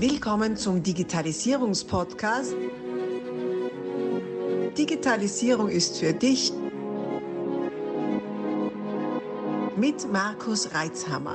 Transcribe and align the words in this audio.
Willkommen 0.00 0.56
zum 0.56 0.80
Digitalisierungspodcast. 0.80 2.54
Digitalisierung 4.78 5.68
ist 5.68 5.98
für 5.98 6.12
dich 6.12 6.52
mit 9.76 10.12
Markus 10.12 10.72
Reitzhammer. 10.72 11.34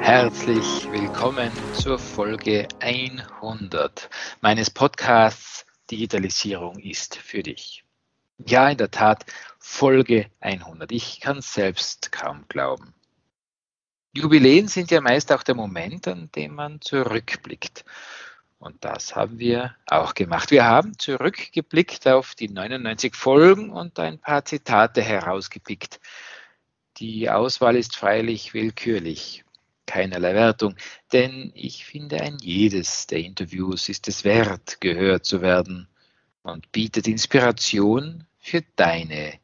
Herzlich 0.00 0.90
willkommen 0.90 1.50
zur 1.74 1.98
Folge 1.98 2.66
100 2.80 4.08
meines 4.40 4.70
Podcasts 4.70 5.66
Digitalisierung 5.90 6.78
ist 6.78 7.16
für 7.16 7.42
dich. 7.42 7.84
Ja, 8.46 8.70
in 8.70 8.78
der 8.78 8.90
Tat, 8.90 9.26
Folge 9.58 10.30
100. 10.40 10.90
Ich 10.90 11.20
kann 11.20 11.42
selbst 11.42 12.12
kaum 12.12 12.46
glauben. 12.48 12.94
Jubiläen 14.18 14.66
sind 14.66 14.90
ja 14.90 15.00
meist 15.00 15.30
auch 15.32 15.44
der 15.44 15.54
Moment, 15.54 16.08
an 16.08 16.28
dem 16.34 16.56
man 16.56 16.80
zurückblickt. 16.80 17.84
Und 18.58 18.84
das 18.84 19.14
haben 19.14 19.38
wir 19.38 19.76
auch 19.86 20.14
gemacht. 20.14 20.50
Wir 20.50 20.64
haben 20.64 20.98
zurückgeblickt 20.98 22.08
auf 22.08 22.34
die 22.34 22.48
99 22.48 23.14
Folgen 23.14 23.70
und 23.70 24.00
ein 24.00 24.18
paar 24.18 24.44
Zitate 24.44 25.02
herausgepickt. 25.02 26.00
Die 26.96 27.30
Auswahl 27.30 27.76
ist 27.76 27.94
freilich 27.94 28.54
willkürlich, 28.54 29.44
keinerlei 29.86 30.34
Wertung, 30.34 30.74
denn 31.12 31.52
ich 31.54 31.84
finde, 31.84 32.20
ein 32.20 32.38
jedes 32.40 33.06
der 33.06 33.20
Interviews 33.20 33.88
ist 33.88 34.08
es 34.08 34.24
wert, 34.24 34.80
gehört 34.80 35.24
zu 35.24 35.40
werden 35.40 35.86
und 36.42 36.72
bietet 36.72 37.06
Inspiration 37.06 38.26
für 38.40 38.62
deine 38.74 39.34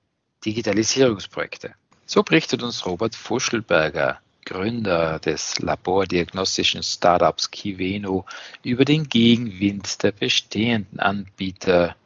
Digitalisierungsprojekte. 0.44 1.76
So 2.06 2.24
berichtet 2.24 2.64
uns 2.64 2.84
Robert 2.84 3.14
Fuschelberger 3.14 4.20
Gründer 4.44 5.18
des 5.18 5.58
labordiagnostischen 5.60 6.82
Startups 6.82 7.50
Kiveno 7.50 8.24
über 8.62 8.84
den 8.84 9.08
Gegenwind 9.08 10.02
der 10.02 10.12
bestehenden 10.12 11.00
Anbieter, 11.00 11.96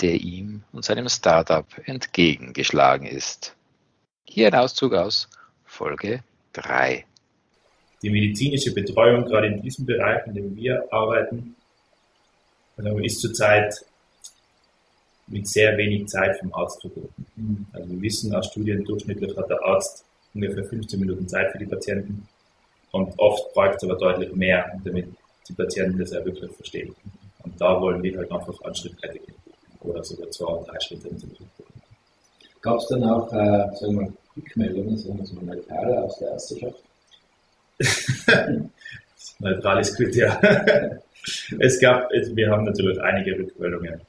der 0.00 0.14
ihm 0.14 0.62
und 0.72 0.84
seinem 0.84 1.08
Startup 1.08 1.66
entgegengeschlagen 1.84 3.06
ist. 3.06 3.54
Hier 4.24 4.48
ein 4.48 4.54
Auszug 4.54 4.94
aus 4.94 5.28
Folge 5.64 6.22
3. 6.54 7.04
Die 8.02 8.10
medizinische 8.10 8.72
Betreuung, 8.72 9.24
gerade 9.24 9.46
in 9.48 9.62
diesem 9.62 9.86
Bereich, 9.86 10.26
in 10.26 10.34
dem 10.34 10.56
wir 10.56 10.84
arbeiten, 10.90 11.54
ist 13.02 13.20
zurzeit 13.20 13.84
mit 15.28 15.46
sehr 15.46 15.76
wenig 15.76 16.08
Zeit 16.08 16.36
vom 16.40 16.52
Arzt 16.52 16.80
verbunden. 16.80 17.66
Also 17.72 17.88
wir 17.88 18.02
wissen 18.02 18.34
aus 18.34 18.46
Studien, 18.48 18.84
durchschnittlich 18.84 19.36
hat 19.36 19.48
der 19.48 19.62
Arzt 19.62 20.04
ungefähr 20.34 20.64
15 20.64 21.00
Minuten 21.00 21.28
Zeit 21.28 21.52
für 21.52 21.58
die 21.58 21.66
Patienten. 21.66 22.26
Und 22.92 23.12
oft 23.18 23.52
braucht 23.54 23.76
es 23.76 23.84
aber 23.84 23.96
deutlich 23.96 24.32
mehr, 24.34 24.70
damit 24.84 25.08
die 25.48 25.52
Patienten 25.54 25.98
das 25.98 26.12
auch 26.12 26.24
wirklich 26.24 26.50
verstehen. 26.52 26.94
Und 27.42 27.60
da 27.60 27.80
wollen 27.80 28.02
wir 28.02 28.18
halt 28.18 28.30
einfach 28.30 28.60
einen 28.62 28.74
Schritt 28.74 29.02
weiter 29.02 29.14
gehen. 29.14 29.34
Oder 29.80 30.04
sogar 30.04 30.30
zwei 30.30 30.46
oder 30.46 30.72
drei 30.72 30.80
Schritte 30.80 31.10
Gab 32.60 32.78
es 32.78 32.86
dann 32.86 33.02
auch, 33.04 33.32
äh, 33.32 33.74
sagen 33.74 33.98
wir, 33.98 34.12
Rückmeldungen, 34.36 34.96
sagen 34.96 35.18
wir 35.18 35.26
so 35.26 35.40
neutrale 35.40 36.02
aus 36.02 36.18
der 36.18 36.30
Ärzteschaft? 36.30 36.82
Neutral 39.40 39.80
ist 39.80 39.96
gut, 39.96 40.14
ja. 40.14 40.40
es 41.58 41.80
gab, 41.80 42.08
wir 42.10 42.50
haben 42.50 42.64
natürlich 42.64 43.00
einige 43.00 43.38
Rückmeldungen, 43.38 44.00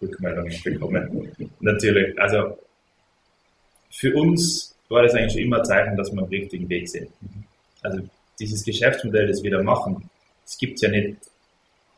Rückmeldungen 0.00 0.54
bekommen. 0.64 1.32
Natürlich, 1.60 2.18
also 2.18 2.58
für 3.90 4.14
uns 4.16 4.71
war 4.92 5.02
das 5.02 5.14
eigentlich 5.14 5.32
schon 5.32 5.42
immer 5.42 5.58
ein 5.58 5.64
Zeichen, 5.64 5.96
dass 5.96 6.12
wir 6.12 6.22
am 6.22 6.28
richtigen 6.28 6.68
Weg 6.68 6.88
sind. 6.88 7.08
Also 7.82 8.00
dieses 8.38 8.64
Geschäftsmodell, 8.64 9.26
das 9.26 9.42
wir 9.42 9.50
da 9.50 9.62
machen, 9.62 10.08
das 10.44 10.56
gibt 10.58 10.76
es 10.76 10.82
ja 10.82 10.88
nicht 10.88 11.16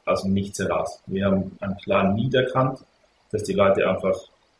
aus 0.05 0.23
dem 0.23 0.34
Nichts 0.34 0.59
heraus. 0.59 1.01
Wir 1.06 1.27
haben 1.27 1.56
einen 1.61 1.77
klaren 1.78 2.14
Need 2.14 2.34
erkannt, 2.34 2.79
dass 3.30 3.42
die 3.45 3.52
Leute 3.52 3.89
einfach 3.89 4.17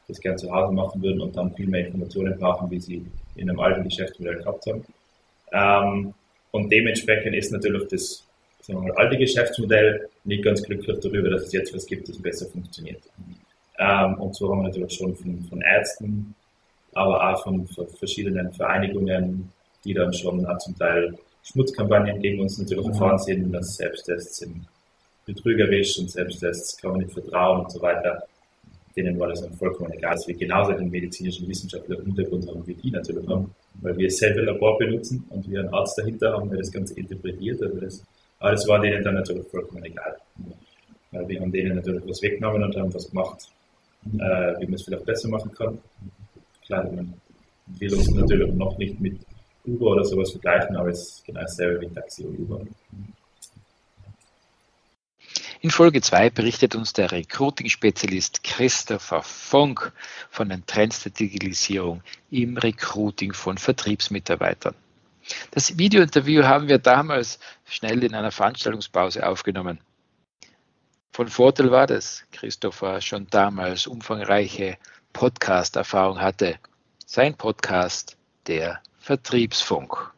das 0.09 0.21
gerne 0.21 0.37
zu 0.37 0.51
Hause 0.53 0.73
machen 0.73 1.03
würden 1.03 1.21
und 1.21 1.37
dann 1.37 1.55
viel 1.55 1.67
mehr 1.67 1.87
Informationen 1.87 2.39
brauchen, 2.39 2.71
wie 2.71 2.81
sie 2.81 3.05
in 3.37 3.49
einem 3.49 3.61
alten 3.61 3.85
Geschäftsmodell 3.85 4.37
gehabt 4.37 4.67
haben. 4.67 4.85
Ähm, 5.53 6.15
und 6.51 6.71
dementsprechend 6.71 7.35
ist 7.35 7.53
natürlich 7.53 7.89
das 7.89 8.25
mal, 8.69 8.91
alte 8.93 9.17
Geschäftsmodell 9.17 10.09
nicht 10.25 10.45
ganz 10.45 10.63
glücklich 10.63 10.99
darüber, 11.01 11.31
dass 11.31 11.43
es 11.43 11.53
jetzt 11.53 11.75
was 11.75 11.87
gibt, 11.87 12.09
das 12.09 12.21
besser 12.21 12.47
funktioniert. 12.47 13.03
Ähm, 13.79 14.15
und 14.15 14.35
so 14.35 14.51
haben 14.51 14.61
wir 14.63 14.69
natürlich 14.69 14.95
schon 14.95 15.15
von, 15.17 15.45
von 15.49 15.61
Ärzten 15.61 16.35
aber 16.95 17.31
auch 17.31 17.43
von, 17.43 17.67
verschiedenen 17.99 18.53
Vereinigungen, 18.53 19.53
die 19.85 19.95
dann 19.95 20.13
schon 20.13 20.47
zum 20.59 20.79
Teil 20.79 21.15
Schmutzkampagnen 21.45 22.21
gegen 22.21 22.41
uns 22.41 22.59
natürlich 22.59 22.87
erfahren 22.87 23.19
sind, 23.19 23.53
dass 23.53 23.77
Selbsttests 23.77 24.39
sind 24.39 24.67
betrügerisch 25.27 25.99
und 25.99 26.11
Selbsttests 26.11 26.77
kann 26.79 26.93
man 26.93 27.01
nicht 27.01 27.13
vertrauen 27.13 27.65
und 27.65 27.71
so 27.71 27.81
weiter. 27.81 28.25
Denen 28.97 29.19
war 29.19 29.29
das 29.29 29.43
dann 29.43 29.53
vollkommen 29.55 29.93
egal, 29.93 30.15
dass 30.15 30.29
wir 30.29 30.37
genauso 30.37 30.73
den 30.73 30.91
medizinischen 30.91 31.49
wissenschaftlichen 31.49 32.05
Hintergrund 32.05 32.49
haben, 32.49 32.67
wie 32.67 32.75
die 32.75 32.91
natürlich 32.91 33.27
haben, 33.29 33.55
weil 33.81 33.97
wir 33.97 34.11
selber 34.11 34.43
Labor 34.43 34.79
benutzen 34.79 35.25
und 35.31 35.51
wir 35.51 35.61
einen 35.61 35.75
Arzt 35.75 35.99
dahinter 35.99 36.33
haben, 36.33 36.49
der 36.49 36.59
das 36.59 36.71
Ganze 36.71 36.95
interpretiert. 36.95 37.61
Also 37.63 37.81
das, 37.81 38.05
aber 38.39 38.53
das 38.53 38.69
war 38.69 38.81
denen 38.81 39.03
dann 39.03 39.15
natürlich 39.15 39.47
vollkommen 39.49 39.85
egal. 39.85 40.17
Weil 41.11 41.29
wir 41.29 41.41
haben 41.41 41.53
denen 41.53 41.77
natürlich 41.77 42.03
was 42.07 42.23
weggenommen 42.23 42.63
und 42.63 42.77
haben 42.77 42.95
was 42.95 43.11
gemacht, 43.11 43.49
äh, 44.15 44.61
wie 44.61 44.67
man 44.67 44.75
es 44.75 44.83
vielleicht 44.83 45.05
besser 45.05 45.29
machen 45.29 45.51
kann 45.53 45.79
klar, 46.65 46.85
man 46.85 47.15
will 47.67 47.95
uns 47.95 48.11
natürlich 48.11 48.53
noch 48.55 48.77
nicht 48.79 49.01
mit 49.01 49.21
Uber 49.67 49.87
oder 49.87 50.05
sowas 50.05 50.31
vergleichen, 50.31 50.77
aber 50.77 50.91
es 50.91 51.01
ist 51.01 51.25
genau 51.25 51.41
dasselbe 51.41 51.81
wie 51.81 51.95
Taxi 51.95 52.25
und 52.25 52.39
Uber. 52.39 52.61
In 55.61 55.71
Folge 55.71 56.03
2 56.03 56.29
berichtet 56.29 56.75
uns 56.75 56.93
der 56.93 57.11
Recruiting-Spezialist 57.11 58.45
Christopher 58.45 59.23
Funk 59.23 59.93
von 60.29 60.51
den 60.51 60.67
Trends 60.67 61.03
der 61.03 61.13
Digitalisierung 61.13 62.03
im 62.31 62.59
Recruiting 62.59 63.33
von 63.33 63.57
Vertriebsmitarbeitern. 63.57 64.75
Das 65.53 65.79
Videointerview 65.79 66.43
haben 66.43 66.69
wir 66.69 66.79
damals 66.79 67.39
schnell 67.65 68.05
in 68.05 68.15
einer 68.15 68.31
Veranstaltungspause 68.31 69.27
aufgenommen. 69.27 69.81
Von 71.13 71.29
Vorteil 71.29 71.71
war, 71.71 71.87
dass 71.87 72.25
Christopher 72.31 73.01
schon 73.01 73.27
damals 73.31 73.87
umfangreiche 73.87 74.77
Podcast-Erfahrung 75.15 76.21
hatte. 76.21 76.59
Sein 77.07 77.35
Podcast, 77.35 78.19
der 78.49 78.81
Vertriebsfunk. 78.99 80.14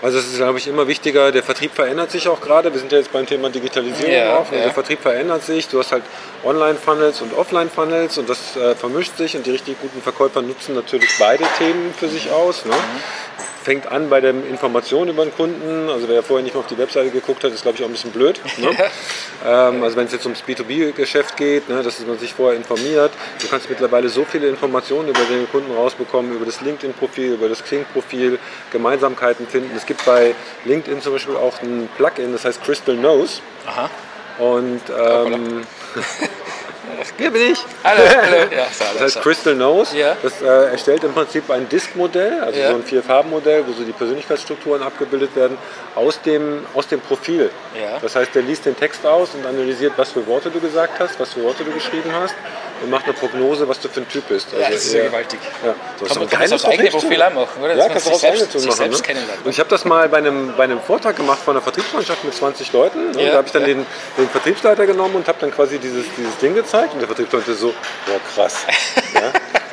Also 0.00 0.18
es 0.18 0.26
ist, 0.26 0.36
glaube 0.36 0.58
ich, 0.58 0.66
immer 0.66 0.88
wichtiger, 0.88 1.30
der 1.30 1.42
Vertrieb 1.42 1.72
verändert 1.72 2.10
sich 2.10 2.26
auch 2.26 2.40
gerade. 2.40 2.72
Wir 2.72 2.80
sind 2.80 2.90
ja 2.90 2.98
jetzt 2.98 3.12
beim 3.12 3.26
Thema 3.26 3.50
Digitalisierung 3.50 4.12
ja, 4.12 4.38
auch. 4.38 4.50
Ja. 4.50 4.58
Der 4.58 4.72
Vertrieb 4.72 5.00
verändert 5.00 5.44
sich. 5.44 5.68
Du 5.68 5.78
hast 5.78 5.92
halt 5.92 6.02
Online-Funnels 6.44 7.20
und 7.22 7.34
Offline-Funnels 7.34 8.18
und 8.18 8.28
das 8.28 8.56
äh, 8.56 8.74
vermischt 8.74 9.16
sich 9.16 9.36
und 9.36 9.46
die 9.46 9.52
richtig 9.52 9.80
guten 9.80 10.02
Verkäufer 10.02 10.42
nutzen 10.42 10.74
natürlich 10.74 11.10
beide 11.18 11.44
Themen 11.58 11.94
für 11.94 12.08
sich 12.08 12.30
aus. 12.30 12.64
Ne? 12.64 12.72
Mhm 12.72 13.42
fängt 13.62 13.86
an 13.86 14.10
bei 14.10 14.20
der 14.20 14.30
Information 14.30 15.08
über 15.08 15.24
den 15.24 15.34
Kunden. 15.34 15.88
Also 15.88 16.08
wer 16.08 16.22
vorher 16.22 16.42
nicht 16.42 16.54
mal 16.54 16.60
auf 16.60 16.66
die 16.66 16.76
Webseite 16.76 17.10
geguckt 17.10 17.44
hat, 17.44 17.52
ist 17.52 17.62
glaube 17.62 17.78
ich 17.78 17.84
auch 17.84 17.88
ein 17.88 17.92
bisschen 17.92 18.10
blöd. 18.10 18.40
Ne? 18.58 18.70
ähm, 19.46 19.82
also 19.82 19.96
wenn 19.96 20.06
es 20.06 20.12
jetzt 20.12 20.24
ums 20.26 20.42
B2B-Geschäft 20.42 21.36
geht, 21.36 21.68
ne, 21.68 21.82
dass 21.82 22.04
man 22.06 22.18
sich 22.18 22.34
vorher 22.34 22.56
informiert. 22.56 23.12
Du 23.40 23.48
kannst 23.48 23.70
mittlerweile 23.70 24.08
so 24.08 24.24
viele 24.24 24.48
Informationen 24.48 25.08
über 25.08 25.20
den 25.20 25.48
Kunden 25.50 25.72
rausbekommen, 25.74 26.34
über 26.34 26.44
das 26.44 26.60
LinkedIn-Profil, 26.60 27.34
über 27.34 27.48
das 27.48 27.62
Xing-Profil, 27.62 28.38
Gemeinsamkeiten 28.70 29.46
finden. 29.46 29.74
Es 29.82 29.86
gibt 29.86 30.04
bei 30.04 30.32
LinkedIn 30.64 31.02
zum 31.02 31.14
Beispiel 31.14 31.34
auch 31.34 31.60
ein 31.60 31.88
Plugin, 31.96 32.30
das 32.30 32.44
heißt 32.44 32.62
Crystal 32.62 32.94
Knows. 32.94 33.42
Aha. 33.66 33.90
Und 34.38 34.80
ähm, 34.88 35.66
Hier 37.18 37.32
bin 37.32 37.50
ich. 37.50 37.58
Hallo, 37.82 38.02
hallo. 38.22 38.36
Ja, 38.56 38.66
das 38.68 39.00
heißt 39.00 39.22
Crystal 39.22 39.56
Nose. 39.56 39.98
Ja. 39.98 40.16
Das 40.22 40.40
äh, 40.40 40.70
erstellt 40.70 41.02
im 41.02 41.12
Prinzip 41.12 41.50
ein 41.50 41.68
Disk-Modell, 41.68 42.42
also 42.42 42.60
ja. 42.60 42.70
so 42.70 42.76
ein 42.76 42.84
Vier-Farben-Modell, 42.84 43.64
wo 43.66 43.72
so 43.72 43.82
die 43.82 43.90
Persönlichkeitsstrukturen 43.90 44.84
abgebildet 44.84 45.34
werden, 45.34 45.58
aus 45.96 46.22
dem, 46.22 46.64
aus 46.74 46.86
dem 46.86 47.00
Profil. 47.00 47.50
Ja. 47.74 47.98
Das 48.00 48.14
heißt, 48.14 48.32
der 48.36 48.42
liest 48.42 48.66
den 48.66 48.76
Text 48.76 49.04
aus 49.04 49.34
und 49.34 49.44
analysiert, 49.44 49.94
was 49.96 50.12
für 50.12 50.24
Worte 50.28 50.48
du 50.48 50.60
gesagt 50.60 51.00
hast, 51.00 51.18
was 51.18 51.32
für 51.32 51.42
Worte 51.42 51.64
du 51.64 51.72
geschrieben 51.72 52.12
hast 52.12 52.36
und 52.82 52.90
macht 52.90 53.04
eine 53.04 53.14
Prognose, 53.14 53.68
was 53.68 53.80
du 53.80 53.88
für 53.88 54.00
ein 54.00 54.08
Typ 54.08 54.28
bist. 54.28 54.48
Also 54.52 54.62
ja, 54.62 54.70
das 54.70 54.84
ist 54.84 54.94
ja 54.94 55.04
gewaltig. 55.04 55.38
Ja. 55.64 55.74
So 55.98 56.06
kann 56.26 56.40
man, 56.40 56.50
das 56.50 56.64
eigene 56.64 56.90
Profil 56.90 57.22
auch 57.22 57.32
machen, 57.32 57.62
oder? 57.62 57.74
Ja, 57.74 57.88
kannst 57.88 58.06
du 58.06 58.10
auch 58.10 58.18
selbst, 58.18 58.54
machen. 58.54 58.72
Selbst 58.72 59.08
ne? 59.08 59.14
Und 59.44 59.50
ich 59.50 59.58
habe 59.58 59.70
das 59.70 59.84
mal 59.84 60.08
bei 60.08 60.18
einem, 60.18 60.54
bei 60.56 60.64
einem 60.64 60.80
Vortrag 60.80 61.16
gemacht 61.16 61.40
von 61.44 61.56
einer 61.56 61.62
Vertriebsmannschaft 61.62 62.24
mit 62.24 62.34
20 62.34 62.72
Leuten. 62.72 63.12
Ne? 63.12 63.22
Ja, 63.22 63.30
da 63.30 63.36
habe 63.38 63.46
ich 63.46 63.52
dann 63.52 63.64
den, 63.64 63.86
den 64.18 64.28
Vertriebsleiter 64.28 64.86
genommen 64.86 65.16
und 65.16 65.28
habe 65.28 65.38
dann 65.40 65.50
quasi 65.50 65.78
dieses, 65.78 66.06
dieses 66.16 66.36
Ding 66.38 66.54
gezeigt 66.54 66.94
und 66.94 67.00
der 67.00 67.08
Vertriebsleiter 67.08 67.54
so, 67.54 67.74
boah 68.06 68.20
krass. 68.34 68.66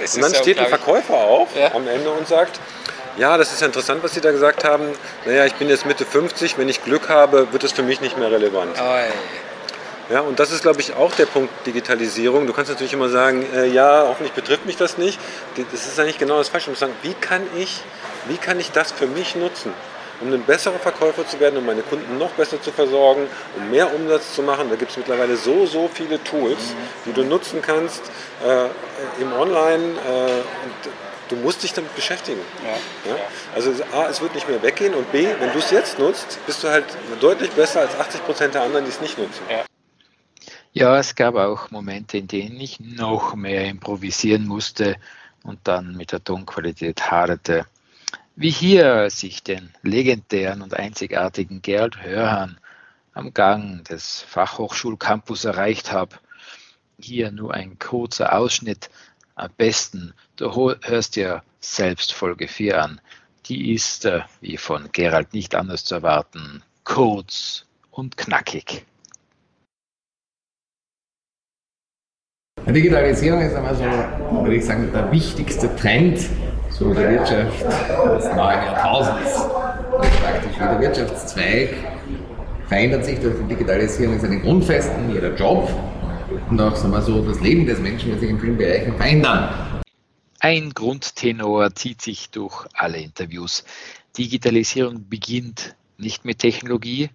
und 0.16 0.22
dann 0.22 0.34
steht 0.36 0.60
ein 0.60 0.68
Verkäufer 0.68 1.16
auf 1.16 1.50
am 1.74 1.88
Ende 1.88 2.10
und 2.12 2.28
sagt, 2.28 2.60
ja, 3.18 3.38
das 3.38 3.52
ist 3.52 3.60
ja 3.60 3.68
interessant, 3.68 4.02
was 4.02 4.14
Sie 4.14 4.22
da 4.22 4.32
gesagt 4.32 4.64
haben. 4.64 4.86
Naja, 5.26 5.46
ich 5.46 5.54
bin 5.56 5.68
jetzt 5.68 5.86
Mitte 5.86 6.06
50, 6.06 6.58
wenn 6.58 6.70
ich 6.70 6.84
Glück 6.84 7.10
habe, 7.10 7.52
wird 7.52 7.64
es 7.64 7.74
für 7.74 7.84
mich 7.84 8.00
nicht 8.00 8.18
mehr 8.18 8.32
relevant. 8.32 8.78
Oh, 8.80 9.49
ja, 10.10 10.22
und 10.22 10.40
das 10.40 10.52
ist, 10.52 10.62
glaube 10.62 10.82
ich, 10.82 10.96
auch 10.96 11.14
der 11.14 11.26
Punkt 11.26 11.52
Digitalisierung. 11.66 12.48
Du 12.48 12.54
kannst 12.54 12.72
natürlich 12.72 12.94
immer 12.94 13.10
sagen, 13.10 13.46
äh, 13.54 13.68
ja, 13.68 14.06
hoffentlich 14.08 14.34
betrifft 14.34 14.66
mich 14.66 14.78
das 14.78 14.98
nicht. 14.98 15.20
Das 15.72 15.86
ist 15.86 16.00
eigentlich 16.00 16.18
genau 16.18 16.38
das 16.38 16.50
Falsche. 16.50 16.66
Du 16.66 16.72
musst 16.72 16.82
sagen, 16.82 16.94
wie 17.02 17.14
kann 17.14 17.44
ich, 17.58 17.82
wie 18.28 18.38
kann 18.38 18.60
ich 18.60 18.72
das 18.72 18.92
für 18.92 19.08
mich 19.08 19.36
nutzen? 19.36 19.74
um 20.22 20.34
ein 20.34 20.44
besserer 20.44 20.80
Verkäufer 20.80 21.26
zu 21.26 21.40
werden, 21.40 21.58
um 21.58 21.66
meine 21.66 21.82
Kunden 21.82 22.18
noch 22.18 22.32
besser 22.32 22.62
zu 22.62 22.72
versorgen, 22.72 23.28
um 23.56 23.72
mehr 23.72 23.94
Umsatz 23.94 24.36
zu 24.36 24.44
machen. 24.44 24.70
Da 24.70 24.76
gibt 24.76 24.92
es 24.92 24.98
mittlerweile 24.98 25.38
so, 25.38 25.66
so 25.66 25.90
viele 25.94 26.22
Tools, 26.24 26.76
die 27.06 27.14
du 27.14 27.24
nutzen 27.24 27.62
kannst 27.62 28.02
äh, 28.46 29.22
im 29.22 29.32
Online. 29.34 29.84
Äh, 29.84 30.32
und 30.66 30.92
du 31.30 31.36
musst 31.38 31.64
dich 31.64 31.74
damit 31.74 31.96
beschäftigen. 31.96 32.42
Ja. 32.64 33.12
Ja? 33.12 33.20
Also 33.56 33.72
A, 33.94 34.08
es 34.10 34.22
wird 34.22 34.36
nicht 34.36 34.50
mehr 34.50 34.62
weggehen 34.62 34.94
und 34.94 35.12
B, 35.12 35.28
wenn 35.40 35.54
du 35.54 35.60
es 35.60 35.72
jetzt 35.72 36.00
nutzt, 36.00 36.40
bist 36.46 36.64
du 36.64 36.70
halt 36.70 36.86
deutlich 37.22 37.52
besser 37.52 37.82
als 37.82 37.98
80 37.98 38.26
Prozent 38.26 38.56
der 38.56 38.64
anderen, 38.64 38.86
die 38.86 38.92
es 38.92 39.02
nicht 39.02 39.18
nutzen. 39.18 39.42
Ja. 39.50 39.64
Ja, 40.72 41.00
es 41.00 41.16
gab 41.16 41.34
auch 41.34 41.72
Momente, 41.72 42.20
in 42.20 42.28
denen 42.28 42.60
ich 42.60 42.80
noch 42.80 43.34
mehr 43.34 43.66
improvisieren 43.66 44.46
musste 44.46 44.98
und 45.42 45.60
dann 45.64 45.98
mit 45.98 46.12
der 46.12 46.24
Tonqualität 46.24 47.10
haderte. 47.10 47.66
Wie 48.36 48.52
hier 48.52 49.10
sich 49.10 49.42
den 49.42 49.72
legendären 49.82 50.62
und 50.62 50.76
einzigartigen 50.76 51.64
Gerald 51.64 52.04
Hörhan 52.04 52.60
am 53.14 53.34
Gang 53.34 53.84
des 53.86 54.22
Fachhochschulcampus 54.22 55.46
erreicht 55.46 55.92
habe. 55.92 56.18
Hier 57.00 57.32
nur 57.32 57.54
ein 57.56 57.80
kurzer 57.80 58.38
Ausschnitt. 58.38 58.92
Am 59.34 59.50
besten, 59.58 60.14
du 60.36 60.54
hörst 60.54 61.16
dir 61.16 61.42
selbst 61.60 62.14
Folge 62.14 62.48
4 62.48 62.84
an. 62.84 63.02
Die 63.48 63.74
ist, 63.74 64.06
äh, 64.06 64.22
wie 64.40 64.58
von 64.58 64.92
Gerald 64.92 65.34
nicht 65.34 65.56
anders 65.56 65.84
zu 65.84 65.96
erwarten, 65.96 66.62
kurz 66.84 67.66
und 67.90 68.18
knackig. 68.18 68.86
Digitalisierung 72.68 73.42
ist 73.42 73.56
einmal 73.56 73.76
so, 73.76 73.84
würde 73.84 74.56
ich 74.56 74.66
sagen, 74.66 74.90
der 74.94 75.12
wichtigste 75.12 75.76
Trend 75.76 76.20
so 76.70 76.94
der 76.94 77.12
Wirtschaft 77.12 77.62
des 77.62 78.26
neuen 78.26 78.64
Jahrtausends. 78.64 79.48
Praktisch 80.22 80.54
jeder 80.54 80.80
Wirtschaftszweig 80.80 81.70
verändert 82.68 83.06
sich 83.06 83.20
durch 83.20 83.36
die 83.38 83.56
Digitalisierung 83.56 84.16
ist 84.16 84.26
eine 84.26 84.40
Grundfesten, 84.40 85.12
jeder 85.12 85.36
Job 85.36 85.70
und 86.50 86.62
auch 86.62 86.76
sagen 86.76 86.92
wir 86.92 87.02
so, 87.02 87.22
das 87.22 87.40
Leben 87.42 87.66
des 87.66 87.80
Menschen 87.80 88.12
wird 88.12 88.20
sich 88.20 88.30
in 88.30 88.40
vielen 88.40 88.58
Bereichen 88.58 88.96
verändern. 88.96 89.50
Ein 90.40 90.70
Grundtenor 90.74 91.74
zieht 91.76 92.02
sich 92.02 92.30
durch 92.30 92.66
alle 92.74 93.00
Interviews. 93.00 93.66
Digitalisierung 94.18 95.10
beginnt 95.10 95.76
nicht 95.98 96.24
mit 96.24 96.40
Technologie 96.40 97.10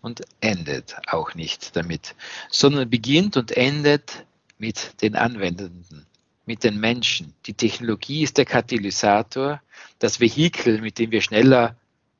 und 0.00 0.22
endet 0.40 0.96
auch 1.08 1.34
nicht 1.34 1.76
damit, 1.76 2.14
sondern 2.50 2.88
beginnt 2.88 3.36
und 3.36 3.56
endet 3.56 4.24
mit 4.58 5.00
den 5.02 5.16
Anwendenden, 5.16 6.06
mit 6.46 6.64
den 6.64 6.78
Menschen. 6.78 7.34
Die 7.46 7.54
Technologie 7.54 8.22
ist 8.22 8.38
der 8.38 8.44
Katalysator, 8.44 9.60
das 9.98 10.20
Vehikel, 10.20 10.80
mit 10.80 10.98
dem 10.98 11.10
wir 11.10 11.20
schneller 11.20 11.76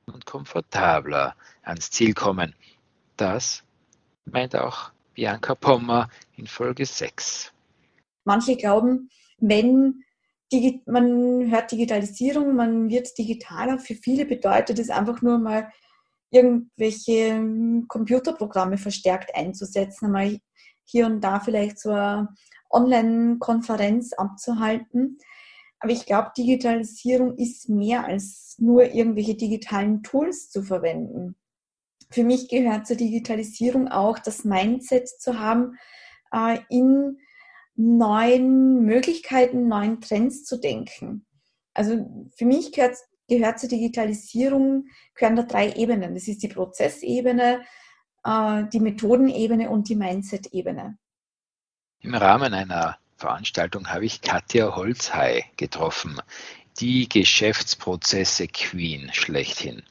und 0.07 0.27
komfortabler 0.27 1.35
ans 1.63 1.91
Ziel 1.91 2.15
kommen. 2.15 2.55
Das 3.17 3.63
meint 4.25 4.57
auch 4.57 4.91
Bianca 5.15 5.55
Pommer 5.55 6.09
in 6.37 6.47
Folge 6.47 6.85
6. 6.85 7.53
Manche 8.25 8.57
glauben, 8.57 9.11
wenn 9.39 10.05
man 10.87 11.51
hört 11.51 11.73
Digitalisierung, 11.73 12.55
man 12.55 12.89
wird 12.89 13.17
digitaler, 13.19 13.79
für 13.79 13.95
viele 13.95 14.25
bedeutet 14.25 14.79
es 14.79 14.91
einfach 14.91 15.21
nur 15.21 15.39
mal 15.39 15.71
irgendwelche 16.31 17.85
Computerprogramme 17.89 18.79
verstärkt 18.79 19.35
einzusetzen, 19.35 20.07
einmal 20.07 20.39
hier 20.85 21.07
und 21.07 21.21
da 21.23 21.41
vielleicht 21.41 21.79
so 21.79 21.91
eine 21.91 22.29
Online-Konferenz 22.71 24.13
abzuhalten. 24.13 25.19
Aber 25.81 25.93
ich 25.93 26.07
glaube, 26.07 26.33
Digitalisierung 26.37 27.37
ist 27.37 27.69
mehr 27.69 28.05
als 28.05 28.57
nur 28.59 28.93
irgendwelche 28.95 29.35
digitalen 29.35 30.03
Tools 30.03 30.51
zu 30.51 30.63
verwenden. 30.63 31.37
Für 32.11 32.25
mich 32.25 32.49
gehört 32.49 32.87
zur 32.87 32.97
Digitalisierung 32.97 33.89
auch 33.89 34.19
das 34.19 34.45
Mindset 34.45 35.09
zu 35.09 35.39
haben, 35.39 35.79
äh, 36.33 36.59
in 36.69 37.19
neuen 37.77 38.85
Möglichkeiten, 38.85 39.69
neuen 39.69 40.01
Trends 40.01 40.45
zu 40.45 40.59
denken. 40.59 41.27
Also 41.75 42.31
für 42.37 42.45
mich 42.45 42.73
gehört, 42.73 42.97
gehört 43.29 43.59
zur 43.59 43.69
Digitalisierung, 43.69 44.87
gehören 45.15 45.37
da 45.37 45.43
drei 45.43 45.73
Ebenen. 45.73 46.15
Das 46.15 46.29
ist 46.29 46.43
die 46.43 46.49
Prozessebene, 46.49 47.63
äh, 48.25 48.65
die 48.73 48.81
Methodenebene 48.81 49.71
und 49.71 49.89
die 49.89 49.97
Mindset-Ebene. 49.97 50.97
Im 52.01 52.15
Rahmen 52.15 52.53
einer 52.53 52.99
Veranstaltung 53.17 53.89
habe 53.89 54.05
ich 54.05 54.21
Katja 54.21 54.75
Holzhey 54.75 55.45
getroffen, 55.57 56.21
die 56.79 57.09
Geschäftsprozesse 57.09 58.49
Queen 58.49 59.11
schlechthin. 59.13 59.83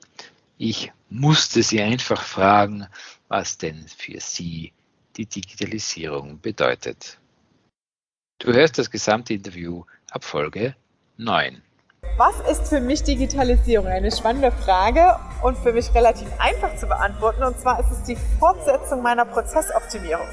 Ich 0.57 0.91
musste 1.09 1.63
sie 1.63 1.81
einfach 1.81 2.21
fragen, 2.21 2.87
was 3.27 3.57
denn 3.57 3.87
für 3.87 4.19
sie 4.19 4.73
die 5.15 5.25
Digitalisierung 5.25 6.39
bedeutet. 6.39 7.19
Du 8.39 8.51
hörst 8.51 8.77
das 8.77 8.91
gesamte 8.91 9.33
Interview 9.33 9.85
ab 10.11 10.23
Folge 10.23 10.75
9. 11.17 11.61
Was 12.15 12.39
ist 12.47 12.67
für 12.67 12.79
mich 12.79 13.01
Digitalisierung? 13.01 13.87
Eine 13.87 14.11
spannende 14.11 14.51
Frage 14.51 15.15
und 15.41 15.57
für 15.57 15.73
mich 15.73 15.95
relativ 15.95 16.27
einfach 16.37 16.75
zu 16.77 16.85
beantworten. 16.85 17.43
Und 17.43 17.59
zwar 17.59 17.79
ist 17.79 17.89
es 17.91 18.03
die 18.03 18.15
Fortsetzung 18.39 19.01
meiner 19.01 19.25
Prozessoptimierung. 19.25 20.27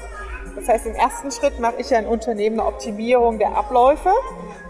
Das 0.55 0.67
heißt, 0.67 0.85
im 0.85 0.93
ersten 0.93 1.31
Schritt 1.31 1.59
mache 1.59 1.77
ich 1.79 1.95
ein 1.95 2.05
Unternehmen 2.05 2.59
eine 2.59 2.69
Optimierung 2.69 3.39
der 3.39 3.57
Abläufe 3.57 4.11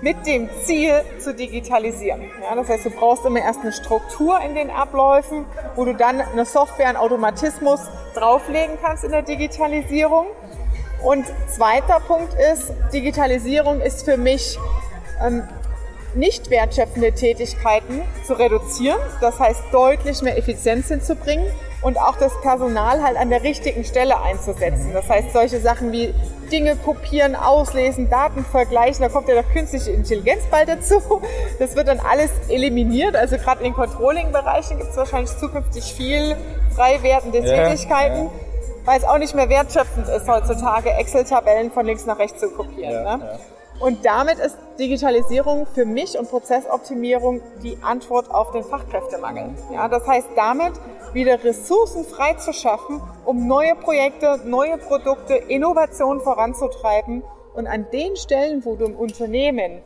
mit 0.01 0.25
dem 0.25 0.49
Ziel 0.63 1.01
zu 1.19 1.33
digitalisieren. 1.33 2.21
Ja, 2.41 2.55
das 2.55 2.69
heißt, 2.69 2.85
du 2.85 2.91
brauchst 2.91 3.25
immer 3.25 3.41
erst 3.41 3.59
eine 3.59 3.73
Struktur 3.73 4.39
in 4.39 4.55
den 4.55 4.69
Abläufen, 4.69 5.45
wo 5.75 5.83
du 5.83 5.93
dann 5.93 6.21
eine 6.21 6.45
Software, 6.45 6.87
einen 6.87 6.97
Automatismus 6.97 7.81
drauflegen 8.13 8.77
kannst 8.81 9.03
in 9.03 9.11
der 9.11 9.23
Digitalisierung. 9.23 10.27
Und 11.03 11.25
zweiter 11.49 11.99
Punkt 12.07 12.35
ist, 12.53 12.71
Digitalisierung 12.93 13.81
ist 13.81 14.05
für 14.05 14.15
mich 14.15 14.57
ähm, 15.21 15.43
nicht 16.15 16.49
wertschöpfende 16.49 17.13
Tätigkeiten 17.13 18.01
zu 18.25 18.33
reduzieren, 18.33 18.99
das 19.21 19.39
heißt 19.39 19.61
deutlich 19.71 20.21
mehr 20.21 20.37
Effizienz 20.37 20.87
hinzubringen 20.87 21.45
und 21.81 21.97
auch 21.97 22.17
das 22.17 22.31
Personal 22.41 23.01
halt 23.01 23.17
an 23.17 23.29
der 23.29 23.43
richtigen 23.43 23.83
Stelle 23.83 24.21
einzusetzen. 24.21 24.91
Das 24.93 25.09
heißt 25.09 25.33
solche 25.33 25.59
Sachen 25.59 25.91
wie 25.91 26.13
Dinge 26.51 26.75
kopieren, 26.75 27.35
auslesen, 27.35 28.09
Daten 28.09 28.45
vergleichen, 28.45 29.01
da 29.01 29.09
kommt 29.09 29.27
ja 29.27 29.41
noch 29.41 29.49
künstliche 29.51 29.91
Intelligenz 29.91 30.43
bald 30.51 30.69
dazu. 30.69 31.01
Das 31.59 31.75
wird 31.75 31.87
dann 31.87 31.99
alles 31.99 32.29
eliminiert. 32.49 33.15
Also 33.15 33.37
gerade 33.37 33.59
in 33.63 33.71
den 33.71 33.73
Controlling-Bereichen 33.73 34.77
gibt 34.77 34.91
es 34.91 34.97
wahrscheinlich 34.97 35.35
zukünftig 35.37 35.93
viel 35.93 36.35
frei 36.75 37.01
werdende 37.01 37.41
Tätigkeiten. 37.41 38.25
Ja. 38.25 38.31
Weil 38.83 38.97
es 38.97 39.03
auch 39.03 39.19
nicht 39.19 39.35
mehr 39.35 39.47
wertschöpfend 39.47 40.07
ist, 40.07 40.27
heutzutage 40.27 40.89
Excel-Tabellen 40.89 41.71
von 41.71 41.85
links 41.85 42.05
nach 42.07 42.17
rechts 42.17 42.39
zu 42.39 42.49
kopieren. 42.49 42.91
Ja, 42.91 43.17
ne? 43.17 43.39
Und 43.81 44.05
damit 44.05 44.37
ist 44.37 44.55
Digitalisierung 44.77 45.65
für 45.65 45.85
mich 45.85 46.17
und 46.17 46.29
Prozessoptimierung 46.29 47.41
die 47.63 47.79
Antwort 47.81 48.29
auf 48.29 48.51
den 48.51 48.63
Fachkräftemangel. 48.63 49.55
Ja, 49.73 49.87
das 49.87 50.05
heißt, 50.07 50.27
damit 50.35 50.73
wieder 51.13 51.43
Ressourcen 51.43 52.05
frei 52.05 52.35
zu 52.35 52.53
schaffen, 52.53 53.01
um 53.25 53.47
neue 53.47 53.73
Projekte, 53.75 54.39
neue 54.45 54.77
Produkte, 54.77 55.33
Innovationen 55.33 56.21
voranzutreiben 56.21 57.23
und 57.55 57.65
an 57.65 57.87
den 57.91 58.15
Stellen, 58.15 58.63
wo 58.65 58.75
du 58.75 58.85
im 58.85 58.95
Unternehmen 58.95 59.81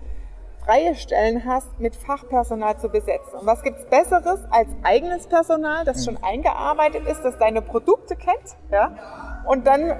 freie 0.65 0.95
Stellen 0.95 1.45
hast, 1.45 1.79
mit 1.79 1.95
Fachpersonal 1.95 2.77
zu 2.77 2.89
besetzen. 2.89 3.39
Und 3.39 3.45
was 3.45 3.63
gibt 3.63 3.79
es 3.79 3.85
Besseres 3.85 4.41
als 4.49 4.67
eigenes 4.83 5.27
Personal, 5.27 5.85
das 5.85 6.03
schon 6.03 6.17
eingearbeitet 6.21 7.07
ist, 7.07 7.21
das 7.23 7.37
deine 7.37 7.61
Produkte 7.61 8.15
kennt, 8.15 8.57
ja, 8.71 8.91
und 9.45 9.67
dann 9.67 9.93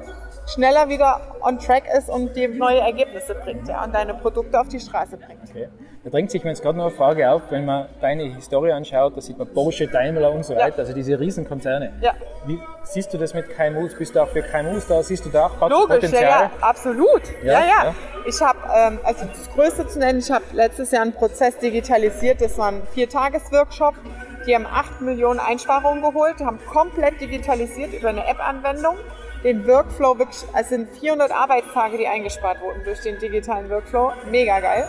schneller 0.47 0.89
wieder 0.89 1.21
on 1.41 1.59
track 1.59 1.83
ist 1.97 2.09
und 2.09 2.35
dir 2.35 2.49
neue 2.49 2.79
Ergebnisse 2.79 3.35
bringt 3.35 3.67
ja, 3.67 3.83
und 3.83 3.93
deine 3.93 4.13
Produkte 4.13 4.59
auf 4.59 4.67
die 4.67 4.79
Straße 4.79 5.17
bringt. 5.17 5.49
Okay. 5.49 5.69
Da 6.03 6.11
drängt 6.11 6.29
sich 6.29 6.43
mir 6.43 6.51
jetzt 6.51 6.61
gerade 6.61 6.77
noch 6.77 6.85
eine 6.85 6.93
Frage 6.93 7.31
auf, 7.31 7.41
wenn 7.49 7.65
man 7.65 7.87
deine 7.99 8.25
Historie 8.25 8.71
anschaut, 8.71 9.17
da 9.17 9.21
sieht 9.21 9.39
man 9.39 9.51
Porsche, 9.51 9.87
Daimler 9.87 10.31
und 10.31 10.45
so 10.45 10.53
ja. 10.53 10.59
weiter, 10.59 10.79
also 10.79 10.93
diese 10.93 11.19
Riesenkonzerne. 11.19 11.93
Ja. 11.99 12.13
Wie 12.45 12.59
siehst 12.83 13.11
du 13.11 13.17
das 13.17 13.33
mit 13.33 13.49
KMUs? 13.49 13.95
Bist 13.97 14.15
du 14.15 14.19
auch 14.21 14.27
für 14.27 14.43
KMUs 14.43 14.85
da? 14.87 15.01
Siehst 15.01 15.25
du 15.25 15.29
da 15.29 15.47
auch 15.47 15.67
Logisch, 15.67 15.95
Potenziale? 15.95 16.25
Ja, 16.25 16.41
ja, 16.41 16.51
absolut. 16.61 17.21
Ja, 17.43 17.53
ja. 17.53 17.65
ja. 17.67 17.95
Ich 18.27 18.39
habe, 18.39 18.59
ähm, 18.75 18.99
also 19.03 19.25
das 19.25 19.49
Größte 19.55 19.87
zu 19.87 19.97
nennen, 19.97 20.19
ich 20.19 20.29
habe 20.29 20.43
letztes 20.53 20.91
Jahr 20.91 21.01
einen 21.01 21.13
Prozess 21.13 21.57
digitalisiert, 21.57 22.39
das 22.39 22.55
war 22.59 22.67
ein 22.67 22.83
Viertages-Workshop. 22.93 23.95
Die 24.45 24.53
haben 24.53 24.67
8 24.67 25.01
Millionen 25.01 25.39
Einsparungen 25.39 26.03
geholt, 26.03 26.39
haben 26.39 26.59
komplett 26.71 27.19
digitalisiert 27.19 27.93
über 27.93 28.09
eine 28.09 28.27
App-Anwendung 28.27 28.95
den 29.45 29.67
Workflow 29.67 30.17
wirklich, 30.17 30.43
es 30.57 30.69
sind 30.69 30.89
400 30.89 31.31
Arbeitstage, 31.31 31.99
die 31.99 32.07
eingespart 32.07 32.59
wurden 32.61 32.83
durch 32.83 33.01
den 33.01 33.19
digitalen 33.19 33.69
Workflow. 33.69 34.11
Mega 34.31 34.59
geil. 34.59 34.87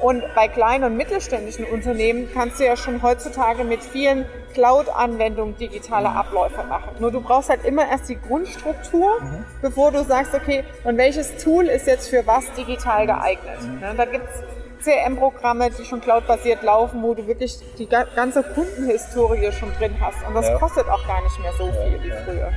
Und 0.00 0.22
bei 0.36 0.46
kleinen 0.46 0.84
und 0.84 0.96
mittelständischen 0.96 1.64
Unternehmen 1.64 2.30
kannst 2.32 2.60
du 2.60 2.64
ja 2.64 2.76
schon 2.76 3.02
heutzutage 3.02 3.64
mit 3.64 3.82
vielen 3.82 4.26
Cloud-Anwendungen 4.54 5.56
digitale 5.56 6.08
Abläufe 6.08 6.62
machen. 6.64 6.92
Nur 7.00 7.10
du 7.10 7.20
brauchst 7.20 7.50
halt 7.50 7.64
immer 7.64 7.86
erst 7.90 8.08
die 8.08 8.16
Grundstruktur, 8.16 9.20
mhm. 9.20 9.44
bevor 9.60 9.90
du 9.90 10.04
sagst, 10.04 10.34
okay, 10.34 10.64
und 10.84 10.96
welches 10.96 11.36
Tool 11.42 11.66
ist 11.66 11.88
jetzt 11.88 12.08
für 12.08 12.24
was 12.26 12.50
digital 12.52 13.06
geeignet? 13.06 13.60
Mhm. 13.60 13.80
Ja, 13.82 13.92
da 13.92 14.04
gibt's 14.04 14.40
CRM-Programme, 14.84 15.70
die 15.70 15.84
schon 15.84 16.00
cloud-basiert 16.00 16.62
laufen, 16.62 17.02
wo 17.02 17.14
du 17.14 17.26
wirklich 17.26 17.58
die 17.76 17.88
ganze 17.88 18.44
Kundenhistorie 18.44 19.50
schon 19.52 19.72
drin 19.74 19.96
hast. 20.00 20.26
Und 20.26 20.34
das 20.34 20.46
ja. 20.46 20.58
kostet 20.58 20.88
auch 20.88 21.06
gar 21.06 21.20
nicht 21.22 21.38
mehr 21.40 21.52
so 21.58 21.66
viel 21.66 22.02
wie 22.02 22.12
früher. 22.24 22.52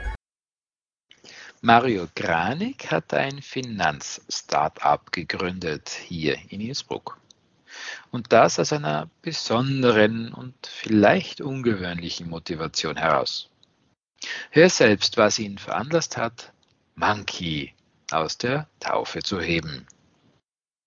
Mario 1.65 2.09
Granik 2.13 2.91
hat 2.91 3.13
ein 3.13 3.41
Finanz-Startup 3.41 5.09
gegründet 5.13 5.87
hier 5.87 6.37
in 6.49 6.59
Innsbruck. 6.59 7.17
Und 8.11 8.33
das 8.33 8.59
aus 8.59 8.73
einer 8.73 9.09
besonderen 9.21 10.33
und 10.33 10.55
vielleicht 10.67 11.39
ungewöhnlichen 11.39 12.29
Motivation 12.29 12.97
heraus. 12.97 13.49
Hör 14.49 14.69
selbst, 14.69 15.15
was 15.15 15.39
ihn 15.39 15.57
veranlasst 15.57 16.17
hat, 16.17 16.51
Monkey 16.95 17.73
aus 18.11 18.37
der 18.37 18.67
Taufe 18.81 19.23
zu 19.23 19.39
heben. 19.39 19.87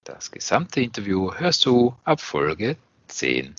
Das 0.04 0.30
gesamte 0.30 0.82
Interview 0.82 1.32
hörst 1.32 1.64
du 1.64 1.96
ab 2.04 2.20
Folge 2.20 2.76
10. 3.06 3.54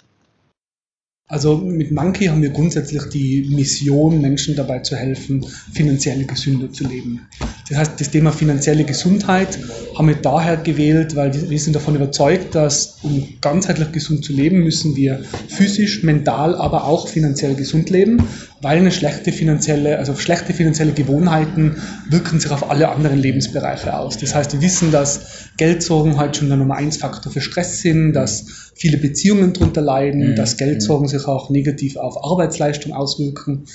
Also 1.30 1.58
mit 1.58 1.92
Monkey 1.92 2.28
haben 2.28 2.42
wir 2.42 2.52
grundsätzlich 2.52 3.04
die 3.12 3.50
Mission, 3.54 4.22
Menschen 4.22 4.56
dabei 4.56 4.80
zu 4.80 4.96
helfen, 4.96 5.46
finanziell 5.74 6.24
gesünder 6.24 6.72
zu 6.72 6.88
leben. 6.88 7.28
Das 7.68 7.78
heißt, 7.78 8.00
das 8.00 8.12
Thema 8.12 8.32
finanzielle 8.32 8.86
Gesundheit 8.86 9.60
haben 9.98 10.08
wir 10.08 10.16
daher 10.16 10.56
gewählt, 10.56 11.18
weil 11.18 11.50
wir 11.50 11.60
sind 11.60 11.76
davon 11.76 11.96
überzeugt, 11.96 12.56
dass 12.56 13.00
um 13.04 13.28
ganzheitlich 13.42 13.92
gesund 13.92 14.24
zu 14.24 14.32
leben, 14.32 14.64
müssen 14.64 14.96
wir 14.96 15.22
physisch, 15.50 16.02
mental, 16.02 16.56
aber 16.56 16.86
auch 16.86 17.10
finanziell 17.10 17.56
gesund 17.56 17.90
leben, 17.90 18.24
weil 18.62 18.78
eine 18.78 18.92
schlechte 18.94 19.34
finanzielle, 19.34 19.98
also 19.98 20.16
schlechte 20.16 20.54
finanzielle 20.54 20.94
Gewohnheiten 20.94 21.76
wirken 22.10 22.40
sich 22.40 22.52
auf 22.52 22.72
alle 22.72 22.88
anderen 22.88 23.20
Lebensbereiche 23.20 23.98
aus. 23.98 24.18
Das 24.18 24.34
heißt, 24.34 24.54
wir 24.54 24.62
wissen, 24.62 24.94
dass 24.94 25.50
Geldsorgen 25.58 26.18
halt 26.18 26.38
schon 26.38 26.48
der 26.48 26.58
Nummer 26.58 26.76
eins 26.76 26.96
Faktor 26.96 27.34
für 27.34 27.42
Stress 27.42 27.82
sind, 27.82 28.14
dass 28.14 28.67
viele 28.78 28.98
Beziehungen 28.98 29.54
darunter 29.54 29.82
leiden, 29.82 30.32
mhm. 30.32 30.36
dass 30.36 30.58
Geldsorgen 30.58 31.06
mhm. 31.06 31.10
sich 31.10 31.26
auch 31.26 31.50
negativ 31.50 31.98
auf 31.98 32.24
Arbeitsleistung 32.24 32.94
auswirken. 32.94 33.66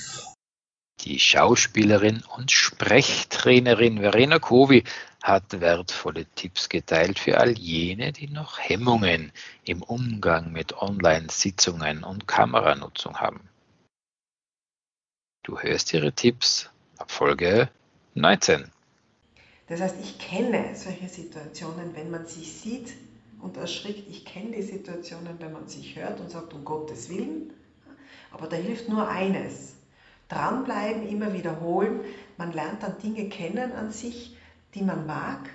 Die 1.01 1.19
Schauspielerin 1.19 2.23
und 2.37 2.51
Sprechtrainerin 2.51 3.99
Verena 3.99 4.39
Kovi 4.39 4.83
hat 5.21 5.59
wertvolle 5.59 6.25
Tipps 6.35 6.69
geteilt 6.69 7.19
für 7.19 7.39
all 7.39 7.57
jene, 7.57 8.13
die 8.13 8.27
noch 8.27 8.59
Hemmungen 8.59 9.31
im 9.65 9.81
Umgang 9.81 10.51
mit 10.51 10.73
Online-Sitzungen 10.73 12.03
und 12.03 12.27
Kameranutzung 12.27 13.17
haben. 13.17 13.49
Du 15.43 15.59
hörst 15.59 15.93
ihre 15.93 16.13
Tipps 16.13 16.69
ab 16.97 17.11
Folge 17.11 17.69
19. 18.15 18.71
Das 19.67 19.81
heißt, 19.81 19.95
ich 20.01 20.19
kenne 20.19 20.75
solche 20.75 21.09
Situationen, 21.09 21.95
wenn 21.95 22.11
man 22.11 22.25
sich 22.27 22.51
sieht, 22.51 22.93
und 23.43 23.57
erschrickt. 23.57 24.09
Ich 24.09 24.25
kenne 24.25 24.51
die 24.51 24.61
Situationen, 24.61 25.39
wenn 25.39 25.51
man 25.51 25.67
sich 25.67 25.95
hört 25.95 26.19
und 26.19 26.31
sagt, 26.31 26.53
um 26.53 26.63
Gottes 26.63 27.09
Willen. 27.09 27.53
Aber 28.31 28.47
da 28.47 28.55
hilft 28.55 28.89
nur 28.89 29.07
eines. 29.07 29.75
Dranbleiben, 30.29 31.07
immer 31.07 31.33
wiederholen. 31.33 31.99
Man 32.37 32.53
lernt 32.53 32.81
dann 32.81 32.97
Dinge 32.97 33.29
kennen 33.29 33.73
an 33.73 33.91
sich, 33.91 34.35
die 34.73 34.81
man 34.81 35.05
mag, 35.05 35.49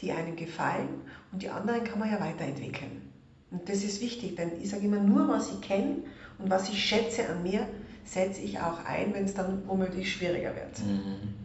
die 0.00 0.12
einem 0.12 0.34
gefallen 0.34 1.02
und 1.30 1.42
die 1.42 1.50
anderen 1.50 1.84
kann 1.84 1.98
man 2.00 2.10
ja 2.10 2.20
weiterentwickeln. 2.20 3.12
Und 3.50 3.68
das 3.68 3.84
ist 3.84 4.00
wichtig, 4.00 4.36
denn 4.36 4.60
ich 4.60 4.70
sage 4.70 4.86
immer, 4.86 5.00
nur 5.00 5.28
was 5.28 5.52
ich 5.52 5.60
kenne 5.60 5.98
und 6.38 6.50
was 6.50 6.68
ich 6.68 6.82
schätze 6.82 7.28
an 7.28 7.42
mir, 7.42 7.68
setze 8.04 8.40
ich 8.40 8.58
auch 8.58 8.84
ein, 8.84 9.12
wenn 9.14 9.24
es 9.24 9.34
dann 9.34 9.68
womöglich 9.68 10.12
schwieriger 10.12 10.54
wird. 10.54 10.78
Mhm. 10.80 11.39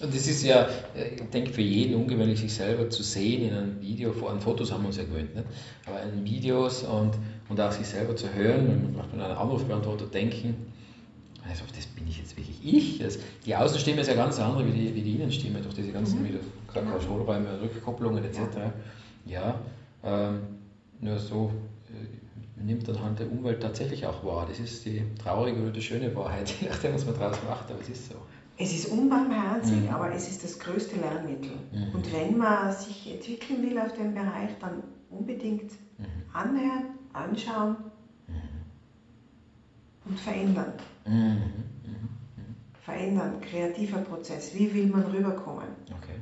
Und 0.00 0.12
das 0.12 0.26
ist 0.26 0.42
ja, 0.42 0.68
ich 0.94 1.22
denke, 1.30 1.52
für 1.52 1.60
jeden 1.60 1.94
ungewöhnlich, 1.94 2.40
sich 2.40 2.52
selber 2.52 2.90
zu 2.90 3.02
sehen 3.04 3.48
in 3.48 3.54
einem 3.54 3.80
Video, 3.80 4.12
vor 4.12 4.30
allem 4.30 4.40
Fotos 4.40 4.72
haben 4.72 4.82
wir 4.82 4.88
uns 4.88 4.96
ja 4.96 5.04
gewöhnt, 5.04 5.34
nicht? 5.34 5.46
aber 5.86 6.02
in 6.02 6.24
Videos 6.24 6.82
und, 6.82 7.12
und 7.48 7.60
auch 7.60 7.70
sich 7.70 7.86
selber 7.86 8.16
zu 8.16 8.32
hören 8.34 8.66
und 8.66 8.92
vielleicht 8.92 9.14
an 9.14 9.20
einen 9.20 9.36
Anrufbeantworter 9.36 10.06
denken, 10.06 10.56
also 11.48 11.64
das 11.76 11.86
bin 11.86 12.08
ich 12.08 12.18
jetzt 12.18 12.36
wirklich 12.36 12.58
ich. 12.64 12.98
Das, 12.98 13.18
die 13.44 13.54
Außenstimme 13.54 14.00
ist 14.00 14.08
ja 14.08 14.14
ganz 14.14 14.40
andere 14.40 14.66
wie 14.66 14.72
die, 14.72 14.94
wie 14.94 15.02
die 15.02 15.14
Innenstimme, 15.16 15.60
durch 15.60 15.74
diese 15.74 15.92
ganzen, 15.92 16.22
mhm. 16.22 16.38
hast, 16.74 17.08
Hohlräume, 17.08 17.60
Rückkopplungen 17.60 18.24
etc. 18.24 18.38
Ja, 19.26 19.60
ähm, 20.02 20.40
nur 21.00 21.18
so 21.18 21.52
äh, 21.88 22.62
nimmt 22.64 22.88
dann 22.88 23.02
halt 23.02 23.18
der 23.18 23.30
Umwelt 23.30 23.62
tatsächlich 23.62 24.06
auch 24.06 24.24
wahr. 24.24 24.46
Das 24.48 24.58
ist 24.58 24.84
die 24.86 25.02
traurige 25.22 25.60
oder 25.60 25.70
die 25.70 25.82
schöne 25.82 26.14
Wahrheit, 26.16 26.52
je 26.60 26.68
nachdem, 26.68 26.94
was 26.94 27.04
man 27.04 27.18
daraus 27.18 27.38
macht, 27.48 27.70
aber 27.70 27.80
es 27.80 27.90
ist 27.90 28.08
so. 28.08 28.16
Es 28.56 28.72
ist 28.72 28.86
unbarmherzig, 28.86 29.82
mhm. 29.82 29.88
aber 29.88 30.12
es 30.12 30.28
ist 30.28 30.44
das 30.44 30.58
größte 30.58 30.96
Lernmittel. 30.96 31.52
Mhm. 31.72 31.94
Und 31.94 32.12
wenn 32.12 32.38
man 32.38 32.72
sich 32.72 33.12
entwickeln 33.12 33.62
will 33.62 33.78
auf 33.78 33.92
dem 33.94 34.14
Bereich, 34.14 34.50
dann 34.60 34.82
unbedingt 35.10 35.72
mhm. 35.98 36.06
anhören, 36.32 36.84
anschauen 37.12 37.76
mhm. 38.28 38.34
und 40.04 40.20
verändern. 40.20 40.72
Mhm. 41.04 41.14
Mhm. 41.14 42.08
Verändern, 42.84 43.40
kreativer 43.40 43.98
Prozess. 43.98 44.54
Wie 44.54 44.72
will 44.72 44.86
man 44.86 45.02
rüberkommen? 45.02 45.68
Okay. 45.90 46.18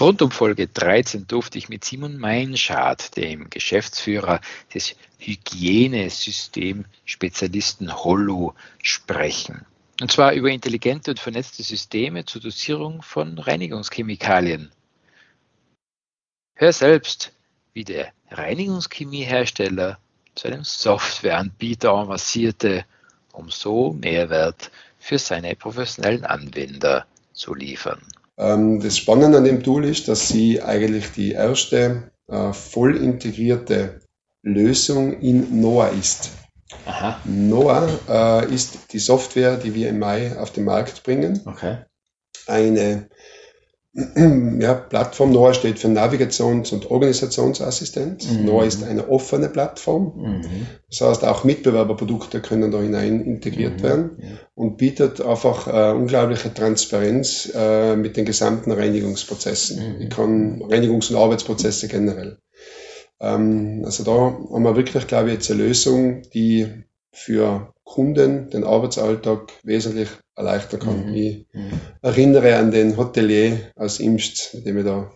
Rund 0.00 0.22
um 0.22 0.32
Folge 0.32 0.66
13 0.66 1.28
durfte 1.28 1.56
ich 1.56 1.68
mit 1.68 1.84
Simon 1.84 2.18
Meinschad, 2.18 3.16
dem 3.16 3.48
Geschäftsführer 3.48 4.40
des 4.74 4.96
Hygienesystem-Spezialisten 5.18 7.94
Hollo, 7.94 8.56
sprechen. 8.82 9.64
Und 10.00 10.10
zwar 10.10 10.32
über 10.32 10.50
intelligente 10.50 11.12
und 11.12 11.20
vernetzte 11.20 11.62
Systeme 11.62 12.24
zur 12.24 12.40
Dosierung 12.40 13.02
von 13.02 13.38
Reinigungschemikalien. 13.38 14.72
Hör 16.56 16.72
selbst, 16.72 17.30
wie 17.72 17.84
der 17.84 18.12
Reinigungschemiehersteller 18.32 20.00
zu 20.34 20.48
einem 20.48 20.64
Softwareanbieter 20.64 21.92
avancierte, 21.92 22.84
um 23.30 23.48
so 23.48 23.92
Mehrwert 23.92 24.72
für 24.98 25.20
seine 25.20 25.54
professionellen 25.54 26.24
Anwender 26.24 27.06
zu 27.32 27.54
liefern. 27.54 28.04
Ähm, 28.38 28.80
das 28.80 28.98
Spannende 28.98 29.38
an 29.38 29.44
dem 29.44 29.62
Tool 29.62 29.84
ist, 29.84 30.08
dass 30.08 30.28
sie 30.28 30.62
eigentlich 30.62 31.12
die 31.12 31.32
erste 31.32 32.10
äh, 32.28 32.52
voll 32.52 32.96
integrierte 32.96 34.00
Lösung 34.42 35.20
in 35.20 35.60
Noah 35.60 35.90
ist. 35.90 36.30
Aha. 36.86 37.20
Noah 37.24 37.88
äh, 38.08 38.54
ist 38.54 38.92
die 38.92 38.98
Software, 38.98 39.56
die 39.56 39.74
wir 39.74 39.88
im 39.88 39.98
Mai 39.98 40.36
auf 40.38 40.52
den 40.52 40.64
Markt 40.64 41.02
bringen. 41.04 41.40
Okay. 41.46 41.84
Eine 42.46 43.08
ja, 44.60 44.74
Plattform 44.74 45.30
Noah 45.30 45.54
steht 45.54 45.78
für 45.78 45.86
Navigations- 45.86 46.72
und 46.72 46.90
Organisationsassistent. 46.90 48.28
Mhm. 48.28 48.44
Noah 48.44 48.64
ist 48.64 48.82
eine 48.82 49.08
offene 49.08 49.48
Plattform. 49.48 50.12
Mhm. 50.16 50.66
Das 50.90 51.00
heißt, 51.00 51.24
auch 51.24 51.44
Mitbewerberprodukte 51.44 52.40
können 52.40 52.72
da 52.72 52.80
hinein 52.80 53.20
integriert 53.20 53.78
mhm. 53.78 53.82
werden 53.82 54.38
und 54.54 54.78
bietet 54.78 55.20
einfach 55.20 55.68
äh, 55.68 55.96
unglaubliche 55.96 56.52
Transparenz 56.52 57.52
äh, 57.54 57.94
mit 57.94 58.16
den 58.16 58.24
gesamten 58.24 58.72
Reinigungsprozessen. 58.72 59.76
Mhm. 59.78 60.00
Ich 60.02 60.10
kann 60.10 60.60
Reinigungs- 60.62 61.10
und 61.10 61.16
Arbeitsprozesse 61.16 61.86
generell. 61.86 62.38
Ähm, 63.20 63.82
also 63.84 64.02
da 64.02 64.12
haben 64.12 64.62
wir 64.64 64.76
wirklich, 64.76 65.06
glaube 65.06 65.28
ich, 65.28 65.34
jetzt 65.34 65.50
eine 65.52 65.62
Lösung, 65.62 66.22
die 66.34 66.66
für 67.14 67.72
Kunden 67.84 68.50
den 68.50 68.64
Arbeitsalltag 68.64 69.52
wesentlich 69.62 70.08
erleichtern 70.36 70.80
kann. 70.80 71.06
Mhm. 71.10 71.14
Ich 71.14 71.46
mhm. 71.52 71.80
erinnere 72.02 72.56
an 72.56 72.70
den 72.72 72.96
Hotelier 72.96 73.58
aus 73.76 74.00
Imst, 74.00 74.54
mit 74.54 74.66
dem 74.66 74.76
wir 74.76 74.84
da 74.84 75.12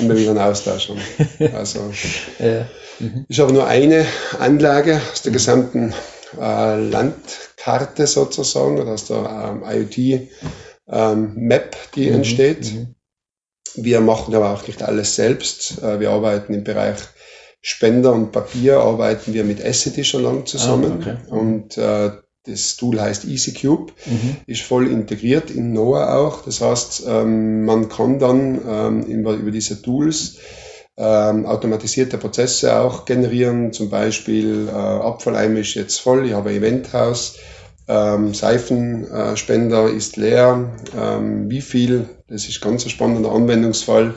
immer 0.00 0.16
wieder 0.16 0.30
einen 0.30 0.38
Austausch 0.38 0.88
haben. 0.88 1.00
Also, 1.54 1.92
ja. 2.38 2.66
mhm. 2.98 3.26
ist 3.28 3.40
aber 3.40 3.52
nur 3.52 3.66
eine 3.66 4.06
Anlage 4.38 5.00
aus 5.12 5.22
der 5.22 5.32
mhm. 5.32 5.34
gesamten 5.34 5.94
äh, 6.40 6.80
Landkarte 6.80 8.06
sozusagen 8.06 8.78
oder 8.78 8.92
aus 8.92 9.04
der 9.04 9.52
ähm, 9.52 9.62
IoT-Map, 10.88 11.76
ähm, 11.76 11.90
die 11.94 12.08
mhm. 12.08 12.14
entsteht. 12.14 12.72
Mhm. 12.72 12.94
Wir 13.74 14.00
machen 14.00 14.34
aber 14.34 14.54
auch 14.54 14.66
nicht 14.66 14.82
alles 14.82 15.16
selbst. 15.16 15.82
Äh, 15.82 16.00
wir 16.00 16.10
arbeiten 16.10 16.54
im 16.54 16.64
Bereich 16.64 16.96
Spender 17.60 18.12
und 18.12 18.32
Papier 18.32 18.78
arbeiten 18.78 19.34
wir 19.34 19.44
mit 19.44 19.60
Essity 19.60 20.04
schon 20.04 20.22
lange 20.22 20.44
zusammen. 20.44 21.02
Ah, 21.04 21.10
okay. 21.10 21.16
Und 21.28 21.76
äh, 21.78 22.10
das 22.46 22.76
Tool 22.76 23.00
heißt 23.00 23.24
EasyCube, 23.24 23.92
mhm. 24.06 24.36
ist 24.46 24.62
voll 24.62 24.88
integriert 24.88 25.50
in 25.50 25.72
Noah 25.72 26.16
auch. 26.16 26.44
Das 26.44 26.60
heißt, 26.60 27.04
ähm, 27.08 27.64
man 27.64 27.88
kann 27.88 28.18
dann 28.18 28.60
ähm, 28.68 29.02
über, 29.02 29.34
über 29.34 29.50
diese 29.50 29.82
Tools 29.82 30.36
ähm, 30.96 31.44
automatisierte 31.44 32.18
Prozesse 32.18 32.78
auch 32.78 33.04
generieren. 33.04 33.72
Zum 33.72 33.90
Beispiel 33.90 34.68
äh, 34.68 34.72
Abfalleimer 34.72 35.60
ist 35.60 35.74
jetzt 35.74 35.98
voll, 35.98 36.26
ich 36.26 36.32
habe 36.32 36.50
ein 36.50 36.56
Eventhaus, 36.56 37.36
ähm, 37.88 38.32
Seifenspender 38.32 39.90
ist 39.90 40.16
leer. 40.16 40.72
Ähm, 40.96 41.50
wie 41.50 41.60
viel? 41.60 42.08
Das 42.28 42.48
ist 42.48 42.60
ganz 42.60 42.84
ein 42.84 42.90
spannender 42.90 43.32
Anwendungsfall 43.32 44.14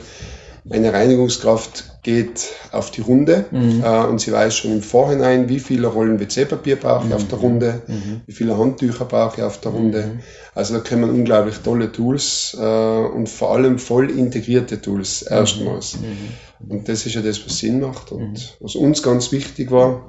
Eine 0.69 0.93
Reinigungskraft 0.93 2.03
geht 2.03 2.47
auf 2.71 2.91
die 2.91 3.01
Runde 3.01 3.45
mhm. 3.51 3.83
äh, 3.83 4.05
und 4.05 4.19
sie 4.19 4.31
weiß 4.31 4.55
schon 4.55 4.71
im 4.71 4.81
Vorhinein, 4.81 5.49
wie 5.49 5.59
viele 5.59 5.87
Rollen 5.87 6.19
WC-Papier 6.19 6.77
brauche 6.77 7.03
ich 7.03 7.09
mhm. 7.09 7.15
auf 7.15 7.27
der 7.27 7.37
Runde, 7.39 7.81
mhm. 7.87 8.21
wie 8.25 8.31
viele 8.31 8.57
Handtücher 8.57 9.05
brauche 9.05 9.37
ich 9.37 9.43
auf 9.43 9.59
der 9.59 9.71
Runde. 9.71 10.03
Mhm. 10.03 10.19
Also 10.55 10.75
da 10.75 10.79
können 10.79 11.09
unglaublich 11.09 11.57
tolle 11.59 11.91
Tools 11.91 12.57
äh, 12.59 12.63
und 12.63 13.29
vor 13.29 13.53
allem 13.53 13.79
voll 13.79 14.11
integrierte 14.11 14.81
Tools 14.81 15.25
mhm. 15.29 15.37
erstmals. 15.37 15.97
Mhm. 15.99 16.69
Und 16.69 16.89
das 16.89 17.05
ist 17.05 17.15
ja 17.15 17.21
das, 17.21 17.45
was 17.45 17.57
Sinn 17.57 17.79
macht. 17.79 18.11
Und 18.11 18.57
was 18.59 18.75
uns 18.75 19.03
ganz 19.03 19.31
wichtig 19.31 19.71
war, 19.71 20.07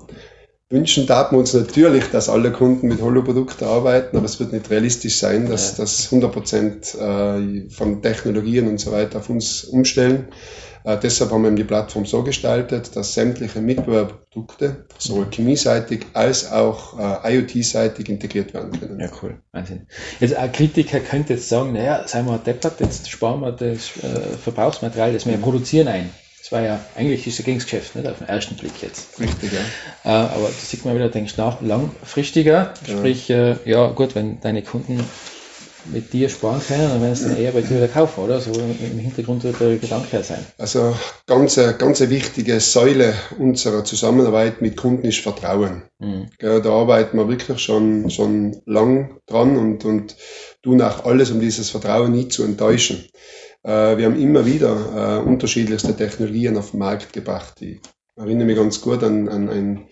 wünschen 0.71 1.07
darf 1.07 1.33
man 1.33 1.41
uns 1.41 1.53
natürlich, 1.53 2.05
dass 2.11 2.29
alle 2.29 2.53
Kunden 2.53 2.87
mit 2.87 3.03
Holo-Produkten 3.03 3.65
arbeiten, 3.65 4.17
aber 4.17 4.27
es 4.27 4.39
wird 4.39 4.53
nicht 4.53 4.71
realistisch 4.71 5.19
sein, 5.19 5.49
dass 5.49 5.75
das 5.77 6.07
100 6.07 6.33
Prozent 6.33 6.95
äh, 6.95 7.69
von 7.69 8.00
Technologien 8.00 8.69
und 8.69 8.79
so 8.79 8.93
weiter 8.93 9.19
auf 9.19 9.29
uns 9.29 9.65
umstellen. 9.65 10.29
Äh, 10.85 10.97
deshalb 11.03 11.33
haben 11.33 11.43
wir 11.43 11.50
die 11.50 11.65
Plattform 11.65 12.07
so 12.07 12.23
gestaltet, 12.23 12.95
dass 12.95 13.15
sämtliche 13.15 13.61
Mitbewerberprodukte 13.61 14.87
sowohl 14.97 15.27
chemieseitig 15.31 16.07
als 16.15 16.50
auch 16.50 16.99
äh, 17.25 17.37
IoT-seitig 17.37 18.09
integriert 18.09 18.55
werden 18.55 18.71
können. 18.79 19.00
Ja, 19.00 19.11
cool. 19.23 19.41
Wahnsinn. 19.50 19.89
Jetzt 20.21 20.37
ein 20.37 20.53
Kritiker 20.53 21.00
könnte 21.00 21.35
jetzt 21.35 21.49
sagen, 21.49 21.73
naja, 21.73 22.07
seien 22.07 22.27
wir 22.27 22.39
deppert, 22.39 22.79
jetzt 22.79 23.11
sparen 23.11 23.41
wir 23.41 23.53
das 23.53 23.91
Verbrauchsmaterial, 24.43 25.12
das 25.12 25.27
wir 25.27 25.37
produzieren 25.37 25.89
ein. 25.89 26.11
Das 26.41 26.53
war 26.53 26.63
ja 26.63 26.81
eigentlich 26.97 27.27
ist 27.27 27.47
ein 27.47 27.59
Geschäft, 27.59 27.95
nicht 27.95 28.09
auf 28.09 28.19
den 28.19 28.29
ersten 28.29 28.57
Blick 28.57 28.83
jetzt. 28.83 29.21
Richtig, 29.21 29.53
ja. 29.53 29.61
Äh, 30.05 30.27
aber 30.27 30.47
da 30.47 30.67
sieht 30.67 30.85
man 30.85 30.95
wieder, 30.95 31.09
denkst 31.09 31.37
nach, 31.37 31.61
langfristiger, 31.61 32.75
ja. 32.87 32.97
sprich, 32.97 33.31
äh, 33.31 33.57
ja 33.65 33.89
gut, 33.91 34.15
wenn 34.15 34.41
deine 34.41 34.63
Kunden 34.63 35.05
mit 35.87 36.13
dir 36.13 36.29
sparen 36.29 36.61
können, 36.67 36.89
dann 36.89 37.01
werden 37.01 37.15
sie 37.15 37.29
dann 37.29 37.37
eher 37.37 37.53
bei 37.53 37.61
dir 37.63 37.77
wieder 37.77 37.89
kaufen, 37.89 38.25
oder? 38.25 38.41
So 38.41 38.53
im 38.53 38.99
Hintergrund 38.99 39.45
wird 39.45 39.61
der 39.61 39.77
Gedanke 39.77 40.23
sein. 40.23 40.45
Also 40.59 40.95
ganz, 41.27 41.57
ganz 41.79 42.01
wichtige 42.01 42.61
Säule 42.61 43.15
unserer 43.39 43.85
Zusammenarbeit 43.85 44.61
mit 44.61 44.77
Kunden 44.77 45.07
ist 45.07 45.21
Vertrauen. 45.21 45.83
Mhm. 45.99 46.27
Ja, 46.41 46.61
da 46.61 46.71
arbeiten 46.71 47.17
wir 47.17 47.29
wirklich 47.29 47.61
schon, 47.61 48.11
schon 48.11 48.61
lang 48.67 49.21
dran 49.27 49.57
und, 49.57 49.85
und 49.85 50.17
tun 50.63 50.83
auch 50.83 51.05
alles, 51.05 51.31
um 51.31 51.41
dieses 51.41 51.71
Vertrauen 51.71 52.13
nie 52.13 52.29
zu 52.29 52.45
enttäuschen. 52.45 53.05
Äh, 53.62 53.97
wir 53.99 54.07
haben 54.07 54.21
immer 54.21 54.47
wieder 54.47 55.21
äh, 55.21 55.29
unterschiedlichste 55.29 55.97
Technologien 55.97 56.57
auf 56.57 56.71
den 56.71 56.81
Markt 56.81 57.12
gebracht. 57.12 57.61
Ich 57.61 57.81
erinnere 58.17 58.47
mich 58.47 58.57
ganz 58.57 58.81
gut 58.81 59.02
an, 59.02 59.29
an 59.29 59.49
ein 59.49 59.88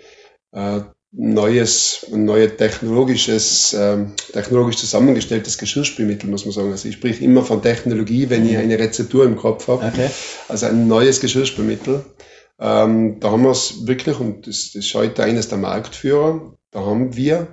äh, 0.52 0.80
neues, 1.12 2.06
ein 2.12 2.24
neues 2.24 2.56
technologisches, 2.56 3.74
ähm, 3.78 4.14
technologisch 4.32 4.76
zusammengestelltes 4.76 5.58
Geschirrspülmittel, 5.58 6.28
muss 6.28 6.44
man 6.44 6.52
sagen. 6.52 6.70
Also 6.70 6.88
ich 6.88 6.94
spreche 6.94 7.24
immer 7.24 7.42
von 7.42 7.62
Technologie, 7.62 8.28
wenn 8.30 8.48
ich 8.48 8.56
eine 8.56 8.78
Rezeptur 8.78 9.24
im 9.24 9.36
Kopf 9.36 9.68
habe. 9.68 9.86
Okay. 9.86 10.10
Also 10.48 10.66
ein 10.66 10.86
neues 10.86 11.20
Geschirrspülmittel. 11.20 12.04
Ähm, 12.60 13.20
da 13.20 13.30
haben 13.30 13.42
wir 13.42 13.50
es 13.50 13.86
wirklich, 13.86 14.18
und 14.18 14.46
das, 14.46 14.72
das 14.72 14.84
ist 14.84 14.94
heute 14.94 15.22
eines 15.22 15.48
der 15.48 15.58
Marktführer, 15.58 16.54
da 16.70 16.80
haben 16.80 17.16
wir 17.16 17.48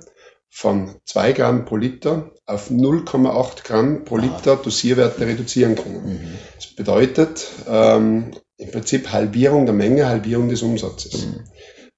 von 0.50 0.96
2 1.04 1.32
Gramm 1.32 1.64
pro 1.64 1.76
Liter 1.76 2.32
auf 2.46 2.70
0,8 2.70 3.64
Gramm 3.64 4.04
pro 4.04 4.16
Liter 4.16 4.56
Dosierwerte 4.56 5.26
reduzieren 5.26 5.74
können. 5.74 6.04
Mhm. 6.06 6.38
Das 6.54 6.66
bedeutet 6.68 7.46
ähm, 7.68 8.30
im 8.56 8.70
Prinzip 8.70 9.12
Halbierung 9.12 9.66
der 9.66 9.74
Menge, 9.74 10.06
Halbierung 10.06 10.48
des 10.48 10.62
Umsatzes. 10.62 11.26
Mhm. 11.26 11.40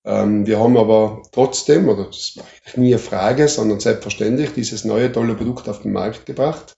Ähm, 0.05 0.47
wir 0.47 0.59
haben 0.59 0.79
aber 0.79 1.23
trotzdem, 1.33 1.89
oder 1.89 2.05
das 2.07 2.37
ist 2.65 2.79
nie 2.79 2.95
eine 2.95 2.99
Frage, 2.99 3.47
sondern 3.49 3.81
selbstverständlich 3.81 4.53
dieses 4.55 4.85
neue 4.85 5.13
tolle 5.13 5.35
Produkt 5.35 5.69
auf 5.69 5.83
den 5.83 5.93
Markt 5.93 6.25
gebracht. 6.25 6.75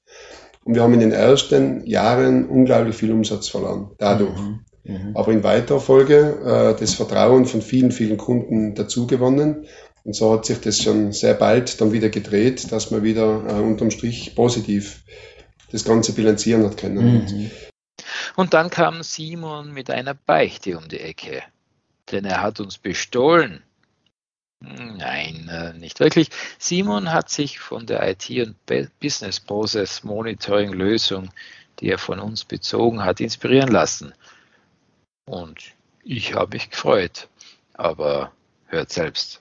Und 0.64 0.74
wir 0.74 0.82
haben 0.82 0.94
in 0.94 1.00
den 1.00 1.12
ersten 1.12 1.86
Jahren 1.86 2.46
unglaublich 2.46 2.96
viel 2.96 3.12
Umsatz 3.12 3.48
verloren, 3.48 3.92
dadurch. 3.98 4.38
Mhm. 4.38 4.60
Mhm. 4.84 5.12
Aber 5.14 5.30
in 5.30 5.44
weiterer 5.44 5.80
Folge 5.80 6.74
äh, 6.74 6.80
das 6.80 6.94
Vertrauen 6.94 7.44
von 7.44 7.62
vielen, 7.62 7.92
vielen 7.92 8.16
Kunden 8.16 8.74
dazu 8.74 9.06
gewonnen 9.06 9.66
und 10.04 10.14
so 10.14 10.32
hat 10.32 10.46
sich 10.46 10.60
das 10.60 10.82
schon 10.82 11.12
sehr 11.12 11.34
bald 11.34 11.80
dann 11.80 11.92
wieder 11.92 12.08
gedreht, 12.08 12.72
dass 12.72 12.90
man 12.90 13.02
wieder 13.02 13.44
äh, 13.46 13.60
unterm 13.60 13.90
Strich 13.90 14.34
positiv 14.34 15.02
das 15.70 15.84
Ganze 15.84 16.12
bilanzieren 16.12 16.64
hat 16.64 16.76
können. 16.76 17.24
Mhm. 17.24 17.50
Und 18.36 18.54
dann 18.54 18.70
kam 18.70 19.02
Simon 19.02 19.72
mit 19.72 19.90
einer 19.90 20.14
Beichte 20.14 20.78
um 20.78 20.88
die 20.88 21.00
Ecke, 21.00 21.42
denn 22.10 22.24
er 22.24 22.40
hat 22.42 22.60
uns 22.60 22.78
bestohlen. 22.78 23.62
Nein, 24.60 25.48
äh, 25.48 25.72
nicht 25.72 26.00
wirklich. 26.00 26.28
Simon 26.58 27.12
hat 27.12 27.30
sich 27.30 27.58
von 27.58 27.86
der 27.86 28.06
IT- 28.08 28.46
und 28.46 28.56
Business 29.00 29.40
Process 29.40 30.04
Monitoring 30.04 30.72
Lösung, 30.72 31.30
die 31.80 31.88
er 31.88 31.98
von 31.98 32.20
uns 32.20 32.44
bezogen 32.44 33.02
hat, 33.02 33.20
inspirieren 33.20 33.70
lassen. 33.70 34.12
Und 35.24 35.72
ich 36.04 36.34
habe 36.34 36.56
mich 36.56 36.70
gefreut. 36.70 37.28
Aber 37.72 38.32
hört 38.66 38.92
selbst. 38.92 39.40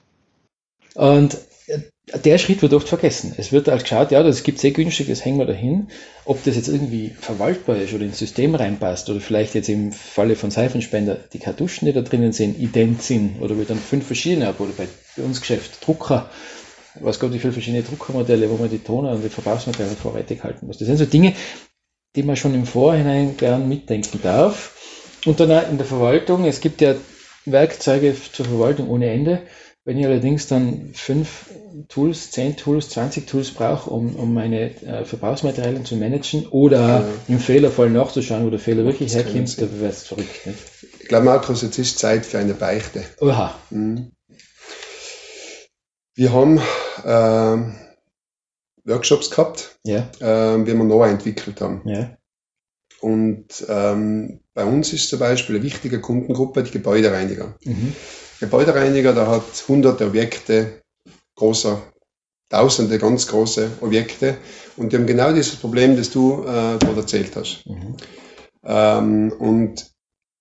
Und 0.95 1.38
der 2.23 2.38
Schritt 2.39 2.62
wird 2.62 2.73
oft 2.73 2.89
vergessen. 2.89 3.34
Es 3.38 3.52
wird 3.52 3.67
halt 3.67 3.84
geschaut, 3.84 4.12
ja, 4.12 4.23
das 4.23 4.43
gibt 4.43 4.60
sehr 4.60 4.71
günstig, 4.71 5.08
das 5.08 5.23
hängen 5.23 5.38
wir 5.38 5.45
dahin. 5.45 5.89
Ob 6.25 6.43
das 6.43 6.56
jetzt 6.56 6.67
irgendwie 6.67 7.10
verwaltbar 7.10 7.78
ist 7.78 7.93
oder 7.93 8.06
ins 8.06 8.17
System 8.17 8.56
reinpasst 8.56 9.10
oder 9.10 9.21
vielleicht 9.21 9.54
jetzt 9.54 9.69
im 9.69 9.91
Falle 9.91 10.36
von 10.36 10.49
Seifenspender 10.49 11.17
die 11.34 11.39
Kartuschen, 11.39 11.86
die 11.86 11.93
da 11.93 12.02
drinnen 12.02 12.32
sind, 12.32 12.58
ident 12.58 13.04
sind 13.04 13.39
oder 13.41 13.58
wir 13.58 13.65
dann 13.65 13.78
fünf 13.78 14.08
verschiedene 14.08 14.47
haben 14.47 14.58
oder 14.58 14.73
bei, 14.75 14.88
uns 15.21 15.41
Geschäft 15.41 15.86
Drucker, 15.86 16.30
was 16.99 17.19
Gott, 17.19 17.34
wie 17.34 17.39
viele 17.39 17.54
verschiedene 17.54 17.84
Druckermodelle, 17.84 18.49
wo 18.49 18.56
man 18.56 18.69
die 18.69 18.80
Toner 18.80 19.12
und 19.12 19.23
die 19.23 19.30
Verbrauchsmaterialien 19.30 19.97
vorrätig 19.97 20.43
halten 20.43 20.65
muss. 20.65 20.80
Das 20.80 20.88
sind 20.88 20.97
so 20.97 21.06
Dinge, 21.06 21.34
die 22.15 22.23
man 22.23 22.36
schon 22.36 22.56
im 22.56 22.65
Vorhinein 22.65 23.38
gern 23.38 23.69
mitdenken 23.69 24.19
darf. 24.23 24.75
Und 25.25 25.39
dann 25.39 25.69
in 25.69 25.78
der 25.78 25.86
Verwaltung, 25.86 26.45
es 26.45 26.62
gibt 26.62 26.82
ja 26.82 26.95
Werkzeuge 27.45 28.15
zur 28.32 28.45
Verwaltung 28.45 28.89
ohne 28.89 29.10
Ende 29.12 29.41
wenn 29.86 29.98
ich 29.98 30.06
allerdings 30.06 30.48
dann 30.48 30.92
fünf 30.94 31.46
Tools, 31.88 32.32
zehn 32.32 32.58
Tools, 32.58 32.89
20 32.89 33.28
Tools 33.28 33.52
brauche, 33.52 33.89
um, 33.89 34.15
um 34.15 34.34
meine 34.34 34.76
äh, 34.84 35.06
Verbrauchsmaterialien 35.06 35.86
zu 35.86 35.96
managen 35.96 36.48
oder 36.48 36.80
ja. 36.80 37.06
im 37.28 37.39
Fehlerfall 37.39 37.89
nachzuschauen, 37.89 38.46
wo 38.46 38.50
der 38.50 38.60
Fehler 38.60 38.84
wirklich 38.86 39.15
herkommt, 39.15 39.60
dann 39.62 39.80
wäre 39.80 39.92
es 39.92 40.04
verrückt. 40.04 40.46
Nicht? 40.46 40.60
Ich 41.02 41.08
glaube, 41.08 41.26
Markus, 41.26 41.62
jetzt 41.62 41.78
ist 41.78 41.98
Zeit 41.98 42.26
für 42.26 42.39
eine 42.39 42.54
Beichte. 42.54 43.04
Oha. 43.20 43.56
Mhm. 43.70 44.12
Wir 46.15 46.34
haben 46.34 46.58
äh, 47.06 47.74
Workshops 48.84 49.30
gehabt, 49.30 49.80
ja. 49.86 50.10
äh, 50.20 50.65
wie 50.65 50.74
wir 50.74 50.84
neu 50.84 51.08
entwickelt 51.08 51.62
haben. 51.62 51.82
Ja. 51.86 52.18
Und 53.00 53.65
ähm, 53.70 54.42
bei 54.54 54.65
uns 54.65 54.92
ist 54.92 55.10
zum 55.10 55.20
Beispiel 55.20 55.56
eine 55.56 55.63
wichtige 55.63 56.02
Kundengruppe 56.02 56.63
die 56.63 56.72
Gebäudereiniger. 56.72 57.58
Mhm. 57.63 57.96
Gebäudereiniger, 58.39 59.13
der 59.13 59.28
hat 59.28 59.65
hunderte 59.67 60.06
Objekte, 60.06 60.82
großer, 61.36 61.82
tausende 62.49 62.97
ganz 62.97 63.28
große 63.28 63.69
Objekte 63.82 64.38
und 64.78 64.91
die 64.91 64.97
haben 64.97 65.08
genau 65.08 65.32
dieses 65.32 65.56
Problem, 65.56 65.97
das 65.97 66.10
du 66.10 66.43
äh, 66.43 66.78
dort 66.80 66.97
erzählt 66.97 67.36
hast. 67.36 67.65
Mhm. 67.65 67.97
Ähm, 68.63 69.32
und 69.38 69.91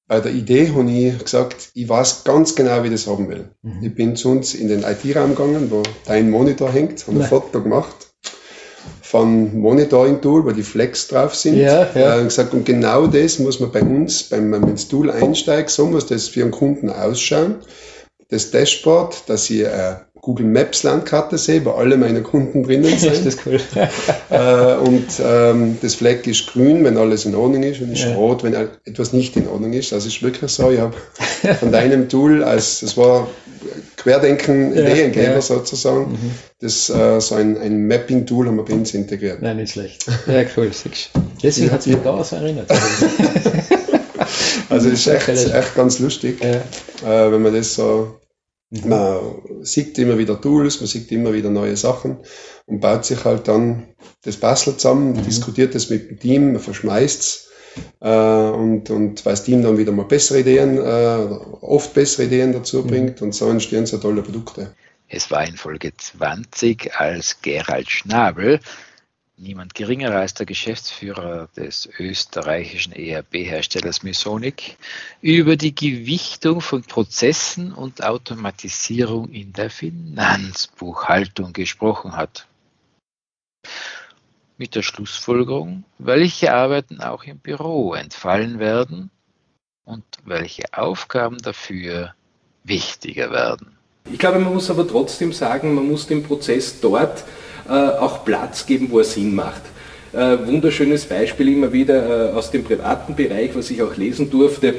bei 0.06 0.20
der 0.20 0.32
Idee 0.32 0.70
habe 0.70 0.90
ich 0.90 1.18
gesagt, 1.18 1.70
ich 1.74 1.88
weiß 1.88 2.24
ganz 2.24 2.54
genau, 2.54 2.82
wie 2.82 2.86
ich 2.86 2.94
das 2.94 3.06
haben 3.06 3.28
will. 3.28 3.50
Mhm. 3.62 3.82
Ich 3.82 3.94
bin 3.94 4.16
zu 4.16 4.30
uns 4.30 4.54
in 4.54 4.68
den 4.68 4.82
IT-Raum 4.82 5.30
gegangen, 5.30 5.70
wo 5.70 5.82
dein 6.06 6.30
Monitor 6.30 6.72
hängt, 6.72 7.06
habe 7.06 7.20
ein 7.20 7.26
Foto 7.26 7.62
gemacht 7.62 8.07
von 9.10 9.58
Monitoring-Tool, 9.58 10.44
wo 10.44 10.50
die 10.50 10.62
Flex 10.62 11.08
drauf 11.08 11.34
sind. 11.34 11.56
Ja, 11.56 11.88
ja. 11.94 12.20
Äh, 12.20 12.24
gesagt, 12.24 12.52
und 12.52 12.66
genau 12.66 13.06
das 13.06 13.38
muss 13.38 13.58
man 13.58 13.72
bei 13.72 13.80
uns, 13.80 14.30
wenn 14.30 14.50
man 14.50 14.68
ins 14.68 14.86
Tool 14.86 15.10
einsteigt, 15.10 15.70
so 15.70 15.86
muss 15.86 16.04
das 16.04 16.28
für 16.28 16.42
einen 16.42 16.50
Kunden 16.50 16.90
ausschauen. 16.90 17.54
Das 18.28 18.50
Dashboard, 18.50 19.28
dass 19.28 19.48
ich 19.48 19.62
äh, 19.62 19.96
Google 20.20 20.46
Maps 20.46 20.82
Landkarte 20.82 21.38
sehe, 21.38 21.64
wo 21.64 21.70
alle 21.70 21.96
meine 21.96 22.22
Kunden 22.22 22.62
drinnen 22.62 22.84
sind. 22.98 23.12
das 23.12 23.20
ist 23.20 23.46
cool. 23.46 23.60
äh, 24.30 24.74
und 24.74 25.06
ähm, 25.24 25.78
das 25.80 25.94
Fleck 25.94 26.26
ist 26.26 26.48
grün, 26.48 26.84
wenn 26.84 26.96
alles 26.98 27.24
in 27.24 27.34
Ordnung 27.34 27.62
ist, 27.62 27.80
und 27.80 27.92
ist 27.92 28.04
ja. 28.04 28.14
rot, 28.14 28.44
wenn 28.44 28.54
etwas 28.84 29.12
nicht 29.12 29.36
in 29.36 29.48
Ordnung 29.48 29.72
ist. 29.72 29.92
Das 29.92 30.06
ist 30.06 30.22
wirklich 30.22 30.50
so. 30.50 30.70
Ich 30.70 30.80
habe 30.80 30.94
von 31.60 31.72
deinem 31.72 32.08
Tool, 32.08 32.42
als 32.44 32.80
das 32.80 32.96
war 32.96 33.28
Querdenken 33.96 34.74
ja, 34.74 34.82
Ideengeber 34.82 35.34
ja. 35.34 35.40
sozusagen. 35.40 36.12
Mhm. 36.12 36.30
Das 36.60 36.90
äh, 36.90 37.20
so 37.20 37.34
ein, 37.34 37.56
ein 37.58 37.86
Mapping-Tool 37.86 38.48
haben 38.48 38.56
wir 38.56 38.64
bei 38.64 38.74
uns 38.74 38.94
integriert. 38.94 39.40
Nein, 39.40 39.56
nicht 39.56 39.72
schlecht. 39.72 40.06
Ja, 40.26 40.42
cool. 40.56 40.70
Deswegen 41.42 41.68
ja. 41.68 41.72
hat 41.72 41.80
es 41.80 41.86
mich 41.86 41.96
da 42.04 42.18
was 42.18 42.32
erinnert. 42.32 42.70
also 44.68 44.90
das 44.90 44.98
ist 44.98 45.06
echt, 45.06 45.28
echt 45.28 45.74
ganz 45.74 45.98
lustig, 46.00 46.42
äh, 46.42 46.60
wenn 47.02 47.42
man 47.42 47.54
das 47.54 47.74
so 47.74 48.17
mhm. 48.70 48.88
man 48.88 49.20
sieht 49.62 49.98
immer 49.98 50.18
wieder 50.18 50.40
Tools, 50.40 50.80
man 50.80 50.86
sieht 50.86 51.10
immer 51.12 51.32
wieder 51.32 51.50
neue 51.50 51.76
Sachen 51.76 52.18
und 52.66 52.80
baut 52.80 53.04
sich 53.04 53.24
halt 53.24 53.48
dann 53.48 53.88
das 54.22 54.36
Bastel 54.36 54.76
zusammen, 54.76 55.12
mhm. 55.12 55.24
diskutiert 55.24 55.74
das 55.74 55.90
mit 55.90 56.10
dem 56.10 56.18
Team, 56.18 56.52
man 56.52 56.62
verschmeißt 56.62 57.20
es 57.20 57.48
äh, 58.00 58.08
und, 58.08 58.90
und 58.90 59.24
weil 59.24 59.32
das 59.32 59.44
Team 59.44 59.62
dann 59.62 59.78
wieder 59.78 59.92
mal 59.92 60.04
bessere 60.04 60.40
Ideen, 60.40 60.78
äh, 60.78 61.28
oft 61.60 61.94
bessere 61.94 62.26
Ideen 62.26 62.52
dazu 62.52 62.82
mhm. 62.82 62.86
bringt 62.86 63.22
und 63.22 63.34
so 63.34 63.48
entstehen 63.48 63.86
so 63.86 63.98
tolle 63.98 64.22
Produkte. 64.22 64.74
Es 65.08 65.30
war 65.30 65.46
in 65.46 65.56
Folge 65.56 65.92
20, 65.96 66.94
als 66.96 67.40
Gerald 67.40 67.90
Schnabel 67.90 68.60
niemand 69.38 69.74
geringer 69.74 70.12
als 70.12 70.34
der 70.34 70.46
Geschäftsführer 70.46 71.48
des 71.56 71.88
österreichischen 71.98 72.92
ERP-Herstellers 72.92 74.02
Mysonic, 74.02 74.76
über 75.20 75.56
die 75.56 75.74
Gewichtung 75.74 76.60
von 76.60 76.82
Prozessen 76.82 77.72
und 77.72 78.02
Automatisierung 78.02 79.30
in 79.30 79.52
der 79.52 79.70
Finanzbuchhaltung 79.70 81.52
gesprochen 81.52 82.16
hat. 82.16 82.46
Mit 84.56 84.74
der 84.74 84.82
Schlussfolgerung, 84.82 85.84
welche 85.98 86.52
Arbeiten 86.52 87.00
auch 87.00 87.24
im 87.24 87.38
Büro 87.38 87.94
entfallen 87.94 88.58
werden 88.58 89.10
und 89.84 90.04
welche 90.24 90.64
Aufgaben 90.72 91.38
dafür 91.38 92.14
wichtiger 92.64 93.30
werden. 93.30 93.78
Ich 94.10 94.18
glaube, 94.18 94.38
man 94.40 94.54
muss 94.54 94.70
aber 94.70 94.88
trotzdem 94.88 95.32
sagen, 95.32 95.74
man 95.74 95.86
muss 95.86 96.06
dem 96.06 96.22
Prozess 96.22 96.80
dort 96.80 97.24
auch 97.72 98.24
Platz 98.24 98.66
geben, 98.66 98.88
wo 98.90 98.98
er 98.98 99.04
Sinn 99.04 99.34
macht. 99.34 99.62
Äh, 100.12 100.38
wunderschönes 100.46 101.04
Beispiel 101.04 101.48
immer 101.48 101.72
wieder 101.72 102.30
äh, 102.30 102.32
aus 102.32 102.50
dem 102.50 102.64
privaten 102.64 103.14
Bereich, 103.14 103.50
was 103.54 103.70
ich 103.70 103.82
auch 103.82 103.94
lesen 103.96 104.30
durfte. 104.30 104.74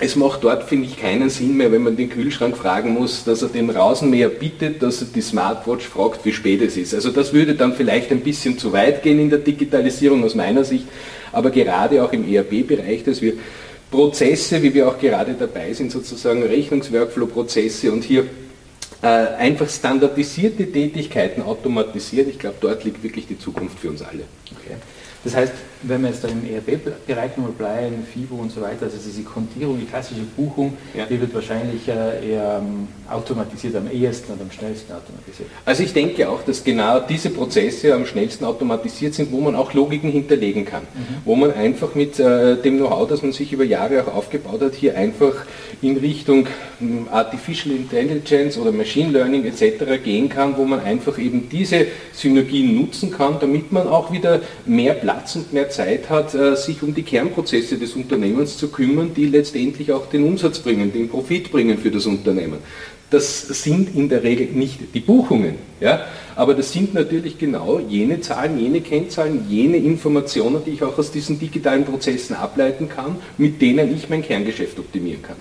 Es 0.00 0.16
macht 0.16 0.42
dort, 0.42 0.64
finde 0.64 0.86
ich, 0.86 0.98
keinen 0.98 1.28
Sinn 1.28 1.56
mehr, 1.56 1.70
wenn 1.70 1.82
man 1.82 1.96
den 1.96 2.08
Kühlschrank 2.08 2.56
fragen 2.56 2.94
muss, 2.94 3.24
dass 3.24 3.42
er 3.42 3.48
den 3.48 3.70
Rasenmäher 3.70 4.30
bittet, 4.30 4.82
dass 4.82 5.02
er 5.02 5.08
die 5.14 5.20
Smartwatch 5.20 5.86
fragt, 5.86 6.24
wie 6.24 6.32
spät 6.32 6.62
es 6.62 6.76
ist. 6.76 6.94
Also 6.94 7.10
das 7.10 7.32
würde 7.32 7.54
dann 7.54 7.74
vielleicht 7.74 8.10
ein 8.10 8.20
bisschen 8.20 8.58
zu 8.58 8.72
weit 8.72 9.02
gehen 9.02 9.20
in 9.20 9.30
der 9.30 9.38
Digitalisierung 9.38 10.24
aus 10.24 10.34
meiner 10.34 10.64
Sicht, 10.64 10.86
aber 11.30 11.50
gerade 11.50 12.02
auch 12.02 12.12
im 12.12 12.26
ERP-Bereich, 12.26 13.04
dass 13.04 13.20
wir 13.20 13.34
Prozesse, 13.90 14.62
wie 14.62 14.74
wir 14.74 14.88
auch 14.88 14.98
gerade 14.98 15.36
dabei 15.38 15.72
sind, 15.74 15.92
sozusagen 15.92 16.42
Rechnungsworkflow-Prozesse 16.42 17.92
und 17.92 18.02
hier 18.02 18.22
äh, 18.22 18.43
einfach 19.04 19.68
standardisierte 19.68 20.70
Tätigkeiten 20.70 21.42
automatisiert. 21.42 22.28
Ich 22.28 22.38
glaube, 22.38 22.56
dort 22.60 22.84
liegt 22.84 23.02
wirklich 23.02 23.26
die 23.26 23.38
Zukunft 23.38 23.78
für 23.78 23.90
uns 23.90 24.02
alle. 24.02 24.24
Okay. 24.50 24.76
Das 25.24 25.34
heißt, 25.36 25.52
wenn 25.82 26.02
wir 26.02 26.10
jetzt 26.10 26.24
da 26.24 26.28
im 26.28 26.42
ERP-Bereich 26.44 27.36
nochmal 27.36 27.52
bleiben, 27.52 28.06
FIBO 28.12 28.36
und 28.36 28.50
so 28.50 28.60
weiter, 28.60 28.84
also 28.84 28.96
diese 29.04 29.22
Kontierung, 29.22 29.78
die 29.78 29.86
klassische 29.86 30.22
Buchung, 30.36 30.76
ja. 30.96 31.06
die 31.06 31.20
wird 31.20 31.34
wahrscheinlich 31.34 31.86
äh, 31.88 32.30
eher 32.32 32.62
ähm, 32.62 32.88
automatisiert, 33.10 33.76
am 33.76 33.90
ehesten 33.90 34.32
und 34.32 34.40
am 34.40 34.50
schnellsten 34.50 34.92
automatisiert. 34.92 35.48
Also 35.64 35.82
ich 35.82 35.92
denke 35.92 36.28
auch, 36.28 36.42
dass 36.42 36.64
genau 36.64 37.00
diese 37.00 37.30
Prozesse 37.30 37.94
am 37.94 38.06
schnellsten 38.06 38.44
automatisiert 38.44 39.14
sind, 39.14 39.30
wo 39.32 39.40
man 39.40 39.54
auch 39.54 39.74
Logiken 39.74 40.10
hinterlegen 40.10 40.64
kann. 40.64 40.82
Mhm. 40.82 41.16
Wo 41.24 41.34
man 41.34 41.52
einfach 41.52 41.94
mit 41.94 42.18
äh, 42.18 42.56
dem 42.56 42.78
Know-how, 42.78 43.08
das 43.08 43.22
man 43.22 43.32
sich 43.32 43.52
über 43.52 43.64
Jahre 43.64 44.02
auch 44.02 44.14
aufgebaut 44.14 44.60
hat, 44.60 44.74
hier 44.74 44.96
einfach 44.96 45.44
in 45.82 45.96
Richtung 45.96 46.46
hm, 46.78 47.08
Artificial 47.10 47.74
Intelligence 47.74 48.56
oder 48.58 48.72
Machine 48.72 49.10
Learning 49.12 49.44
etc. 49.44 50.02
gehen 50.02 50.28
kann, 50.28 50.56
wo 50.56 50.64
man 50.64 50.80
einfach 50.80 51.18
eben 51.18 51.48
diese 51.48 51.86
Synergien 52.12 52.74
nutzen 52.74 53.10
kann, 53.10 53.36
damit 53.40 53.72
man 53.72 53.88
auch 53.88 54.12
wieder 54.12 54.40
mehr 54.64 54.94
Platz 54.94 55.36
und 55.36 55.52
mehr 55.52 55.68
Zeit 55.74 56.08
hat, 56.10 56.34
äh, 56.34 56.56
sich 56.56 56.82
um 56.82 56.94
die 56.94 57.02
Kernprozesse 57.02 57.78
des 57.78 57.94
Unternehmens 57.94 58.56
zu 58.56 58.68
kümmern, 58.68 59.12
die 59.14 59.26
letztendlich 59.26 59.92
auch 59.92 60.08
den 60.08 60.24
Umsatz 60.24 60.58
bringen, 60.58 60.92
den 60.92 61.08
Profit 61.08 61.50
bringen 61.50 61.78
für 61.78 61.90
das 61.90 62.06
Unternehmen. 62.06 62.58
Das 63.10 63.42
sind 63.42 63.94
in 63.94 64.08
der 64.08 64.22
Regel 64.22 64.48
nicht 64.48 64.94
die 64.94 65.00
Buchungen, 65.00 65.56
ja, 65.80 66.06
aber 66.34 66.54
das 66.54 66.72
sind 66.72 66.94
natürlich 66.94 67.38
genau 67.38 67.78
jene 67.78 68.20
Zahlen, 68.20 68.58
jene 68.58 68.80
Kennzahlen, 68.80 69.46
jene 69.48 69.76
Informationen, 69.76 70.62
die 70.64 70.70
ich 70.70 70.82
auch 70.82 70.98
aus 70.98 71.12
diesen 71.12 71.38
digitalen 71.38 71.84
Prozessen 71.84 72.34
ableiten 72.34 72.88
kann, 72.88 73.16
mit 73.38 73.60
denen 73.60 73.94
ich 73.94 74.08
mein 74.08 74.22
Kerngeschäft 74.22 74.78
optimieren 74.78 75.22
kann. 75.22 75.36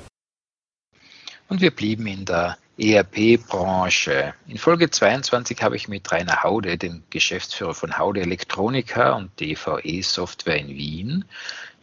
Und 1.50 1.62
wir 1.62 1.72
blieben 1.72 2.06
in 2.08 2.26
der 2.26 2.58
ERP-Branche. 2.78 4.34
In 4.48 4.58
Folge 4.58 4.90
22 4.90 5.62
habe 5.62 5.76
ich 5.76 5.88
mit 5.88 6.12
Rainer 6.12 6.42
Haude, 6.42 6.78
dem 6.78 7.04
Geschäftsführer 7.12 7.76
von 7.76 7.98
Haude 7.98 8.22
Elektronika 8.22 9.14
und 9.14 9.40
DVE 9.40 10.02
Software 10.02 10.58
in 10.58 10.70
Wien, 10.70 11.26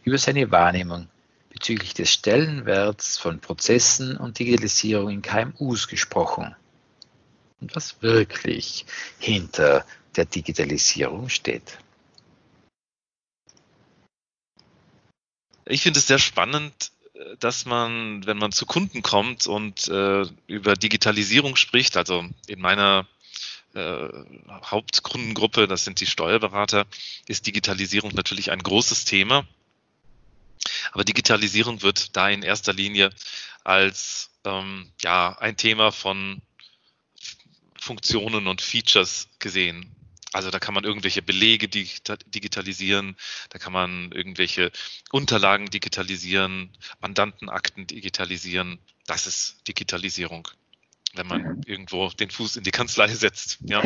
über 0.03 0.17
seine 0.17 0.51
Wahrnehmung 0.51 1.07
bezüglich 1.49 1.93
des 1.93 2.11
Stellenwerts 2.11 3.17
von 3.17 3.39
Prozessen 3.39 4.17
und 4.17 4.39
Digitalisierung 4.39 5.09
in 5.09 5.21
KMUs 5.21 5.87
gesprochen. 5.87 6.55
Und 7.61 7.75
was 7.75 8.01
wirklich 8.01 8.85
hinter 9.19 9.85
der 10.15 10.25
Digitalisierung 10.25 11.29
steht. 11.29 11.77
Ich 15.65 15.83
finde 15.83 15.99
es 15.99 16.07
sehr 16.07 16.19
spannend, 16.19 16.90
dass 17.39 17.65
man, 17.65 18.25
wenn 18.25 18.37
man 18.37 18.51
zu 18.51 18.65
Kunden 18.65 19.01
kommt 19.01 19.47
und 19.47 19.87
äh, 19.87 20.25
über 20.47 20.75
Digitalisierung 20.75 21.55
spricht, 21.55 21.97
also 21.97 22.25
in 22.47 22.59
meiner 22.59 23.07
äh, 23.73 24.07
Hauptkundengruppe, 24.63 25.67
das 25.67 25.83
sind 25.83 25.99
die 26.01 26.05
Steuerberater, 26.07 26.85
ist 27.27 27.47
Digitalisierung 27.47 28.11
natürlich 28.13 28.51
ein 28.51 28.59
großes 28.59 29.05
Thema. 29.05 29.45
Aber 30.91 31.03
Digitalisierung 31.03 31.81
wird 31.81 32.15
da 32.15 32.29
in 32.29 32.43
erster 32.43 32.73
Linie 32.73 33.11
als 33.63 34.29
ähm, 34.43 34.91
ja, 35.01 35.37
ein 35.39 35.57
Thema 35.57 35.91
von 35.91 36.41
Funktionen 37.79 38.47
und 38.47 38.61
Features 38.61 39.27
gesehen. 39.39 39.95
Also 40.33 40.49
da 40.49 40.59
kann 40.59 40.73
man 40.73 40.85
irgendwelche 40.85 41.21
Belege 41.21 41.67
digitalisieren, 41.67 43.17
da 43.49 43.59
kann 43.59 43.73
man 43.73 44.11
irgendwelche 44.13 44.71
Unterlagen 45.11 45.65
digitalisieren, 45.65 46.69
Mandantenakten 47.01 47.85
digitalisieren. 47.87 48.79
Das 49.07 49.27
ist 49.27 49.67
Digitalisierung, 49.67 50.47
wenn 51.15 51.27
man 51.27 51.41
mhm. 51.41 51.61
irgendwo 51.65 52.07
den 52.09 52.29
Fuß 52.29 52.55
in 52.55 52.63
die 52.63 52.71
Kanzlei 52.71 53.09
setzt. 53.09 53.59
Ja. 53.65 53.83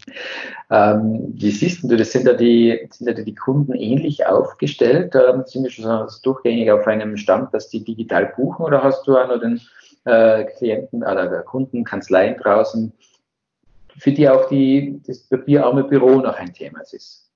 ähm, 0.70 1.34
wie 1.34 1.50
siehst 1.50 1.82
du 1.82 1.96
das? 1.96 2.12
Sind 2.12 2.26
da 2.26 2.32
die, 2.32 2.88
sind 2.90 3.06
da 3.06 3.12
die 3.12 3.34
Kunden 3.34 3.74
ähnlich 3.74 4.24
aufgestellt? 4.24 5.14
Ähm, 5.14 5.42
sind 5.44 5.64
die 5.64 5.70
schon 5.70 6.08
durchgängig 6.22 6.70
auf 6.70 6.86
einem 6.86 7.18
Stand, 7.18 7.52
dass 7.52 7.68
die 7.68 7.84
digital 7.84 8.32
buchen 8.34 8.64
oder 8.64 8.82
hast 8.82 9.06
du 9.06 9.18
auch 9.18 9.28
noch 9.28 9.40
den 9.40 9.60
äh, 10.04 10.44
Klienten 10.44 11.02
oder 11.02 11.42
Kunden, 11.42 11.84
Kanzleien 11.84 12.38
draußen, 12.38 12.94
für 13.98 14.12
die 14.12 14.28
auch 14.28 14.48
die, 14.48 15.00
das 15.06 15.28
papierarme 15.28 15.84
Büro 15.84 16.20
noch 16.20 16.34
ein 16.34 16.52
Thema 16.52 16.80
ist. 16.80 17.30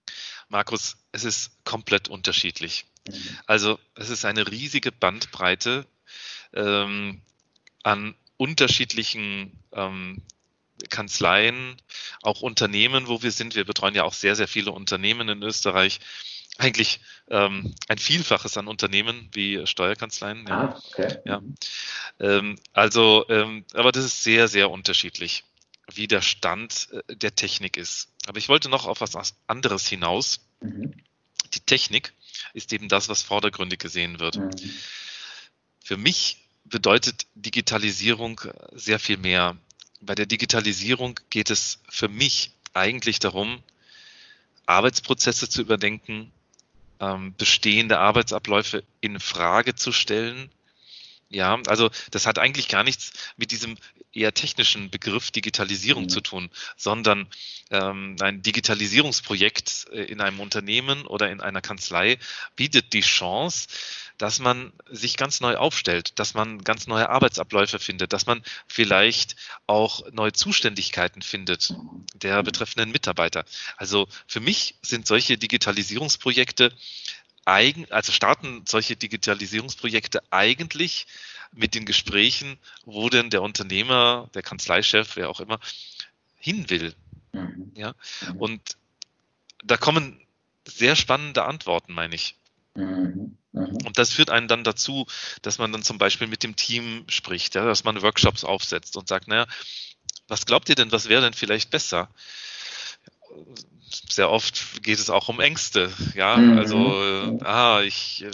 Markus, 0.49 0.97
es 1.12 1.25
ist 1.25 1.64
komplett 1.64 2.09
unterschiedlich. 2.09 2.87
Mhm. 3.09 3.14
Also 3.47 3.79
es 3.94 4.11
ist 4.11 4.25
eine 4.25 4.51
riesige 4.51 4.92
Bandbreite 4.92 5.87
ähm, 6.55 7.21
an 7.83 8.14
unterschiedlichen 8.37 9.53
ähm, 9.73 10.23
Kanzleien, 10.90 11.77
auch 12.23 12.40
Unternehmen, 12.40 13.09
wo 13.09 13.23
wir 13.23 13.33
sind. 13.33 13.57
Wir 13.57 13.64
betreuen 13.64 13.94
ja 13.94 14.05
auch 14.05 14.12
sehr, 14.12 14.37
sehr 14.37 14.49
viele 14.49 14.73
Unternehmen 14.73 15.29
in 15.29 15.42
Österreich. 15.42 16.01
Eigentlich 16.57 17.01
ähm, 17.29 17.75
ein 17.88 17.99
Vielfaches 17.99 18.57
an 18.57 18.68
Unternehmen 18.68 19.29
wie 19.33 19.66
Steuerkanzleien. 19.66 20.47
Ja. 20.49 20.61
Ah, 20.61 20.83
okay. 20.90 21.18
ja. 21.25 21.42
Ähm, 22.21 22.57
also, 22.73 23.27
ähm, 23.29 23.64
aber 23.75 23.92
das 23.92 24.05
ist 24.05 24.25
sehr, 24.25 24.49
sehr 24.49 24.71
unterschiedlich 24.71 25.44
wie 25.94 26.07
der 26.07 26.22
Stand 26.22 26.88
äh, 26.92 27.16
der 27.16 27.35
Technik 27.35 27.77
ist. 27.77 28.09
Aber 28.27 28.38
ich 28.38 28.48
wollte 28.48 28.68
noch 28.68 28.87
auf 28.87 29.01
was 29.01 29.35
anderes 29.46 29.88
hinaus. 29.88 30.40
Mhm. 30.61 30.94
Die 31.55 31.61
Technik 31.61 32.12
ist 32.53 32.72
eben 32.72 32.88
das, 32.88 33.09
was 33.09 33.22
vordergründig 33.22 33.79
gesehen 33.79 34.20
wird. 34.20 34.37
Mhm. 34.37 34.51
Für 35.83 35.96
mich 35.96 36.44
bedeutet 36.64 37.27
Digitalisierung 37.35 38.40
äh, 38.40 38.53
sehr 38.72 38.98
viel 38.98 39.16
mehr. 39.16 39.57
Bei 40.01 40.14
der 40.14 40.27
Digitalisierung 40.27 41.18
geht 41.31 41.51
es 41.51 41.81
für 41.88 42.09
mich 42.09 42.53
eigentlich 42.74 43.18
darum, 43.18 43.62
Arbeitsprozesse 44.66 45.48
zu 45.48 45.62
überdenken, 45.62 46.31
ähm, 47.01 47.35
bestehende 47.37 47.98
Arbeitsabläufe 47.98 48.85
in 49.01 49.18
Frage 49.18 49.74
zu 49.74 49.92
stellen 49.92 50.51
ja, 51.30 51.60
also 51.66 51.90
das 52.10 52.26
hat 52.26 52.38
eigentlich 52.38 52.68
gar 52.68 52.84
nichts 52.84 53.12
mit 53.36 53.50
diesem 53.50 53.76
eher 54.12 54.32
technischen 54.32 54.90
Begriff 54.90 55.30
Digitalisierung 55.30 56.04
mhm. 56.04 56.08
zu 56.08 56.20
tun, 56.20 56.50
sondern 56.76 57.26
ähm, 57.70 58.16
ein 58.20 58.42
Digitalisierungsprojekt 58.42 59.86
äh, 59.92 60.04
in 60.04 60.20
einem 60.20 60.40
Unternehmen 60.40 61.06
oder 61.06 61.30
in 61.30 61.40
einer 61.40 61.60
Kanzlei 61.60 62.18
bietet 62.56 62.94
die 62.94 63.02
Chance, 63.02 63.68
dass 64.16 64.40
man 64.40 64.72
sich 64.90 65.16
ganz 65.16 65.40
neu 65.40 65.56
aufstellt, 65.56 66.18
dass 66.18 66.34
man 66.34 66.64
ganz 66.64 66.88
neue 66.88 67.08
Arbeitsabläufe 67.08 67.78
findet, 67.78 68.12
dass 68.12 68.26
man 68.26 68.42
vielleicht 68.66 69.36
auch 69.66 70.10
neue 70.10 70.32
Zuständigkeiten 70.32 71.22
findet 71.22 71.72
der 72.14 72.42
betreffenden 72.42 72.90
Mitarbeiter. 72.90 73.44
Also 73.76 74.08
für 74.26 74.40
mich 74.40 74.74
sind 74.82 75.06
solche 75.06 75.38
Digitalisierungsprojekte 75.38 76.72
eigen, 77.48 77.90
also 77.90 78.12
starten 78.12 78.64
solche 78.66 78.96
Digitalisierungsprojekte 78.96 80.22
eigentlich 80.30 81.06
mit 81.52 81.74
den 81.74 81.87
Gesprächen, 81.87 82.58
wo 82.84 83.08
denn 83.08 83.30
der 83.30 83.42
Unternehmer, 83.42 84.28
der 84.34 84.42
Kanzleichef, 84.42 85.16
wer 85.16 85.30
auch 85.30 85.40
immer, 85.40 85.58
hin 86.37 86.68
will. 86.70 86.94
Mhm. 87.32 87.72
Ja, 87.74 87.94
mhm. 88.26 88.37
und 88.37 88.76
da 89.64 89.76
kommen 89.76 90.20
sehr 90.66 90.96
spannende 90.96 91.44
Antworten, 91.44 91.92
meine 91.92 92.14
ich. 92.14 92.37
Mhm. 92.74 93.37
mhm. 93.52 93.78
Und 93.84 93.98
das 93.98 94.12
führt 94.12 94.30
einen 94.30 94.48
dann 94.48 94.64
dazu, 94.64 95.06
dass 95.42 95.58
man 95.58 95.72
dann 95.72 95.82
zum 95.82 95.98
Beispiel 95.98 96.26
mit 96.26 96.42
dem 96.42 96.56
Team 96.56 97.04
spricht, 97.08 97.54
ja, 97.54 97.64
dass 97.64 97.84
man 97.84 98.02
Workshops 98.02 98.44
aufsetzt 98.44 98.96
und 98.96 99.08
sagt, 99.08 99.26
naja, 99.28 99.46
was 100.28 100.44
glaubt 100.44 100.68
ihr 100.68 100.74
denn, 100.74 100.92
was 100.92 101.08
wäre 101.08 101.22
denn 101.22 101.32
vielleicht 101.32 101.70
besser? 101.70 102.11
Sehr 103.90 104.31
oft 104.31 104.83
geht 104.83 104.98
es 104.98 105.11
auch 105.11 105.29
um 105.29 105.40
Ängste. 105.40 105.92
Ja, 106.14 106.37
mhm. 106.37 106.59
also, 106.59 106.77
äh, 106.77 107.44
ah, 107.44 107.83
ich 107.83 108.24
äh, 108.24 108.31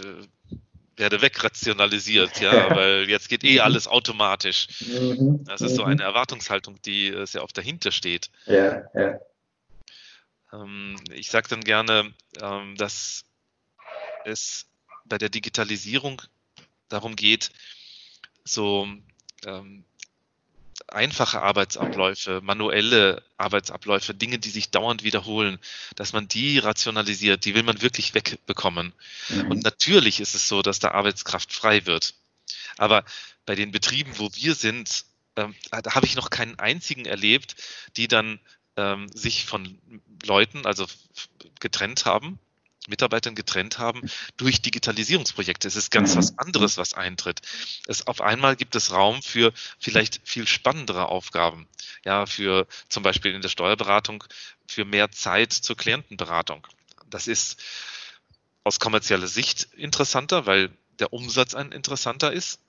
werde 0.97 1.21
wegrationalisiert, 1.21 2.39
ja, 2.39 2.73
weil 2.75 3.09
jetzt 3.09 3.29
geht 3.29 3.43
eh 3.43 3.59
alles 3.59 3.87
automatisch. 3.87 4.67
Mhm. 4.81 5.43
Das 5.45 5.61
ist 5.61 5.75
so 5.75 5.83
eine 5.83 6.03
Erwartungshaltung, 6.03 6.81
die 6.83 7.07
äh, 7.07 7.25
sehr 7.25 7.43
oft 7.43 7.57
dahinter 7.57 7.91
steht. 7.91 8.29
Ja, 8.45 8.83
ja. 8.93 9.19
Ähm, 10.53 10.95
ich 11.11 11.29
sage 11.29 11.49
dann 11.49 11.61
gerne, 11.61 12.13
ähm, 12.41 12.75
dass 12.77 13.25
es 14.25 14.67
bei 15.05 15.17
der 15.17 15.29
Digitalisierung 15.29 16.21
darum 16.89 17.15
geht, 17.15 17.51
so 18.43 18.87
ähm, 19.45 19.83
einfache 20.95 21.41
Arbeitsabläufe, 21.41 22.41
manuelle 22.41 23.21
Arbeitsabläufe, 23.37 24.13
Dinge, 24.13 24.39
die 24.39 24.49
sich 24.49 24.71
dauernd 24.71 25.03
wiederholen, 25.03 25.59
dass 25.95 26.13
man 26.13 26.27
die 26.27 26.57
rationalisiert, 26.57 27.45
die 27.45 27.53
will 27.53 27.63
man 27.63 27.81
wirklich 27.81 28.13
wegbekommen. 28.13 28.93
Mhm. 29.29 29.51
Und 29.51 29.63
natürlich 29.63 30.19
ist 30.19 30.35
es 30.35 30.47
so, 30.47 30.61
dass 30.61 30.79
da 30.79 30.91
Arbeitskraft 30.91 31.53
frei 31.53 31.85
wird. 31.85 32.13
Aber 32.77 33.03
bei 33.45 33.55
den 33.55 33.71
Betrieben, 33.71 34.13
wo 34.17 34.29
wir 34.33 34.55
sind, 34.55 35.05
ähm, 35.35 35.53
da 35.69 35.93
habe 35.93 36.05
ich 36.05 36.15
noch 36.15 36.29
keinen 36.29 36.57
einzigen 36.59 37.05
erlebt, 37.05 37.55
die 37.97 38.07
dann 38.07 38.39
ähm, 38.77 39.07
sich 39.13 39.45
von 39.45 39.77
Leuten, 40.25 40.65
also 40.65 40.85
getrennt 41.59 42.05
haben, 42.05 42.39
Mitarbeitern 42.87 43.35
getrennt 43.35 43.79
haben 43.79 44.01
durch 44.37 44.61
Digitalisierungsprojekte. 44.61 45.67
Es 45.67 45.75
ist 45.75 45.91
ganz 45.91 46.15
was 46.15 46.37
anderes, 46.37 46.77
was 46.77 46.93
eintritt. 46.93 47.41
Es, 47.87 48.07
auf 48.07 48.21
einmal 48.21 48.55
gibt 48.55 48.75
es 48.75 48.91
Raum 48.91 49.21
für 49.21 49.53
vielleicht 49.79 50.21
viel 50.23 50.47
spannendere 50.47 51.07
Aufgaben. 51.07 51.67
Ja, 52.03 52.25
für 52.25 52.67
zum 52.89 53.03
Beispiel 53.03 53.33
in 53.33 53.41
der 53.41 53.49
Steuerberatung 53.49 54.23
für 54.67 54.85
mehr 54.85 55.11
Zeit 55.11 55.53
zur 55.53 55.77
Klientenberatung. 55.77 56.67
Das 57.09 57.27
ist 57.27 57.61
aus 58.63 58.79
kommerzieller 58.79 59.27
Sicht 59.27 59.67
interessanter, 59.75 60.45
weil 60.45 60.71
der 60.99 61.13
Umsatz 61.13 61.53
ein 61.53 61.71
interessanter 61.71 62.31
ist. 62.31 62.59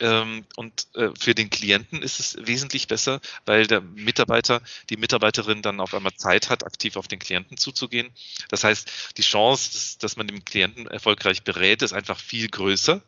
Ähm, 0.00 0.44
und 0.56 0.88
äh, 0.94 1.08
für 1.18 1.34
den 1.34 1.48
Klienten 1.48 2.02
ist 2.02 2.20
es 2.20 2.36
wesentlich 2.46 2.86
besser, 2.86 3.20
weil 3.46 3.66
der 3.66 3.80
Mitarbeiter, 3.80 4.60
die 4.90 4.98
Mitarbeiterin 4.98 5.62
dann 5.62 5.80
auf 5.80 5.94
einmal 5.94 6.14
Zeit 6.14 6.50
hat, 6.50 6.64
aktiv 6.64 6.96
auf 6.96 7.08
den 7.08 7.18
Klienten 7.18 7.56
zuzugehen. 7.56 8.10
Das 8.50 8.62
heißt, 8.62 9.16
die 9.16 9.22
Chance, 9.22 9.96
dass, 9.98 10.16
man 10.16 10.26
den 10.26 10.44
Klienten 10.44 10.86
erfolgreich 10.86 11.44
berät, 11.44 11.82
ist 11.82 11.94
einfach 11.94 12.18
viel 12.18 12.48
größer, 12.48 13.00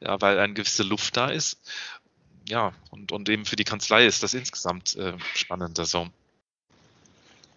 ja, 0.00 0.20
weil 0.20 0.38
eine 0.38 0.54
gewisse 0.54 0.84
Luft 0.84 1.16
da 1.16 1.28
ist. 1.28 1.58
Ja, 2.48 2.72
und, 2.90 3.10
und 3.10 3.28
eben 3.28 3.44
für 3.44 3.56
die 3.56 3.64
Kanzlei 3.64 4.06
ist 4.06 4.22
das 4.22 4.32
insgesamt 4.32 4.94
äh, 4.94 5.14
spannender 5.34 5.84
so. 5.84 6.08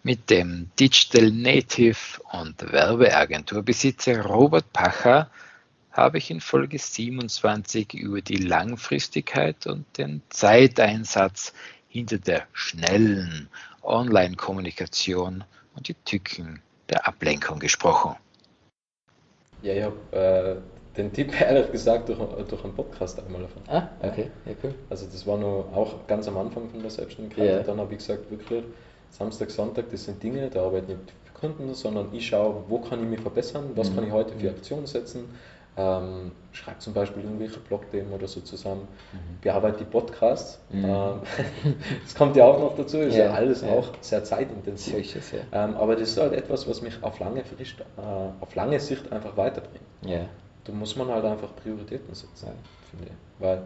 Mit 0.02 0.30
dem 0.30 0.70
Digital 0.80 1.30
Native 1.30 2.20
und 2.32 2.60
Werbeagenturbesitzer 2.72 4.22
Robert 4.22 4.72
Pacher 4.72 5.30
habe 5.92 6.18
ich 6.18 6.30
in 6.30 6.40
Folge 6.40 6.78
27 6.78 7.94
über 7.94 8.20
die 8.20 8.36
Langfristigkeit 8.36 9.66
und 9.66 9.84
den 9.98 10.22
Zeiteinsatz 10.28 11.52
hinter 11.88 12.18
der 12.18 12.46
schnellen 12.52 13.48
Online-Kommunikation 13.82 15.44
und 15.74 15.88
die 15.88 15.94
Tücken 16.04 16.62
der 16.88 17.06
Ablenkung 17.06 17.58
gesprochen. 17.58 18.16
Ja, 19.62 19.74
ich 19.74 19.82
habe 19.82 20.62
äh, 20.62 20.96
den 20.96 21.12
Tipp 21.12 21.32
ehrlich 21.40 21.70
gesagt 21.72 22.08
durch, 22.08 22.18
durch 22.18 22.64
einen 22.64 22.74
Podcast 22.74 23.18
einmal 23.18 23.42
erfahren. 23.42 23.64
Ah, 23.68 24.06
okay, 24.06 24.30
ja, 24.46 24.52
cool. 24.62 24.74
Also 24.88 25.06
das 25.06 25.26
war 25.26 25.36
noch 25.36 25.68
auch 25.74 26.06
ganz 26.06 26.28
am 26.28 26.36
Anfang 26.38 26.68
von 26.70 26.80
der 26.80 26.90
Selbstständigkeit. 26.90 27.46
Ja. 27.46 27.58
Und 27.58 27.68
dann 27.68 27.78
habe 27.78 27.92
ich 27.92 27.98
gesagt, 27.98 28.30
wirklich, 28.30 28.64
Samstag, 29.10 29.50
Sonntag, 29.50 29.90
das 29.90 30.04
sind 30.04 30.22
Dinge, 30.22 30.48
da 30.48 30.62
arbeite 30.64 30.92
ich 30.92 30.98
nicht 30.98 31.12
für 31.24 31.32
Kunden, 31.32 31.74
sondern 31.74 32.14
ich 32.14 32.28
schaue, 32.28 32.64
wo 32.68 32.78
kann 32.78 33.02
ich 33.02 33.08
mich 33.08 33.20
verbessern, 33.20 33.70
was 33.74 33.90
mhm. 33.90 33.94
kann 33.96 34.06
ich 34.06 34.12
heute 34.12 34.34
für 34.38 34.50
Aktionen 34.50 34.86
setzen, 34.86 35.24
ähm, 35.76 36.32
schreibt 36.52 36.82
zum 36.82 36.92
Beispiel 36.92 37.22
irgendwelche 37.22 37.60
Blogthemen 37.60 38.12
oder 38.12 38.26
so 38.26 38.40
zusammen, 38.40 38.88
mhm. 39.12 39.40
bearbeitet 39.40 39.80
die 39.80 39.84
Podcasts. 39.84 40.58
Mhm. 40.70 40.84
Ähm, 40.84 41.20
das 42.04 42.14
kommt 42.14 42.36
ja 42.36 42.44
auch 42.44 42.58
noch 42.58 42.76
dazu, 42.76 42.98
ist 42.98 43.16
ja, 43.16 43.26
ja 43.26 43.32
alles 43.32 43.62
ja. 43.62 43.70
auch 43.70 43.88
sehr 44.00 44.24
zeitintensiv. 44.24 44.94
Solches, 44.94 45.32
ja. 45.32 45.38
ähm, 45.52 45.76
aber 45.76 45.94
das 45.94 46.10
ist 46.10 46.18
halt 46.18 46.32
etwas, 46.32 46.68
was 46.68 46.82
mich 46.82 47.02
auf 47.02 47.18
lange, 47.20 47.44
Frist, 47.44 47.80
äh, 47.80 48.02
auf 48.40 48.54
lange 48.54 48.80
Sicht 48.80 49.10
einfach 49.12 49.36
weiterbringt. 49.36 49.84
Ja. 50.04 50.26
Da 50.64 50.72
muss 50.72 50.96
man 50.96 51.08
halt 51.08 51.24
einfach 51.24 51.54
Prioritäten 51.56 52.14
setzen, 52.14 52.48
finde 52.90 53.06
ich. 53.06 53.42
Weil 53.42 53.62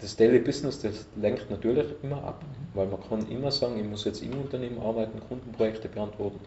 das 0.00 0.16
Daily 0.16 0.40
Business, 0.40 0.80
das 0.80 1.06
lenkt 1.16 1.50
natürlich 1.50 1.86
immer 2.02 2.24
ab, 2.24 2.42
mhm. 2.42 2.76
weil 2.76 2.86
man 2.86 3.00
kann 3.08 3.28
immer 3.30 3.52
sagen, 3.52 3.78
ich 3.78 3.86
muss 3.86 4.04
jetzt 4.04 4.22
im 4.22 4.32
Unternehmen 4.32 4.80
arbeiten, 4.80 5.20
Kundenprojekte 5.28 5.88
beantworten 5.88 6.40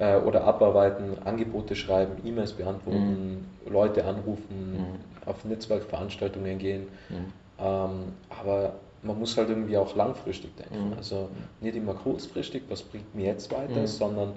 äh, 0.00 0.16
oder 0.16 0.44
abarbeiten, 0.44 1.16
Angebote 1.24 1.76
schreiben, 1.76 2.26
E-Mails 2.26 2.54
beantworten, 2.54 3.46
mhm. 3.66 3.72
Leute 3.72 4.04
anrufen, 4.04 4.72
mhm. 4.72 5.28
auf 5.28 5.44
Netzwerkveranstaltungen 5.44 6.58
gehen. 6.58 6.88
Mhm. 7.08 7.32
Ähm, 7.60 7.92
aber 8.30 8.72
man 9.02 9.18
muss 9.18 9.36
halt 9.36 9.50
irgendwie 9.50 9.76
auch 9.76 9.94
langfristig 9.94 10.56
denken. 10.56 10.88
Mhm. 10.88 10.96
Also 10.96 11.28
nicht 11.60 11.76
immer 11.76 11.94
kurzfristig, 11.94 12.62
was 12.68 12.82
bringt 12.82 13.14
mir 13.14 13.26
jetzt 13.26 13.52
weiter, 13.52 13.80
mhm. 13.80 13.86
sondern 13.86 14.32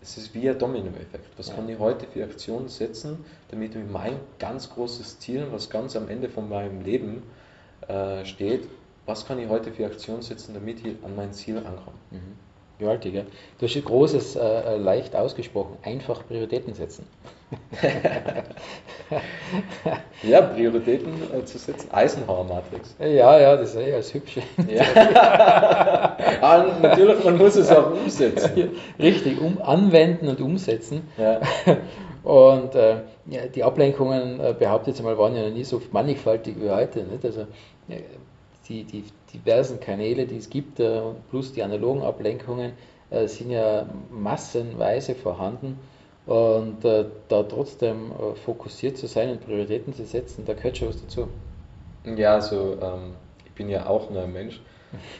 es 0.00 0.16
ist 0.16 0.34
wie 0.34 0.48
ein 0.48 0.58
Dominoeffekt. 0.58 1.38
Was 1.38 1.48
ja. 1.48 1.54
kann 1.54 1.68
ich 1.68 1.78
heute 1.78 2.06
für 2.06 2.24
Aktionen 2.24 2.68
setzen, 2.68 3.24
damit 3.50 3.76
ich 3.76 3.84
mein 3.88 4.14
ganz 4.38 4.70
großes 4.70 5.20
Ziel, 5.20 5.46
was 5.52 5.70
ganz 5.70 5.94
am 5.94 6.08
Ende 6.08 6.28
von 6.28 6.48
meinem 6.48 6.82
Leben 6.82 7.22
äh, 7.86 8.24
steht, 8.24 8.66
was 9.06 9.26
kann 9.26 9.38
ich 9.38 9.48
heute 9.48 9.72
für 9.72 9.86
Aktionen 9.86 10.22
setzen, 10.22 10.54
damit 10.54 10.84
ich 10.84 10.96
an 11.04 11.14
mein 11.14 11.32
Ziel 11.32 11.58
ankomme. 11.58 11.98
Gewaltig, 12.82 13.14
ja. 13.14 13.22
Du 13.58 13.66
hast 13.66 13.76
ein 13.76 13.84
großes, 13.84 14.34
äh, 14.34 14.40
äh, 14.40 14.76
leicht 14.76 15.14
ausgesprochen, 15.14 15.76
einfach 15.84 16.26
Prioritäten 16.26 16.74
setzen. 16.74 17.06
ja, 20.24 20.40
Prioritäten 20.40 21.12
äh, 21.32 21.44
zu 21.44 21.58
setzen. 21.58 21.92
Eisenhower-Matrix. 21.92 22.96
Ja, 22.98 23.38
ja, 23.38 23.56
das 23.56 23.76
ist 23.76 23.86
ja 23.86 23.94
als 23.94 24.12
hübsch. 24.12 24.38
Ja. 24.68 24.82
ah, 26.40 26.76
natürlich, 26.82 27.22
man 27.22 27.38
muss 27.38 27.54
es 27.54 27.70
auch 27.70 27.92
umsetzen. 27.92 28.70
Richtig, 28.98 29.40
um, 29.40 29.62
anwenden 29.62 30.26
und 30.26 30.40
umsetzen. 30.40 31.06
Ja. 31.16 31.40
Und 32.24 32.76
äh, 32.76 32.98
ja, 33.26 33.46
die 33.52 33.64
Ablenkungen, 33.64 34.38
äh, 34.38 34.54
behauptet 34.56 34.94
jetzt 34.94 35.02
mal, 35.04 35.18
waren 35.18 35.34
ja 35.34 35.42
noch 35.42 35.54
nie 35.54 35.64
so 35.64 35.82
mannigfaltig 35.90 36.54
wie 36.60 36.70
heute. 36.70 37.02
Nicht? 37.02 37.24
Also, 37.24 37.46
die, 38.68 38.84
die 38.84 39.04
diversen 39.32 39.80
Kanäle, 39.80 40.26
die 40.26 40.36
es 40.36 40.50
gibt, 40.50 40.80
äh, 40.80 41.00
plus 41.30 41.52
die 41.52 41.62
analogen 41.62 42.02
Ablenkungen, 42.02 42.72
äh, 43.10 43.26
sind 43.26 43.50
ja 43.50 43.86
massenweise 44.10 45.14
vorhanden. 45.14 45.78
Und 46.24 46.84
äh, 46.84 47.04
da 47.28 47.42
trotzdem 47.42 48.12
fokussiert 48.44 48.96
zu 48.96 49.08
sein 49.08 49.30
und 49.30 49.44
Prioritäten 49.44 49.92
zu 49.92 50.04
setzen, 50.04 50.44
da 50.46 50.52
gehört 50.52 50.78
schon 50.78 50.88
was 50.88 51.00
dazu. 51.00 51.26
Ja, 52.04 52.34
also 52.34 52.76
ähm, 52.80 53.14
ich 53.44 53.52
bin 53.52 53.68
ja 53.68 53.86
auch 53.86 54.08
nur 54.08 54.22
ein 54.22 54.32
Mensch. 54.32 54.60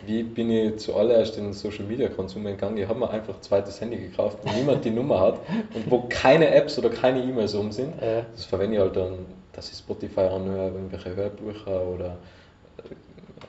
Wie 0.06 0.22
bin 0.22 0.50
ich 0.50 0.76
zuallererst 0.76 1.38
in 1.38 1.44
den 1.44 1.52
Social 1.54 1.86
Media 1.86 2.08
Konsum 2.08 2.44
gegangen? 2.44 2.76
Ich 2.76 2.86
habe 2.86 3.00
mir 3.00 3.10
einfach 3.10 3.34
ein 3.34 3.42
zweites 3.42 3.80
Handy 3.80 3.96
gekauft, 3.96 4.38
wo 4.42 4.52
niemand 4.52 4.84
die 4.84 4.90
Nummer 4.90 5.18
hat 5.18 5.40
und 5.74 5.90
wo 5.90 6.04
keine 6.08 6.54
Apps 6.54 6.78
oder 6.78 6.90
keine 6.90 7.22
E-Mails 7.22 7.54
um 7.54 7.72
sind. 7.72 7.94
Das 8.00 8.44
verwende 8.44 8.76
ich 8.76 8.82
halt 8.82 8.96
dann, 8.96 9.24
dass 9.54 9.72
ich 9.72 9.78
Spotify 9.78 10.20
anhöre, 10.20 10.72
irgendwelche 10.72 11.16
Hörbücher 11.16 11.86
oder 11.86 12.18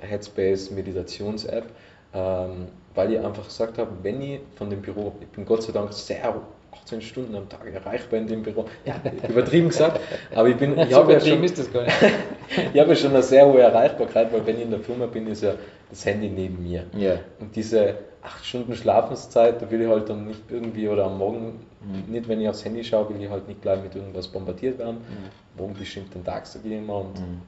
Headspace 0.03 0.71
Meditations-App, 0.71 1.65
ähm, 2.13 2.67
weil 2.95 3.13
ich 3.13 3.19
einfach 3.19 3.45
gesagt 3.45 3.77
habe, 3.77 3.91
wenn 4.03 4.21
ich 4.21 4.39
von 4.55 4.69
dem 4.69 4.81
Büro, 4.81 5.13
ich 5.21 5.27
bin 5.29 5.45
Gott 5.45 5.63
sei 5.63 5.71
Dank 5.71 5.93
sehr 5.93 6.35
18 6.71 7.01
Stunden 7.01 7.35
am 7.35 7.47
Tag 7.49 7.65
erreichbar 7.71 8.19
in 8.19 8.27
dem 8.27 8.43
Büro, 8.43 8.65
ja, 8.85 8.95
übertrieben 9.27 9.69
gesagt, 9.69 9.99
aber 10.33 10.49
ich 10.49 10.57
bin, 10.57 10.77
ich 10.77 10.93
habe 10.93 11.13
ja 11.13 11.19
schon, 11.19 11.43
ich 11.43 12.79
habe 12.79 12.89
ja 12.89 12.95
schon 12.95 13.11
eine 13.11 13.23
sehr 13.23 13.45
hohe 13.45 13.61
Erreichbarkeit, 13.61 14.33
weil 14.33 14.45
wenn 14.45 14.57
ich 14.57 14.63
in 14.63 14.71
der 14.71 14.79
Firma 14.79 15.05
bin, 15.05 15.27
ist 15.27 15.43
ja 15.43 15.55
das 15.89 16.05
Handy 16.05 16.29
neben 16.29 16.61
mir. 16.63 16.85
Ja. 16.95 17.19
Und 17.39 17.55
diese 17.55 17.95
8 18.23 18.45
Stunden 18.45 18.75
Schlafenszeit, 18.75 19.61
da 19.61 19.69
will 19.69 19.81
ich 19.81 19.87
halt 19.87 20.09
dann 20.09 20.27
nicht 20.27 20.41
irgendwie, 20.49 20.87
oder 20.87 21.05
am 21.05 21.17
Morgen, 21.17 21.59
mhm. 21.81 22.11
nicht 22.11 22.27
wenn 22.27 22.41
ich 22.41 22.49
aufs 22.49 22.63
Handy 22.63 22.83
schaue, 22.83 23.09
will 23.09 23.21
ich 23.21 23.29
halt 23.29 23.47
nicht 23.47 23.61
gleich 23.61 23.81
mit 23.83 23.95
irgendwas 23.95 24.27
bombardiert 24.27 24.79
werden. 24.79 24.97
Mhm. 24.97 25.59
Morgen 25.59 25.73
bestimmt 25.73 26.13
den 26.15 26.23
Tag, 26.23 26.47
sage 26.47 26.67
ich 26.67 26.73
immer, 26.73 27.01
und 27.01 27.19
mhm 27.19 27.41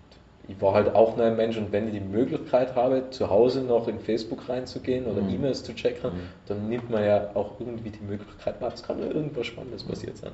ich 0.47 0.62
war 0.62 0.73
halt 0.73 0.93
auch 0.93 1.15
nur 1.17 1.25
ein 1.25 1.36
Mensch 1.36 1.58
und 1.58 1.71
wenn 1.71 1.88
ich 1.88 1.93
die 1.93 1.99
Möglichkeit 1.99 2.75
habe, 2.75 3.10
zu 3.10 3.29
Hause 3.29 3.62
noch 3.62 3.88
in 3.88 3.99
Facebook 3.99 4.47
reinzugehen 4.47 5.05
oder 5.05 5.21
mhm. 5.21 5.29
E-Mails 5.29 5.63
zu 5.63 5.73
checken, 5.73 6.12
mhm. 6.12 6.19
dann 6.47 6.69
nimmt 6.69 6.89
man 6.89 7.03
ja 7.03 7.29
auch 7.34 7.60
irgendwie 7.60 7.89
die 7.89 8.03
Möglichkeit 8.03 8.62
wahr, 8.62 8.71
es 8.73 8.84
kann 8.84 8.99
ja 8.99 9.08
irgendwas 9.08 9.47
Spannendes 9.47 9.84
passiert 9.84 10.17
sein. 10.17 10.31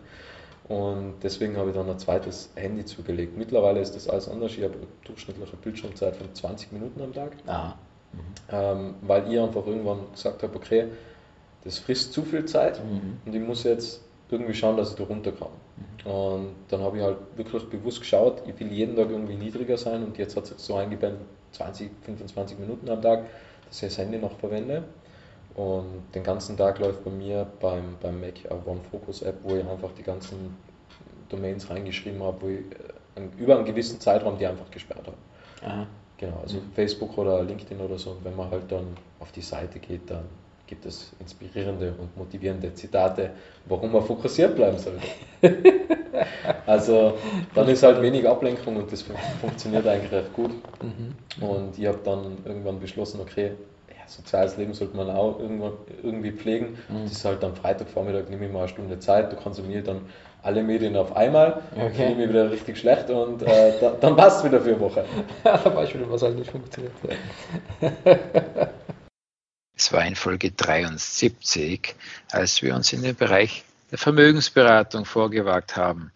Und 0.68 1.16
deswegen 1.22 1.58
habe 1.58 1.70
ich 1.70 1.76
dann 1.76 1.90
ein 1.90 2.00
zweites 2.00 2.50
Handy 2.56 2.86
zugelegt. 2.86 3.38
Mittlerweile 3.38 3.82
ist 3.82 3.96
das 3.96 4.08
alles 4.08 4.30
anders. 4.30 4.54
Ich 4.54 4.64
habe 4.64 4.76
eine 4.76 4.88
durchschnittliche 5.04 5.58
Bildschirmzeit 5.58 6.16
von 6.16 6.34
20 6.34 6.72
Minuten 6.72 7.02
am 7.02 7.14
Tag. 7.14 7.34
Mhm. 8.14 8.20
Ähm, 8.52 8.94
weil 9.02 9.32
ich 9.32 9.40
einfach 9.40 9.66
irgendwann 9.66 10.00
gesagt 10.14 10.44
habe, 10.44 10.56
okay, 10.56 10.86
das 11.64 11.80
frisst 11.80 12.14
zu 12.14 12.24
viel 12.24 12.46
Zeit 12.46 12.82
mhm. 12.84 13.18
und 13.26 13.36
ich 13.36 13.42
muss 13.42 13.64
jetzt 13.64 14.02
irgendwie 14.32 14.54
schauen, 14.54 14.78
dass 14.78 14.92
ich 14.92 14.96
da 14.96 15.04
runterkomme. 15.04 15.56
Und 16.06 16.56
dann 16.70 16.82
habe 16.82 16.98
ich 16.98 17.04
halt 17.04 17.18
wirklich 17.36 17.64
bewusst 17.70 18.00
geschaut, 18.00 18.42
ich 18.48 18.60
will 18.60 18.72
jeden 18.72 18.96
Tag 18.96 19.10
irgendwie 19.10 19.36
niedriger 19.36 19.78
sein 19.78 20.04
und 20.04 20.18
jetzt 20.18 20.36
hat 20.36 20.46
es 20.46 20.66
so 20.66 20.76
eingebändelt 20.76 21.28
20, 21.52 21.92
25 22.04 22.58
Minuten 22.58 22.90
am 22.90 23.02
Tag, 23.02 23.26
dass 23.68 23.84
ich 23.84 23.90
das 23.90 23.98
Handy 23.98 24.18
noch 24.18 24.38
verwende. 24.40 24.84
Und 25.56 26.04
den 26.16 26.24
ganzen 26.24 26.56
Tag 26.56 26.80
läuft 26.80 27.04
bei 27.04 27.12
mir 27.12 27.46
beim, 27.60 27.98
beim 28.02 28.22
Mac 28.22 28.36
One 28.66 28.80
Focus 28.90 29.22
App, 29.22 29.36
wo 29.44 29.56
ich 29.56 29.68
einfach 29.68 29.92
die 29.98 30.04
ganzen 30.04 30.56
Domains 31.30 31.70
reingeschrieben 31.70 32.24
habe, 32.24 32.42
wo 32.42 32.48
ich 32.48 32.60
äh, 32.60 33.22
über 33.38 33.58
einen 33.58 33.66
gewissen 33.66 34.00
Zeitraum 34.00 34.38
die 34.38 34.48
einfach 34.48 34.72
gesperrt 34.72 35.06
habe. 35.06 35.18
Aha. 35.62 35.88
Genau, 36.18 36.40
also 36.42 36.58
mhm. 36.58 36.72
Facebook 36.74 37.18
oder 37.18 37.44
LinkedIn 37.44 37.82
oder 37.82 37.98
so. 37.98 38.12
Und 38.12 38.24
wenn 38.24 38.36
man 38.36 38.50
halt 38.50 38.72
dann 38.72 38.96
auf 39.20 39.32
die 39.32 39.42
Seite 39.42 39.80
geht, 39.80 40.10
dann 40.10 40.26
gibt 40.72 40.86
es 40.86 41.12
inspirierende 41.20 41.94
und 42.00 42.16
motivierende 42.16 42.74
Zitate, 42.74 43.32
warum 43.66 43.92
man 43.92 44.04
fokussiert 44.04 44.56
bleiben 44.56 44.78
sollte. 44.78 45.06
also 46.66 47.18
dann 47.54 47.68
ist 47.68 47.84
halt 47.84 48.02
wenig 48.02 48.26
Ablenkung 48.26 48.78
und 48.78 48.90
das 48.90 49.04
funktioniert 49.42 49.86
eigentlich 49.86 50.14
recht 50.14 50.34
gut. 50.34 50.52
Mhm. 50.82 51.46
Und 51.46 51.78
ich 51.78 51.86
habe 51.86 52.00
dann 52.06 52.38
irgendwann 52.46 52.80
beschlossen, 52.80 53.20
okay, 53.20 53.52
ja, 53.90 54.08
soziales 54.08 54.56
Leben 54.56 54.74
sollte 54.74 54.96
man 54.96 55.10
auch 55.10 55.42
irgendwann 55.42 55.74
irgendwie 56.02 56.32
pflegen. 56.32 56.78
Mhm. 56.88 57.04
Das 57.04 57.12
ist 57.12 57.26
halt 57.26 57.44
am 57.44 57.54
Freitagvormittag, 57.54 58.30
nehme 58.30 58.46
ich 58.46 58.52
mal 58.54 58.60
eine 58.60 58.70
Stunde 58.70 58.98
Zeit, 59.00 59.30
du 59.30 59.36
konsumiere 59.36 59.84
dann 59.84 60.04
alle 60.42 60.64
Medien 60.64 60.96
auf 60.96 61.18
einmal, 61.18 61.64
okay. 61.76 61.92
fühle 61.92 62.12
ich 62.12 62.18
mich 62.18 62.30
wieder 62.30 62.50
richtig 62.50 62.78
schlecht 62.78 63.10
und 63.10 63.44
äh, 63.44 63.74
da, 63.82 63.92
dann 64.00 64.16
passt 64.16 64.40
es 64.40 64.46
wieder 64.46 64.62
für 64.62 64.70
eine 64.70 64.80
Woche. 64.80 65.04
da 65.44 65.76
weiß 65.76 65.90
ich 65.90 65.96
wieder, 65.96 66.10
was 66.10 66.22
halt 66.22 66.38
nicht 66.38 66.50
funktioniert. 66.50 66.94
Es 69.82 69.92
war 69.92 70.06
in 70.06 70.16
Folge 70.16 70.52
73, 70.52 71.96
als 72.30 72.62
wir 72.62 72.76
uns 72.76 72.94
in 72.94 73.02
den 73.02 73.16
Bereich 73.16 73.64
der 73.90 73.98
Vermögensberatung 73.98 75.06
vorgewagt 75.06 75.76
haben. 75.76 76.12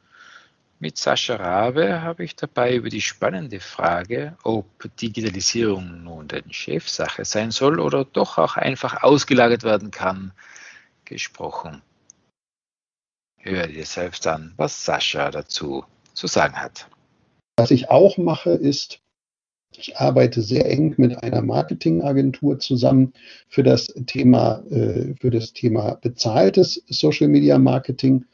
Mit 0.78 0.99
Sascha 0.99 1.38
Rabe 1.38 2.04
habe 2.04 2.23
ich 2.23 2.36
dabei 2.36 2.75
über 2.75 2.89
die 2.89 3.01
spannende 3.01 3.60
Frage, 3.60 4.38
ob 4.43 4.67
Digitalisierung 5.01 6.04
nun 6.04 6.28
denn 6.28 6.54
Chefsache 6.54 7.25
sein 7.25 7.49
soll 7.49 7.80
oder 7.80 8.06
doch 8.06 8.38
auch 8.38 8.56
einfach 8.56 9.01
ausgelagert 9.01 9.63
werden 9.63 9.89
kann, 9.89 10.32
gesprochen. 11.04 11.82
Hör 13.39 13.65
dir 13.65 13.88
selbst 13.88 14.28
an, 14.28 14.54
was 14.58 14.86
Sascha 14.86 15.32
dazu 15.32 15.84
zu 16.13 16.28
sagen 16.28 16.62
hat. 16.62 16.88
Was 17.58 17.71
ich 17.71 17.89
auch 17.89 18.19
mache, 18.19 18.51
ist 18.51 18.99
ich 19.79 19.97
arbeite 19.97 20.41
sehr 20.41 20.69
eng 20.69 20.93
mit 20.97 21.23
einer 21.23 21.41
Marketingagentur 21.41 22.59
zusammen 22.59 23.13
für 23.47 23.63
das 23.63 23.88
Thema, 24.07 24.63
äh, 24.69 25.15
für 25.19 25.29
das 25.29 25.53
Thema 25.53 25.97
bezahltes 26.01 26.83
Social 26.88 27.27
Media 27.27 27.57
Marketing. 27.57 28.25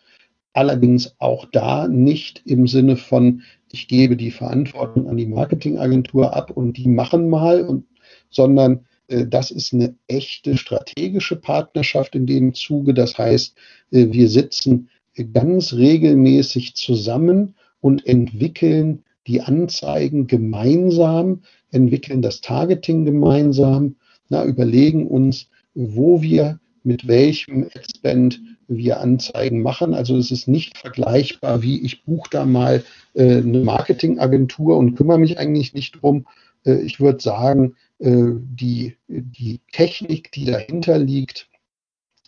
Allerdings 0.54 1.16
auch 1.20 1.46
da 1.52 1.88
nicht 1.88 2.42
im 2.46 2.68
Sinne 2.68 2.98
von, 2.98 3.44
ich 3.72 3.88
gebe 3.88 4.18
die 4.18 4.32
Verantwortung 4.32 5.08
an 5.08 5.18
die 5.18 5.28
Marketingagentur 5.28 6.36
ab 6.36 6.52
und 6.52 6.78
die 6.78 6.88
machen 6.88 7.30
mal, 7.30 7.62
und, 7.62 7.86
sondern 8.30 8.86
äh, 9.08 9.26
das 9.28 9.52
ist 9.52 9.74
eine 9.74 9.96
echte 10.08 10.58
strategische 10.58 11.36
Partnerschaft 11.36 12.16
in 12.16 12.26
dem 12.26 12.54
Zuge. 12.54 12.94
Das 12.94 13.18
heißt, 13.18 13.56
äh, 13.92 14.08
wir 14.12 14.28
sitzen 14.28 14.90
ganz 15.34 15.74
regelmäßig 15.74 16.76
zusammen 16.76 17.56
und 17.82 18.06
entwickeln 18.06 19.04
die 19.28 19.42
Anzeigen 19.42 20.28
gemeinsam, 20.28 21.42
entwickeln 21.72 22.22
das 22.22 22.42
Targeting 22.42 23.06
gemeinsam, 23.06 23.96
na, 24.30 24.46
überlegen 24.46 25.08
uns, 25.08 25.48
wo 25.74 26.22
wir 26.22 26.60
mit 26.84 27.08
welchem 27.08 27.68
Adspend 27.76 28.42
wir 28.68 29.00
Anzeigen 29.00 29.62
machen. 29.62 29.94
Also 29.94 30.18
es 30.18 30.32
ist 30.32 30.48
nicht 30.48 30.78
vergleichbar, 30.78 31.62
wie 31.62 31.84
ich 31.84 32.04
buche 32.04 32.30
da 32.32 32.46
mal 32.46 32.84
äh, 33.14 33.38
eine 33.38 33.60
Marketingagentur 33.60 34.78
und 34.78 34.96
kümmere 34.96 35.20
mich 35.20 35.38
eigentlich 35.38 35.74
nicht 35.74 36.02
drum. 36.02 36.26
Äh, 36.66 36.82
ich 36.82 37.00
würde 37.00 37.22
sagen, 37.22 37.76
äh, 38.00 38.32
die, 38.38 38.96
die 39.08 39.60
Technik, 39.72 40.32
die 40.32 40.46
dahinter 40.46 40.98
liegt, 40.98 41.50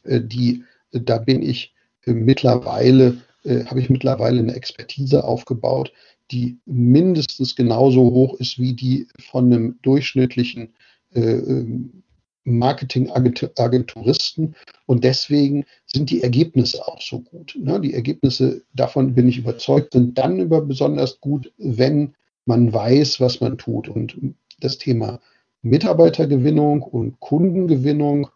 äh, 0.03 0.21
die, 0.21 0.63
da 0.91 1.17
bin 1.17 1.41
ich 1.41 1.73
äh, 2.05 2.11
mittlerweile, 2.11 3.17
äh, 3.43 3.65
habe 3.65 3.79
ich 3.79 3.89
mittlerweile 3.89 4.39
eine 4.39 4.55
Expertise 4.55 5.23
aufgebaut, 5.23 5.93
die 6.31 6.57
mindestens 6.65 7.55
genauso 7.55 8.01
hoch 8.01 8.39
ist 8.39 8.59
wie 8.59 8.73
die 8.73 9.07
von 9.19 9.45
einem 9.45 9.79
durchschnittlichen 9.81 10.73
äh, 11.13 11.21
ähm, 11.21 12.03
Marketing-Agenturisten. 12.45 14.55
Und 14.85 15.03
deswegen 15.03 15.65
sind 15.85 16.09
die 16.09 16.23
Ergebnisse 16.23 16.87
auch 16.87 17.01
so 17.01 17.19
gut. 17.19 17.57
Ne? 17.59 17.79
Die 17.79 17.93
Ergebnisse, 17.93 18.63
davon 18.73 19.13
bin 19.15 19.29
ich 19.29 19.37
überzeugt, 19.37 19.93
sind 19.93 20.17
dann 20.17 20.39
über 20.39 20.61
besonders 20.61 21.21
gut, 21.21 21.53
wenn 21.57 22.15
man 22.45 22.73
weiß, 22.73 23.21
was 23.21 23.39
man 23.39 23.57
tut. 23.57 23.87
Und 23.87 24.17
das 24.59 24.77
Thema 24.77 25.21
Mitarbeitergewinnung 25.61 26.81
und 26.81 27.17
Kundengewinnung, 27.21 28.27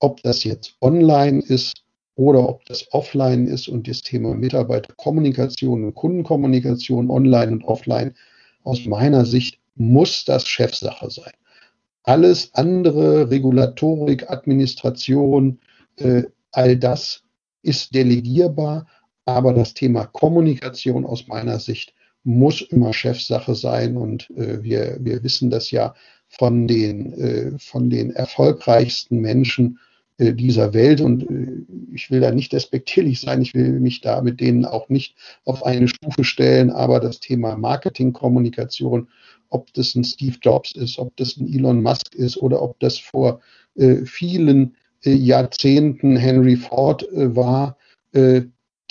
ob 0.00 0.22
das 0.22 0.44
jetzt 0.44 0.76
online 0.82 1.40
ist 1.40 1.83
oder 2.16 2.48
ob 2.48 2.64
das 2.66 2.92
offline 2.92 3.46
ist 3.46 3.68
und 3.68 3.88
das 3.88 4.02
Thema 4.02 4.34
Mitarbeiterkommunikation 4.34 5.84
und 5.84 5.94
Kundenkommunikation 5.94 7.10
online 7.10 7.52
und 7.52 7.64
offline, 7.64 8.14
aus 8.62 8.86
meiner 8.86 9.24
Sicht 9.24 9.58
muss 9.74 10.24
das 10.24 10.46
Chefsache 10.46 11.10
sein. 11.10 11.32
Alles 12.04 12.50
andere, 12.54 13.30
Regulatorik, 13.30 14.30
Administration, 14.30 15.58
äh, 15.96 16.24
all 16.52 16.76
das 16.76 17.22
ist 17.62 17.94
delegierbar, 17.94 18.86
aber 19.24 19.52
das 19.54 19.74
Thema 19.74 20.06
Kommunikation 20.06 21.06
aus 21.06 21.26
meiner 21.26 21.58
Sicht 21.58 21.94
muss 22.22 22.62
immer 22.62 22.92
Chefsache 22.92 23.54
sein 23.54 23.96
und 23.96 24.30
äh, 24.30 24.62
wir, 24.62 24.98
wir 25.00 25.22
wissen 25.22 25.50
das 25.50 25.70
ja 25.70 25.94
von 26.28 26.66
den, 26.66 27.12
äh, 27.14 27.58
von 27.58 27.90
den 27.90 28.10
erfolgreichsten 28.10 29.20
Menschen, 29.20 29.78
dieser 30.18 30.74
Welt. 30.74 31.00
Und 31.00 31.28
äh, 31.28 31.64
ich 31.92 32.10
will 32.10 32.20
da 32.20 32.30
nicht 32.30 32.52
despektierlich 32.52 33.20
sein, 33.20 33.42
ich 33.42 33.54
will 33.54 33.80
mich 33.80 34.00
da 34.00 34.20
mit 34.22 34.40
denen 34.40 34.64
auch 34.64 34.88
nicht 34.88 35.16
auf 35.44 35.64
eine 35.64 35.88
Stufe 35.88 36.24
stellen, 36.24 36.70
aber 36.70 37.00
das 37.00 37.20
Thema 37.20 37.56
Marketingkommunikation, 37.56 39.08
ob 39.50 39.72
das 39.74 39.94
ein 39.94 40.04
Steve 40.04 40.36
Jobs 40.40 40.72
ist, 40.72 40.98
ob 40.98 41.16
das 41.16 41.36
ein 41.36 41.52
Elon 41.52 41.82
Musk 41.82 42.14
ist 42.14 42.36
oder 42.36 42.62
ob 42.62 42.78
das 42.80 42.98
vor 42.98 43.40
äh, 43.76 44.04
vielen 44.04 44.76
äh, 45.04 45.12
Jahrzehnten 45.12 46.16
Henry 46.16 46.56
Ford 46.56 47.08
äh, 47.12 47.34
war, 47.34 47.76
äh, 48.12 48.42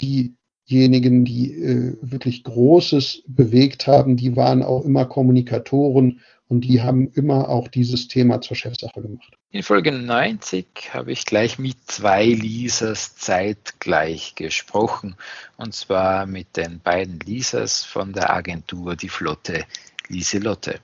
diejenigen, 0.01 1.23
die 1.23 1.95
wirklich 2.01 2.43
Großes 2.43 3.23
bewegt 3.27 3.85
haben, 3.85 4.17
die 4.17 4.35
waren 4.35 4.63
auch 4.63 4.83
immer 4.85 5.05
Kommunikatoren 5.05 6.19
und 6.53 6.61
die 6.61 6.83
haben 6.83 7.11
immer 7.13 7.49
auch 7.49 7.67
dieses 7.67 8.07
Thema 8.07 8.39
zur 8.39 8.55
Chefsache 8.55 9.01
gemacht. 9.01 9.33
In 9.49 9.63
Folge 9.63 9.91
90 9.91 10.93
habe 10.93 11.11
ich 11.11 11.25
gleich 11.25 11.57
mit 11.57 11.77
zwei 11.87 12.25
Lisas 12.25 13.15
zeitgleich 13.15 14.35
gesprochen. 14.35 15.15
Und 15.57 15.73
zwar 15.73 16.27
mit 16.27 16.55
den 16.55 16.79
beiden 16.79 17.19
Lisas 17.21 17.83
von 17.83 18.13
der 18.13 18.31
Agentur 18.31 18.95
Die 18.95 19.09
Flotte 19.09 19.65
Lieselotte. 20.09 20.79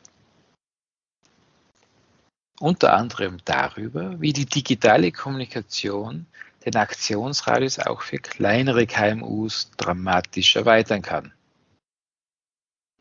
Unter 2.59 2.93
anderem 2.93 3.37
darüber, 3.45 4.19
wie 4.19 4.33
die 4.33 4.47
digitale 4.47 5.11
Kommunikation 5.11 6.25
den 6.65 6.77
Aktionsradius 6.77 7.77
auch 7.77 8.01
für 8.01 8.17
kleinere 8.17 8.87
KMUs 8.87 9.69
dramatisch 9.77 10.55
erweitern 10.55 11.03
kann. 11.03 11.31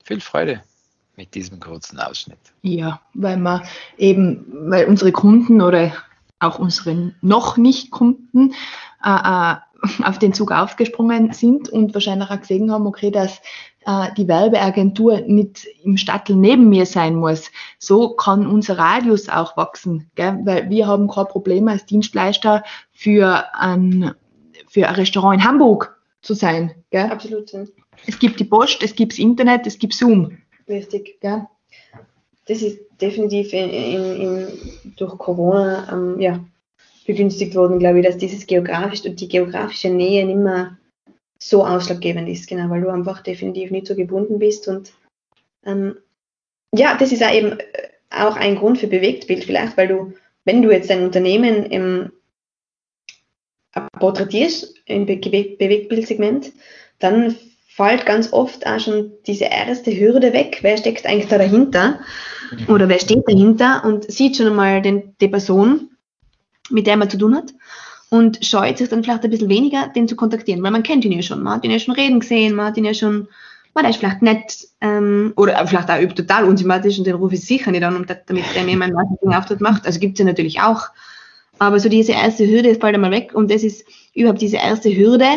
Viel 0.05 0.21
Freude! 0.21 0.63
Mit 1.19 1.35
diesem 1.35 1.61
kurzen 1.61 1.99
Ausschnitt? 1.99 2.39
Ja, 2.63 3.01
weil 3.13 3.37
man 3.37 3.63
eben, 3.99 4.47
weil 4.71 4.87
unsere 4.87 5.13
Kunden 5.13 5.61
oder 5.61 5.93
auch 6.39 6.59
unsere 6.59 7.13
noch 7.21 7.57
nicht 7.59 7.91
Kunden 7.91 8.55
äh, 9.05 9.11
äh, 9.11 9.57
auf 10.05 10.19
den 10.19 10.33
Zug 10.33 10.53
aufgesprungen 10.53 11.33
sind 11.33 11.69
und 11.69 11.93
wahrscheinlich 11.93 12.31
auch 12.31 12.41
gesehen 12.41 12.73
haben, 12.73 12.87
okay, 12.87 13.11
dass 13.11 13.41
äh, 13.85 14.13
die 14.17 14.29
Werbeagentur 14.29 15.21
nicht 15.27 15.67
im 15.83 15.97
Stadtel 15.97 16.37
neben 16.37 16.69
mir 16.69 16.87
sein 16.87 17.17
muss. 17.17 17.51
So 17.79 18.11
kann 18.15 18.47
unser 18.47 18.79
Radius 18.79 19.29
auch 19.29 19.57
wachsen, 19.57 20.11
gell? 20.15 20.39
weil 20.45 20.71
wir 20.71 20.87
haben 20.87 21.09
kein 21.09 21.27
Problem 21.27 21.67
als 21.67 21.85
Dienstleister 21.85 22.63
für 22.93 23.45
ein, 23.55 24.13
für 24.69 24.89
ein 24.89 24.95
Restaurant 24.95 25.41
in 25.41 25.49
Hamburg 25.49 25.97
zu 26.23 26.35
sein. 26.35 26.75
Gell? 26.91 27.11
Absolut. 27.11 27.53
Es 28.07 28.19
gibt 28.21 28.39
die 28.39 28.45
Post, 28.45 28.85
es 28.85 28.95
gibt 28.95 29.13
das 29.13 29.19
Internet, 29.19 29.67
es 29.67 29.79
gibt 29.79 29.95
Zoom. 29.95 30.39
Richtig, 30.69 31.19
ja. 31.23 31.51
Das 32.47 32.63
ist 32.63 32.79
definitiv 33.01 33.53
in, 33.53 33.71
in, 33.71 34.49
durch 34.97 35.17
Corona 35.19 35.91
ähm, 35.93 36.21
ja, 36.21 36.45
begünstigt 37.07 37.55
worden, 37.55 37.79
glaube 37.79 38.01
ich, 38.01 38.07
dass 38.07 38.17
dieses 38.17 38.47
geografisch 38.47 39.05
und 39.05 39.21
die 39.21 39.29
geografische 39.29 39.91
Nähe 39.91 40.25
nicht 40.25 40.39
mehr 40.39 40.79
so 41.39 41.65
ausschlaggebend 41.65 42.29
ist, 42.29 42.49
genau, 42.49 42.69
weil 42.71 42.81
du 42.81 42.89
einfach 42.89 43.23
definitiv 43.23 43.71
nicht 43.71 43.87
so 43.87 43.95
gebunden 43.95 44.39
bist 44.39 44.67
und 44.69 44.93
ähm, 45.65 45.97
ja, 46.75 46.97
das 46.97 47.13
ist 47.13 47.23
auch 47.23 47.33
eben 47.33 47.59
äh, 47.59 47.89
auch 48.11 48.37
ein 48.37 48.57
Grund 48.57 48.79
für 48.79 48.89
Bewegtbild 48.89 49.45
vielleicht, 49.45 49.77
weil 49.77 49.89
du, 49.89 50.15
wenn 50.45 50.63
du 50.63 50.71
jetzt 50.71 50.91
ein 50.91 51.05
Unternehmen 51.05 51.65
im, 51.67 52.13
porträtierst 53.99 54.75
im 54.87 55.07
Be 55.07 55.17
Bewegtbildsegment, 55.17 56.53
dann 56.99 57.37
fällt 57.79 58.07
ganz 58.07 58.33
oft 58.33 58.67
auch 58.67 58.81
schon 58.81 59.13
diese 59.27 59.45
erste 59.45 59.97
Hürde 59.97 60.33
weg. 60.33 60.59
Wer 60.63 60.77
steckt 60.77 61.07
eigentlich 61.07 61.29
da 61.29 61.39
dahinter? 61.39 62.01
Oder 62.67 62.89
wer 62.89 62.99
steht 62.99 63.23
dahinter 63.25 63.85
und 63.85 64.11
sieht 64.11 64.37
schon 64.37 64.49
einmal 64.49 64.83
den, 64.83 65.15
die 65.21 65.29
Person 65.29 65.91
mit 66.71 66.89
der 66.89 66.97
man 66.97 67.09
zu 67.09 67.17
tun 67.17 67.37
hat 67.37 67.55
und 68.11 68.45
scheut 68.45 68.79
sich 68.79 68.89
dann 68.89 69.05
vielleicht 69.05 69.23
ein 69.23 69.31
bisschen 69.31 69.49
weniger, 69.49 69.89
den 69.95 70.09
zu 70.09 70.17
kontaktieren, 70.17 70.63
weil 70.63 70.73
man 70.73 70.83
kennt 70.83 71.05
ihn 71.05 71.13
ja 71.13 71.23
schon, 71.23 71.43
man 71.43 71.55
hat 71.55 71.65
ihn 71.65 71.71
ja 71.71 71.79
schon 71.79 71.95
reden 71.95 72.19
gesehen, 72.21 72.57
man 72.57 72.67
hat 72.67 72.77
ihn 72.77 72.85
ja 72.85 72.95
schon, 72.95 73.29
man 73.75 73.85
ist 73.85 73.99
vielleicht 73.99 74.23
nett 74.23 74.67
ähm, 74.81 75.33
oder 75.37 75.65
vielleicht 75.67 75.89
auch 75.89 76.13
total 76.15 76.45
unsympathisch 76.45 76.99
und 76.99 77.07
den 77.07 77.15
rufe 77.15 77.37
ich 77.37 77.47
sicher 77.47 77.71
nicht 77.71 77.85
an, 77.85 77.97
um, 77.97 78.07
damit 78.07 78.45
der 78.57 78.65
mir 78.65 78.77
meinen 78.77 78.95
Marketingauftritt 78.95 79.61
macht. 79.61 79.87
Also 79.87 80.01
gibt 80.01 80.15
es 80.15 80.19
ja 80.19 80.25
natürlich 80.25 80.61
auch. 80.61 80.89
Aber 81.61 81.79
so 81.79 81.89
diese 81.89 82.13
erste 82.13 82.47
Hürde 82.47 82.75
bald 82.75 82.95
einmal 82.95 83.13
weg 83.13 83.31
und 83.35 83.51
das 83.53 83.63
ist 83.63 83.87
überhaupt 84.15 84.43
diese 84.43 84.57
erste 84.57 84.95
Hürde 84.95 85.29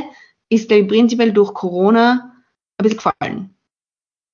ist 0.49 0.67
glaube 0.67 0.87
prinzipiell 0.87 1.31
durch 1.31 1.53
Corona 1.53 2.30
ein 2.81 2.83
bisschen 2.83 2.97
gefallen. 2.97 3.55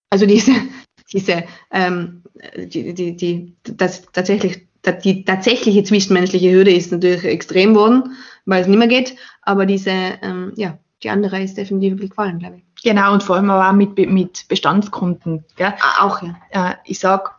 Also 0.10 0.26
diese, 0.26 0.52
diese 1.14 1.44
ähm, 1.72 2.24
die, 2.56 2.94
die, 2.94 3.16
die, 3.16 3.56
das 3.64 4.04
tatsächlich 4.12 4.68
die 5.04 5.26
tatsächliche 5.26 5.84
zwischenmenschliche 5.84 6.52
Hürde 6.52 6.72
ist 6.72 6.92
natürlich 6.92 7.26
extrem 7.26 7.74
geworden, 7.74 8.16
weil 8.46 8.62
es 8.62 8.68
nicht 8.68 8.78
mehr 8.78 8.88
geht, 8.88 9.16
aber 9.42 9.66
diese, 9.66 9.92
ähm, 9.92 10.54
ja, 10.56 10.78
die 11.04 11.10
andere 11.10 11.42
ist 11.42 11.58
definitiv 11.58 11.92
ein 11.92 11.96
bisschen 11.98 12.10
gefallen, 12.10 12.40
glaube 12.40 12.58
ich. 12.58 12.84
Genau, 12.84 13.14
und 13.14 13.24
vor 13.24 13.36
allem 13.36 13.50
auch 13.50 13.72
mit, 13.74 13.98
mit 13.98 14.48
Bestandskunden. 14.48 15.44
Gell? 15.56 15.74
Ah, 15.80 16.06
auch, 16.06 16.22
ja. 16.22 16.38
Äh, 16.52 16.76
ich 16.86 17.00
sage, 17.00 17.32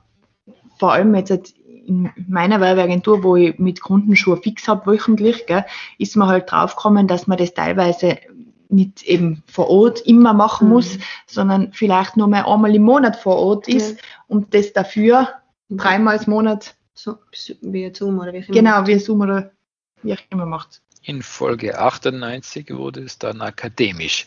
vor 0.78 0.92
allem 0.92 1.14
jetzt 1.14 1.54
in 1.86 2.10
meiner 2.28 2.60
Werbeagentur, 2.60 3.22
wo 3.22 3.36
ich 3.36 3.58
mit 3.58 3.80
Kunden 3.80 4.14
schon 4.14 4.42
fix 4.42 4.68
habe 4.68 4.86
wöchentlich, 4.86 5.46
gell, 5.46 5.64
ist 5.96 6.16
man 6.16 6.28
halt 6.28 6.50
draufgekommen, 6.50 7.08
dass 7.08 7.26
man 7.26 7.38
das 7.38 7.54
teilweise 7.54 8.18
nicht 8.68 9.02
eben 9.02 9.42
vor 9.46 9.68
Ort 9.68 10.00
immer 10.00 10.32
machen 10.32 10.68
mhm. 10.68 10.74
muss, 10.74 10.98
sondern 11.26 11.72
vielleicht 11.72 12.16
nur 12.16 12.28
mal 12.28 12.44
einmal 12.44 12.74
im 12.74 12.82
Monat 12.82 13.16
vor 13.16 13.36
Ort 13.36 13.68
ist 13.68 13.96
ja. 13.96 14.04
und 14.28 14.54
das 14.54 14.72
dafür 14.72 15.28
dreimal 15.70 16.16
im 16.16 16.30
Monat 16.30 16.74
so, 16.94 17.16
wie 17.60 17.92
Zoom 17.94 18.18
oder 18.18 18.32
wie 18.32 18.38
immer. 18.38 18.54
Genau, 18.54 18.86
wie 18.86 18.98
Zoom 18.98 19.20
oder 19.20 19.52
wie 20.02 20.14
auch 20.14 20.20
immer 20.30 20.46
macht. 20.46 20.82
In 21.02 21.22
Folge 21.22 21.78
98 21.78 22.70
wurde 22.70 23.02
es 23.02 23.18
dann 23.18 23.40
akademisch, 23.40 24.26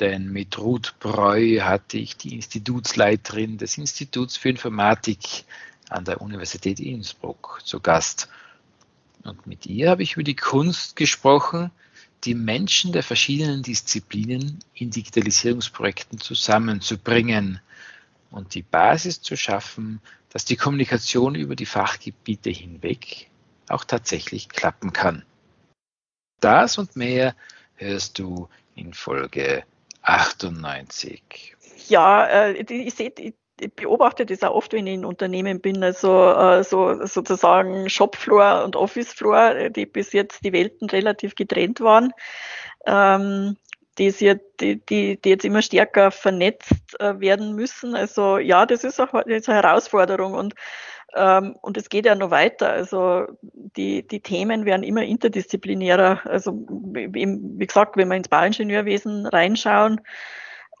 denn 0.00 0.32
mit 0.32 0.58
Ruth 0.58 0.94
Breu 0.98 1.60
hatte 1.60 1.98
ich 1.98 2.16
die 2.16 2.34
Institutsleiterin 2.34 3.58
des 3.58 3.78
Instituts 3.78 4.36
für 4.36 4.50
Informatik 4.50 5.44
an 5.88 6.04
der 6.04 6.20
Universität 6.20 6.80
Innsbruck 6.80 7.60
zu 7.64 7.80
Gast. 7.80 8.28
Und 9.22 9.46
mit 9.46 9.66
ihr 9.66 9.90
habe 9.90 10.02
ich 10.02 10.14
über 10.14 10.22
die 10.22 10.36
Kunst 10.36 10.96
gesprochen, 10.96 11.70
die 12.24 12.34
Menschen 12.34 12.92
der 12.92 13.02
verschiedenen 13.02 13.62
Disziplinen 13.62 14.58
in 14.74 14.90
Digitalisierungsprojekten 14.90 16.18
zusammenzubringen 16.20 17.60
und 18.30 18.54
die 18.54 18.62
Basis 18.62 19.22
zu 19.22 19.36
schaffen, 19.36 20.00
dass 20.30 20.44
die 20.44 20.56
Kommunikation 20.56 21.34
über 21.34 21.56
die 21.56 21.66
Fachgebiete 21.66 22.50
hinweg 22.50 23.30
auch 23.68 23.84
tatsächlich 23.84 24.48
klappen 24.48 24.92
kann. 24.92 25.24
Das 26.40 26.78
und 26.78 26.96
mehr 26.96 27.34
hörst 27.76 28.18
du 28.18 28.48
in 28.74 28.94
Folge 28.94 29.64
98. 30.02 31.56
Ja, 31.88 32.26
äh, 32.26 32.52
ich 32.52 32.94
sehe, 32.94 33.12
ich 33.60 33.74
beobachte 33.74 34.26
das 34.26 34.42
auch 34.42 34.54
oft, 34.54 34.72
wenn 34.72 34.86
ich 34.86 34.94
in 34.94 35.04
Unternehmen 35.04 35.60
bin, 35.60 35.82
also 35.82 36.32
äh, 36.32 36.64
so 36.64 37.04
sozusagen 37.06 37.88
Shopfloor 37.88 38.64
und 38.64 38.76
Officefloor, 38.76 39.70
die 39.70 39.86
bis 39.86 40.12
jetzt 40.12 40.44
die 40.44 40.52
Welten 40.52 40.88
relativ 40.88 41.34
getrennt 41.34 41.80
waren. 41.80 42.12
Ähm, 42.86 43.56
die, 43.98 44.10
sie, 44.10 44.36
die, 44.60 44.84
die, 44.86 45.20
die 45.20 45.28
jetzt 45.28 45.44
immer 45.44 45.62
stärker 45.62 46.10
vernetzt 46.10 46.98
äh, 47.00 47.20
werden 47.20 47.54
müssen. 47.54 47.94
Also 47.94 48.38
ja, 48.38 48.64
das 48.64 48.84
ist 48.84 49.00
auch 49.00 49.12
eine 49.12 49.40
Herausforderung 49.40 50.34
und 50.34 50.54
ähm, 51.14 51.56
und 51.60 51.76
es 51.76 51.88
geht 51.88 52.06
ja 52.06 52.14
noch 52.14 52.30
weiter. 52.30 52.70
Also 52.70 53.26
die, 53.42 54.06
die 54.06 54.20
Themen 54.20 54.64
werden 54.64 54.84
immer 54.84 55.02
interdisziplinärer. 55.02 56.20
Also 56.24 56.52
wie 56.52 57.66
gesagt, 57.66 57.96
wenn 57.96 58.08
wir 58.08 58.16
ins 58.16 58.28
Bauingenieurwesen 58.28 59.26
reinschauen, 59.26 59.98
äh, 59.98 60.02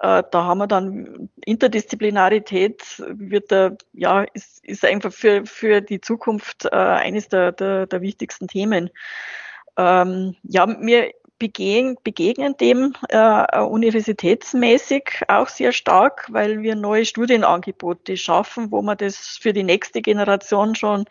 da 0.00 0.24
haben 0.32 0.58
wir 0.58 0.66
dann 0.66 1.28
Interdisziplinarität 1.44 3.02
wird 3.06 3.52
da, 3.52 3.72
ja, 3.92 4.22
ist, 4.32 4.64
ist 4.64 4.84
einfach 4.84 5.12
für, 5.12 5.44
für 5.44 5.82
die 5.82 6.00
Zukunft 6.00 6.64
äh, 6.64 6.74
eines 6.74 7.28
der, 7.28 7.52
der, 7.52 7.86
der 7.86 8.00
wichtigsten 8.00 8.48
Themen. 8.48 8.90
Ähm, 9.76 10.36
ja, 10.42 10.64
mir 10.64 11.12
begegnen, 11.38 11.98
begegnen 12.02 12.56
dem 12.56 12.94
äh, 13.08 13.58
universitätsmäßig 13.60 15.22
auch 15.28 15.48
sehr 15.48 15.72
stark, 15.72 16.26
weil 16.30 16.62
wir 16.62 16.76
neue 16.76 17.04
Studienangebote 17.04 18.16
schaffen, 18.16 18.70
wo 18.70 18.80
wir 18.82 18.96
das 18.96 19.38
für 19.40 19.52
die 19.52 19.64
nächste 19.64 20.00
Generation 20.00 20.74
schon 20.76 21.04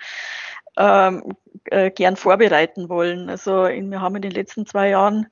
ähm, 0.77 1.35
äh, 1.65 1.91
gern 1.91 2.15
vorbereiten 2.15 2.89
wollen. 2.89 3.29
Also 3.29 3.65
in, 3.65 3.91
wir 3.91 4.01
haben 4.01 4.15
in 4.15 4.23
den 4.23 4.31
letzten 4.31 4.65
zwei 4.65 4.89
Jahren 4.89 5.27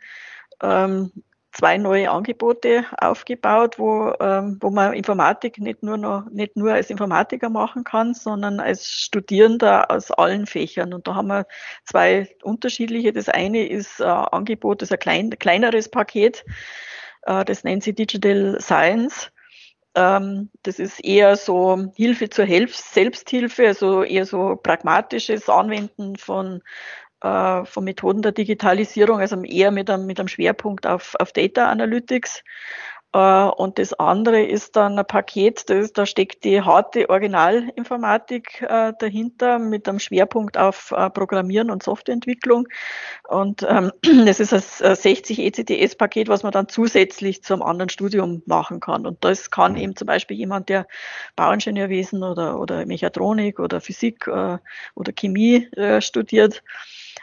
ähm, 0.62 1.12
zwei 1.58 1.78
neue 1.78 2.12
Angebote 2.12 2.86
aufgebaut, 3.00 3.80
wo, 3.80 4.14
ähm, 4.20 4.58
wo 4.62 4.70
man 4.70 4.94
Informatik 4.94 5.58
nicht 5.58 5.82
nur, 5.82 5.98
noch, 5.98 6.30
nicht 6.30 6.56
nur 6.56 6.74
als 6.74 6.92
Informatiker 6.92 7.50
machen 7.50 7.84
kann, 7.84 8.14
sondern 8.14 8.60
als 8.60 8.88
Studierender 8.88 9.90
aus 9.90 10.12
allen 10.12 10.46
Fächern. 10.46 10.94
Und 10.94 11.08
da 11.08 11.16
haben 11.16 11.30
wir 11.30 11.48
zwei 11.84 12.30
unterschiedliche. 12.44 13.12
Das 13.12 13.28
eine 13.28 13.68
ist 13.68 14.02
ein 14.02 14.08
äh, 14.08 14.28
Angebot, 14.32 14.82
das 14.84 14.90
ist 14.90 14.94
ein 14.94 15.00
klein, 15.00 15.30
kleineres 15.32 15.90
Paket, 15.90 16.46
äh, 17.24 17.44
das 17.44 17.64
nennt 17.64 17.84
sich 17.84 17.96
Digital 17.96 18.58
Science. 18.62 19.32
Ähm, 19.96 20.52
das 20.62 20.78
ist 20.78 21.04
eher 21.04 21.36
so 21.38 21.92
Hilfe 21.96 22.30
zur 22.30 22.46
Selbsthilfe, 22.46 23.66
also 23.66 24.04
eher 24.04 24.28
so 24.28 24.58
pragmatisches 24.58 25.50
Anwenden 25.50 26.18
von 26.18 26.62
äh, 27.28 27.66
von 27.66 27.84
Methoden 27.84 28.22
der 28.22 28.32
Digitalisierung, 28.32 29.20
also 29.20 29.42
eher 29.44 29.72
mit 29.72 29.90
einem, 29.90 30.06
mit 30.06 30.20
einem 30.20 30.28
Schwerpunkt 30.28 30.88
auf, 30.88 31.16
auf 31.20 31.32
Data 31.32 31.70
Analytics. 31.70 32.44
Äh, 33.14 33.20
und 33.20 33.80
das 33.80 33.94
andere 33.94 34.44
ist 34.44 34.76
dann 34.76 35.00
ein 35.00 35.06
Paket, 35.08 35.70
das, 35.70 35.94
da 35.94 36.06
steckt 36.06 36.44
die 36.44 36.62
harte 36.62 37.10
Originalinformatik 37.10 38.62
äh, 38.62 38.94
dahinter 39.00 39.60
mit 39.60 39.90
einem 39.90 40.00
Schwerpunkt 40.00 40.58
auf 40.58 40.94
Programmieren 41.14 41.72
und 41.72 41.84
Softwareentwicklung. 41.84 42.68
Und 43.28 43.66
ähm, 43.68 43.92
das 44.26 44.40
ist 44.40 44.54
ein 44.54 44.96
60 44.96 45.40
ECTS-Paket, 45.40 46.28
was 46.28 46.44
man 46.44 46.52
dann 46.52 46.70
zusätzlich 46.70 47.44
zum 47.44 47.62
anderen 47.62 47.90
Studium 47.90 48.44
machen 48.46 48.80
kann. 48.80 49.06
Und 49.06 49.24
das 49.24 49.52
kann 49.52 49.76
eben 49.78 49.96
zum 49.96 50.06
Beispiel 50.06 50.38
jemand, 50.38 50.70
der 50.70 50.88
Bauingenieurwesen 51.36 52.24
oder, 52.24 52.60
oder 52.60 52.86
Mechatronik 52.86 53.60
oder 53.60 53.82
Physik 53.82 54.28
oder 54.28 55.12
Chemie 55.14 55.68
studiert, 56.00 56.64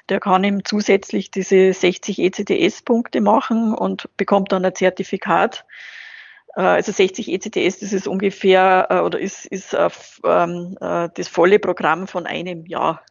der 0.09 0.21
kann 0.21 0.45
ihm 0.45 0.65
zusätzlich 0.65 1.31
diese 1.31 1.73
60 1.73 2.19
ECTS-Punkte 2.19 3.21
machen 3.21 3.75
und 3.75 4.09
bekommt 4.17 4.53
dann 4.53 4.65
ein 4.65 4.75
Zertifikat. 4.75 5.65
Äh, 6.57 6.63
also 6.63 6.93
60 6.93 7.31
ECTS, 7.33 7.81
das 7.81 7.93
ist 7.93 8.07
ungefähr 8.07 8.87
äh, 8.91 9.01
oder 9.01 9.19
ist, 9.19 9.47
ist 9.47 9.75
ähm, 10.25 10.77
äh, 10.81 11.09
das 11.15 11.29
volle 11.29 11.59
Programm 11.59 12.07
von 12.07 12.27
einem 12.27 12.67
Jahr. 12.67 13.03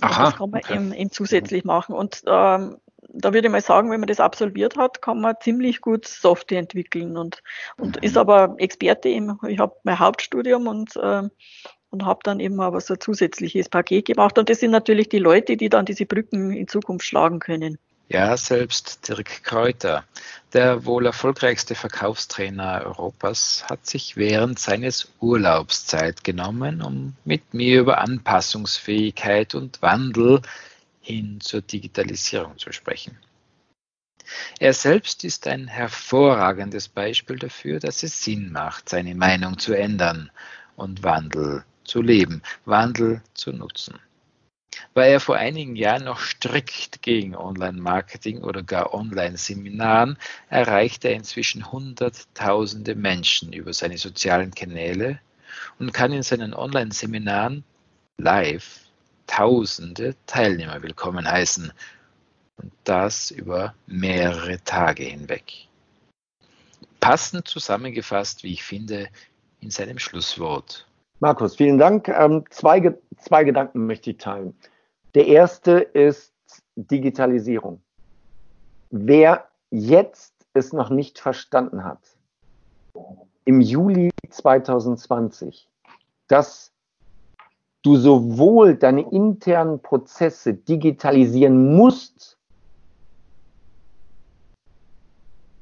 Aha, 0.00 0.24
das 0.24 0.36
kann 0.36 0.50
man 0.50 0.60
okay. 0.60 0.74
eben, 0.74 0.92
eben 0.92 1.10
zusätzlich 1.10 1.64
machen. 1.64 1.94
Und 1.94 2.22
ähm, 2.26 2.78
da 3.14 3.32
würde 3.32 3.48
ich 3.48 3.52
mal 3.52 3.60
sagen, 3.60 3.90
wenn 3.90 4.00
man 4.00 4.08
das 4.08 4.20
absolviert 4.20 4.76
hat, 4.76 5.02
kann 5.02 5.20
man 5.20 5.36
ziemlich 5.40 5.80
gut 5.80 6.06
Software 6.06 6.58
entwickeln 6.58 7.16
und, 7.16 7.42
und 7.76 7.96
mhm. 7.96 8.02
ist 8.02 8.16
aber 8.16 8.54
Experte 8.58 9.08
im, 9.08 9.38
ich 9.46 9.58
habe 9.58 9.76
mein 9.84 9.98
Hauptstudium 9.98 10.66
und 10.66 10.96
äh, 10.96 11.22
und 11.92 12.06
habe 12.06 12.20
dann 12.24 12.40
eben 12.40 12.58
aber 12.60 12.80
so 12.80 12.94
ein 12.94 13.00
zusätzliches 13.00 13.68
Paket 13.68 14.06
gemacht. 14.06 14.38
Und 14.38 14.48
das 14.48 14.60
sind 14.60 14.70
natürlich 14.70 15.10
die 15.10 15.18
Leute, 15.18 15.56
die 15.56 15.68
dann 15.68 15.84
diese 15.84 16.06
Brücken 16.06 16.50
in 16.50 16.66
Zukunft 16.66 17.04
schlagen 17.04 17.38
können. 17.38 17.78
Ja, 18.08 18.36
selbst 18.36 19.08
Dirk 19.08 19.44
Kräuter, 19.44 20.04
der 20.52 20.84
wohl 20.84 21.06
erfolgreichste 21.06 21.74
Verkaufstrainer 21.74 22.82
Europas, 22.84 23.64
hat 23.68 23.86
sich 23.86 24.16
während 24.16 24.58
seines 24.58 25.10
Urlaubs 25.20 25.86
Zeit 25.86 26.24
genommen, 26.24 26.82
um 26.82 27.14
mit 27.24 27.54
mir 27.54 27.80
über 27.80 27.98
Anpassungsfähigkeit 27.98 29.54
und 29.54 29.80
Wandel 29.82 30.40
hin 31.00 31.40
zur 31.40 31.60
Digitalisierung 31.60 32.58
zu 32.58 32.72
sprechen. 32.72 33.18
Er 34.58 34.72
selbst 34.72 35.24
ist 35.24 35.46
ein 35.46 35.68
hervorragendes 35.68 36.88
Beispiel 36.88 37.38
dafür, 37.38 37.80
dass 37.80 38.02
es 38.02 38.22
Sinn 38.22 38.50
macht, 38.50 38.88
seine 38.88 39.14
Meinung 39.14 39.58
zu 39.58 39.74
ändern 39.74 40.30
und 40.76 41.02
Wandel 41.02 41.64
zu 41.84 42.02
leben, 42.02 42.42
Wandel 42.64 43.22
zu 43.34 43.52
nutzen. 43.52 43.98
War 44.94 45.06
er 45.06 45.20
vor 45.20 45.36
einigen 45.36 45.76
Jahren 45.76 46.04
noch 46.04 46.18
strikt 46.18 47.02
gegen 47.02 47.36
Online-Marketing 47.36 48.42
oder 48.42 48.62
gar 48.62 48.94
Online-Seminaren, 48.94 50.18
erreicht 50.48 51.04
er 51.04 51.12
inzwischen 51.12 51.70
Hunderttausende 51.70 52.94
Menschen 52.94 53.52
über 53.52 53.72
seine 53.72 53.98
sozialen 53.98 54.54
Kanäle 54.54 55.20
und 55.78 55.92
kann 55.92 56.12
in 56.12 56.22
seinen 56.22 56.54
Online-Seminaren 56.54 57.64
live 58.18 58.80
Tausende 59.26 60.14
Teilnehmer 60.26 60.82
willkommen 60.82 61.26
heißen 61.26 61.72
und 62.56 62.72
das 62.84 63.30
über 63.30 63.74
mehrere 63.86 64.62
Tage 64.62 65.04
hinweg. 65.04 65.68
Passend 67.00 67.48
zusammengefasst, 67.48 68.42
wie 68.42 68.52
ich 68.52 68.62
finde, 68.62 69.08
in 69.60 69.70
seinem 69.70 69.98
Schlusswort. 69.98 70.86
Markus, 71.22 71.54
vielen 71.54 71.78
Dank. 71.78 72.08
Ähm, 72.08 72.42
zwei, 72.50 72.98
zwei 73.16 73.44
Gedanken 73.44 73.86
möchte 73.86 74.10
ich 74.10 74.16
teilen. 74.16 74.58
Der 75.14 75.28
erste 75.28 75.74
ist, 75.78 76.34
Digitalisierung. 76.74 77.80
Wer 78.90 79.46
jetzt 79.70 80.34
es 80.52 80.72
noch 80.72 80.90
nicht 80.90 81.20
verstanden 81.20 81.84
hat, 81.84 82.00
im 83.44 83.60
Juli 83.60 84.10
2020, 84.30 85.68
dass 86.26 86.72
du 87.82 87.94
sowohl 87.94 88.74
deine 88.74 89.08
internen 89.12 89.80
Prozesse 89.80 90.54
digitalisieren 90.54 91.76
musst 91.76 92.36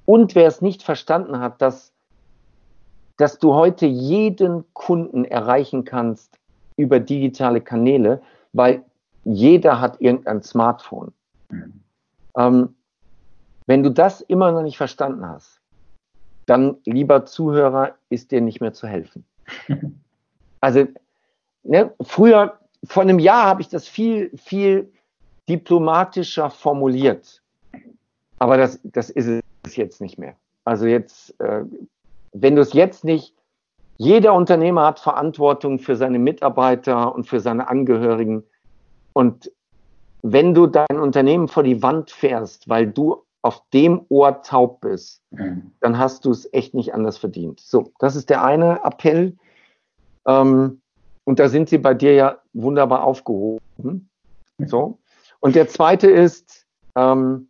und 0.06 0.34
wer 0.34 0.48
es 0.48 0.62
nicht 0.62 0.82
verstanden 0.82 1.38
hat, 1.38 1.60
dass, 1.60 1.92
dass 3.20 3.38
du 3.38 3.54
heute 3.54 3.84
jeden 3.86 4.64
Kunden 4.72 5.26
erreichen 5.26 5.84
kannst 5.84 6.38
über 6.76 6.98
digitale 7.00 7.60
Kanäle, 7.60 8.22
weil 8.54 8.82
jeder 9.24 9.80
hat 9.80 10.00
irgendein 10.00 10.42
Smartphone. 10.42 11.12
Mhm. 11.50 11.72
Ähm, 12.36 12.74
wenn 13.66 13.82
du 13.82 13.90
das 13.90 14.22
immer 14.22 14.52
noch 14.52 14.62
nicht 14.62 14.78
verstanden 14.78 15.26
hast, 15.26 15.60
dann, 16.46 16.78
lieber 16.86 17.26
Zuhörer, 17.26 17.94
ist 18.08 18.30
dir 18.30 18.40
nicht 18.40 18.60
mehr 18.60 18.72
zu 18.72 18.86
helfen. 18.86 19.24
Also, 20.62 20.86
ne, 21.62 21.90
früher, 22.02 22.58
vor 22.84 23.02
einem 23.02 23.18
Jahr 23.18 23.46
habe 23.46 23.62
ich 23.62 23.70
das 23.70 23.88
viel, 23.88 24.30
viel 24.36 24.92
diplomatischer 25.48 26.50
formuliert. 26.50 27.40
Aber 28.38 28.58
das, 28.58 28.78
das 28.82 29.08
ist 29.08 29.42
es 29.62 29.76
jetzt 29.76 30.02
nicht 30.02 30.18
mehr. 30.18 30.36
Also 30.66 30.84
jetzt, 30.84 31.34
äh, 31.40 31.64
wenn 32.32 32.56
du 32.56 32.62
es 32.62 32.72
jetzt 32.72 33.04
nicht, 33.04 33.34
jeder 33.96 34.32
Unternehmer 34.32 34.86
hat 34.86 35.00
Verantwortung 35.00 35.78
für 35.78 35.94
seine 35.94 36.18
Mitarbeiter 36.18 37.14
und 37.14 37.24
für 37.24 37.40
seine 37.40 37.68
Angehörigen. 37.68 38.44
Und 39.12 39.52
wenn 40.22 40.54
du 40.54 40.66
dein 40.66 40.98
Unternehmen 40.98 41.48
vor 41.48 41.62
die 41.62 41.82
Wand 41.82 42.10
fährst, 42.10 42.68
weil 42.68 42.86
du 42.86 43.24
auf 43.42 43.62
dem 43.72 44.06
Ohr 44.08 44.42
taub 44.42 44.80
bist, 44.80 45.22
mhm. 45.30 45.72
dann 45.80 45.98
hast 45.98 46.24
du 46.24 46.30
es 46.30 46.50
echt 46.52 46.74
nicht 46.74 46.94
anders 46.94 47.18
verdient. 47.18 47.60
So, 47.60 47.92
das 47.98 48.16
ist 48.16 48.30
der 48.30 48.42
eine 48.42 48.84
Appell. 48.84 49.36
Ähm, 50.26 50.80
und 51.24 51.38
da 51.38 51.48
sind 51.48 51.68
sie 51.68 51.78
bei 51.78 51.92
dir 51.92 52.14
ja 52.14 52.38
wunderbar 52.54 53.04
aufgehoben. 53.04 54.08
So. 54.58 54.98
Und 55.40 55.56
der 55.56 55.68
zweite 55.68 56.10
ist, 56.10 56.66
ähm, 56.96 57.49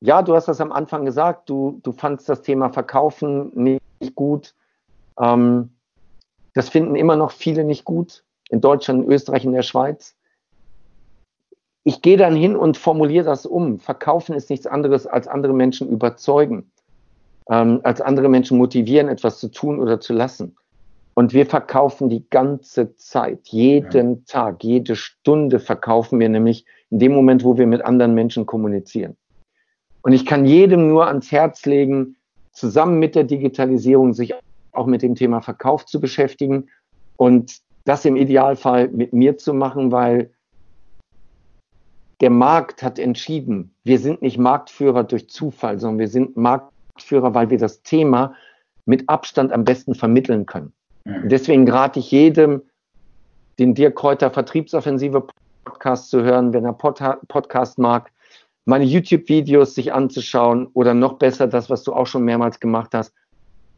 ja, 0.00 0.22
du 0.22 0.34
hast 0.34 0.48
das 0.48 0.60
am 0.60 0.72
Anfang 0.72 1.04
gesagt, 1.04 1.48
du, 1.48 1.80
du 1.82 1.92
fandst 1.92 2.28
das 2.28 2.42
Thema 2.42 2.70
Verkaufen 2.70 3.50
nicht 3.54 4.14
gut. 4.14 4.54
Ähm, 5.18 5.70
das 6.54 6.68
finden 6.68 6.96
immer 6.96 7.16
noch 7.16 7.30
viele 7.30 7.64
nicht 7.64 7.84
gut, 7.84 8.24
in 8.48 8.60
Deutschland, 8.60 9.04
in 9.04 9.12
Österreich, 9.12 9.44
in 9.44 9.52
der 9.52 9.62
Schweiz 9.62 10.16
ich 11.84 12.02
gehe 12.02 12.16
dann 12.16 12.36
hin 12.36 12.56
und 12.56 12.76
formuliere 12.76 13.24
das 13.24 13.46
um. 13.46 13.78
Verkaufen 13.78 14.34
ist 14.34 14.50
nichts 14.50 14.66
anderes 14.66 15.06
als 15.06 15.28
andere 15.28 15.54
Menschen 15.54 15.88
überzeugen, 15.88 16.70
ähm, 17.48 17.80
als 17.84 18.00
andere 18.00 18.28
Menschen 18.28 18.58
motivieren, 18.58 19.08
etwas 19.08 19.40
zu 19.40 19.48
tun 19.48 19.80
oder 19.80 20.00
zu 20.00 20.12
lassen. 20.12 20.56
Und 21.14 21.32
wir 21.32 21.46
verkaufen 21.46 22.08
die 22.08 22.28
ganze 22.30 22.94
Zeit, 22.96 23.48
jeden 23.48 24.10
ja. 24.10 24.22
Tag, 24.26 24.62
jede 24.62 24.94
Stunde 24.94 25.58
verkaufen 25.58 26.20
wir 26.20 26.28
nämlich 26.28 26.64
in 26.90 26.98
dem 26.98 27.12
Moment, 27.12 27.44
wo 27.44 27.56
wir 27.56 27.66
mit 27.66 27.84
anderen 27.84 28.14
Menschen 28.14 28.46
kommunizieren. 28.46 29.16
Und 30.02 30.12
ich 30.12 30.24
kann 30.26 30.44
jedem 30.44 30.88
nur 30.88 31.06
ans 31.06 31.30
Herz 31.30 31.66
legen, 31.66 32.16
zusammen 32.52 32.98
mit 32.98 33.14
der 33.14 33.24
Digitalisierung 33.24 34.12
sich 34.12 34.34
auch 34.72 34.86
mit 34.86 35.02
dem 35.02 35.14
Thema 35.14 35.40
Verkauf 35.40 35.86
zu 35.86 36.00
beschäftigen 36.00 36.68
und 37.16 37.58
das 37.84 38.04
im 38.04 38.16
Idealfall 38.16 38.88
mit 38.88 39.12
mir 39.12 39.36
zu 39.36 39.52
machen, 39.54 39.92
weil 39.92 40.30
der 42.20 42.30
Markt 42.30 42.82
hat 42.82 42.98
entschieden, 42.98 43.74
wir 43.84 43.98
sind 43.98 44.20
nicht 44.20 44.38
Marktführer 44.38 45.04
durch 45.04 45.28
Zufall, 45.30 45.78
sondern 45.80 45.98
wir 45.98 46.08
sind 46.08 46.36
Marktführer, 46.36 47.34
weil 47.34 47.50
wir 47.50 47.58
das 47.58 47.82
Thema 47.82 48.34
mit 48.84 49.08
Abstand 49.08 49.52
am 49.52 49.64
besten 49.64 49.94
vermitteln 49.94 50.46
können. 50.46 50.72
Mhm. 51.04 51.28
Deswegen 51.28 51.68
rate 51.70 52.00
ich 52.00 52.10
jedem, 52.10 52.62
den 53.58 53.74
Dirk 53.74 53.96
Kräuter 53.96 54.30
Vertriebsoffensive 54.30 55.26
Podcast 55.64 56.10
zu 56.10 56.22
hören, 56.22 56.52
wenn 56.52 56.64
er 56.64 56.72
Pod 56.72 57.02
Podcast 57.28 57.78
mag, 57.78 58.10
meine 58.64 58.84
YouTube-Videos 58.84 59.74
sich 59.74 59.92
anzuschauen 59.92 60.68
oder 60.74 60.94
noch 60.94 61.14
besser 61.14 61.46
das, 61.46 61.70
was 61.70 61.82
du 61.82 61.92
auch 61.92 62.06
schon 62.06 62.24
mehrmals 62.24 62.60
gemacht 62.60 62.90
hast, 62.92 63.12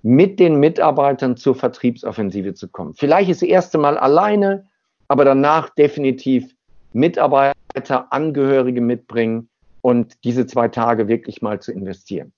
mit 0.03 0.41
den 0.41 0.57
Mitarbeitern 0.57 1.37
zur 1.37 1.55
Vertriebsoffensive 1.55 2.55
zu 2.55 2.69
kommen. 2.69 2.95
Vielleicht 2.95 3.31
das 3.31 3.43
erste 3.43 3.79
Mal 3.79 3.97
alleine, 3.97 4.67
aber 5.09 5.25
danach 5.25 5.71
definitiv 5.71 6.55
Mitarbeiter, 6.93 8.13
Angehörige 8.13 8.81
mitbringen 8.81 9.49
und 9.81 10.25
diese 10.25 10.47
zwei 10.47 10.69
Tage 10.69 11.09
wirklich 11.09 11.41
mal 11.41 11.61
zu 11.61 11.73
investieren. 11.73 12.33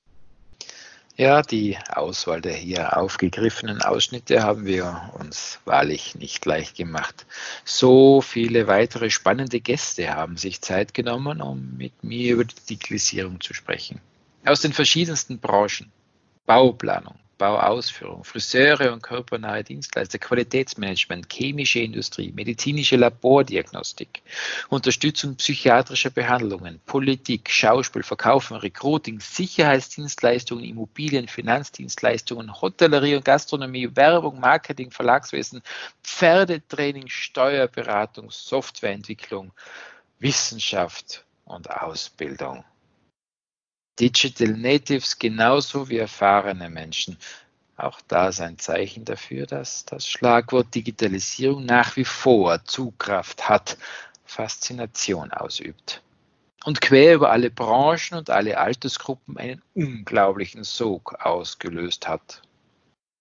Ja, 1.16 1.42
die 1.42 1.78
Auswahl 1.90 2.40
der 2.40 2.54
hier 2.54 2.96
aufgegriffenen 2.96 3.82
Ausschnitte 3.82 4.42
haben 4.42 4.66
wir 4.66 5.12
uns 5.16 5.60
wahrlich 5.64 6.16
nicht 6.16 6.44
leicht 6.44 6.76
gemacht. 6.76 7.24
So 7.64 8.20
viele 8.20 8.66
weitere 8.66 9.10
spannende 9.10 9.60
Gäste 9.60 10.12
haben 10.12 10.36
sich 10.36 10.60
Zeit 10.60 10.92
genommen, 10.92 11.40
um 11.40 11.76
mit 11.76 12.02
mir 12.02 12.32
über 12.32 12.44
die 12.44 12.56
Digitalisierung 12.68 13.40
zu 13.40 13.54
sprechen. 13.54 14.00
Aus 14.44 14.60
den 14.60 14.72
verschiedensten 14.72 15.38
Branchen. 15.38 15.92
Bauplanung, 16.46 17.18
Bauausführung, 17.44 18.24
Friseure 18.24 18.90
und 18.90 19.02
körpernahe 19.02 19.62
Dienstleister, 19.62 20.18
Qualitätsmanagement, 20.18 21.30
chemische 21.30 21.80
Industrie, 21.80 22.32
medizinische 22.32 22.96
Labordiagnostik, 22.96 24.22
Unterstützung 24.70 25.36
psychiatrischer 25.36 26.08
Behandlungen, 26.08 26.80
Politik, 26.86 27.50
Schauspiel, 27.50 28.02
Verkaufen, 28.02 28.56
Recruiting, 28.56 29.20
Sicherheitsdienstleistungen, 29.20 30.64
Immobilien, 30.64 31.28
Finanzdienstleistungen, 31.28 32.62
Hotellerie 32.62 33.16
und 33.16 33.26
Gastronomie, 33.26 33.94
Werbung, 33.94 34.40
Marketing, 34.40 34.90
Verlagswesen, 34.90 35.60
Pferdetraining, 36.02 37.08
Steuerberatung, 37.08 38.30
Softwareentwicklung, 38.30 39.52
Wissenschaft 40.18 41.26
und 41.44 41.70
Ausbildung. 41.70 42.64
Digital 44.00 44.48
Natives 44.48 45.18
genauso 45.18 45.88
wie 45.88 45.98
erfahrene 45.98 46.68
Menschen. 46.68 47.16
Auch 47.76 48.00
da 48.08 48.28
ist 48.28 48.40
ein 48.40 48.58
Zeichen 48.58 49.04
dafür, 49.04 49.46
dass 49.46 49.84
das 49.84 50.08
Schlagwort 50.08 50.74
Digitalisierung 50.74 51.64
nach 51.64 51.96
wie 51.96 52.04
vor 52.04 52.64
Zugkraft 52.64 53.48
hat, 53.48 53.76
Faszination 54.24 55.32
ausübt 55.32 56.02
und 56.64 56.80
quer 56.80 57.14
über 57.14 57.30
alle 57.30 57.50
Branchen 57.50 58.18
und 58.18 58.30
alle 58.30 58.58
Altersgruppen 58.58 59.36
einen 59.36 59.62
unglaublichen 59.74 60.64
Sog 60.64 61.14
ausgelöst 61.20 62.08
hat. 62.08 62.42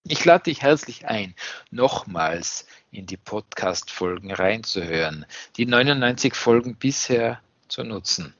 Ich 0.06 0.24
lade 0.24 0.44
dich 0.44 0.62
herzlich 0.62 1.06
ein, 1.06 1.34
nochmals 1.70 2.66
in 2.90 3.06
die 3.06 3.16
Podcast-Folgen 3.16 4.32
reinzuhören, 4.32 5.24
die 5.56 5.66
99 5.66 6.34
Folgen 6.34 6.76
bisher 6.76 7.40
zu 7.68 7.84
nutzen. 7.84 8.34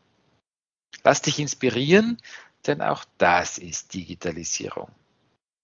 Lass 1.05 1.21
dich 1.21 1.39
inspirieren, 1.39 2.19
denn 2.67 2.81
auch 2.81 3.05
das 3.19 3.59
ist 3.59 3.93
Digitalisierung. 3.93 4.91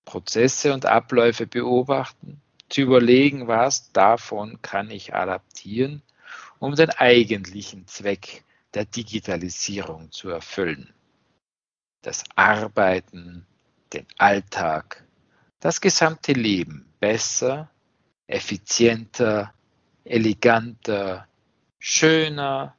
Prozesse 0.05 0.75
und 0.75 0.85
Abläufe 0.85 1.47
beobachten, 1.47 2.43
zu 2.69 2.83
überlegen, 2.83 3.49
was 3.49 3.91
davon 3.93 4.61
kann 4.63 4.91
ich 4.91 5.15
adaptieren, 5.15 6.03
um 6.59 6.75
den 6.75 6.91
eigentlichen 6.91 7.87
Zweck 7.87 8.45
der 8.75 8.85
Digitalisierung 8.85 10.13
zu 10.13 10.29
erfüllen. 10.29 10.93
Das 12.03 12.23
Arbeiten, 12.37 13.47
den 13.93 14.07
Alltag, 14.19 15.05
das 15.59 15.81
gesamte 15.81 16.33
Leben 16.33 16.93
besser, 17.01 17.71
effizienter, 18.27 19.53
eleganter, 20.05 21.27
schöner 21.79 22.77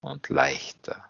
und 0.00 0.28
leichter 0.28 1.09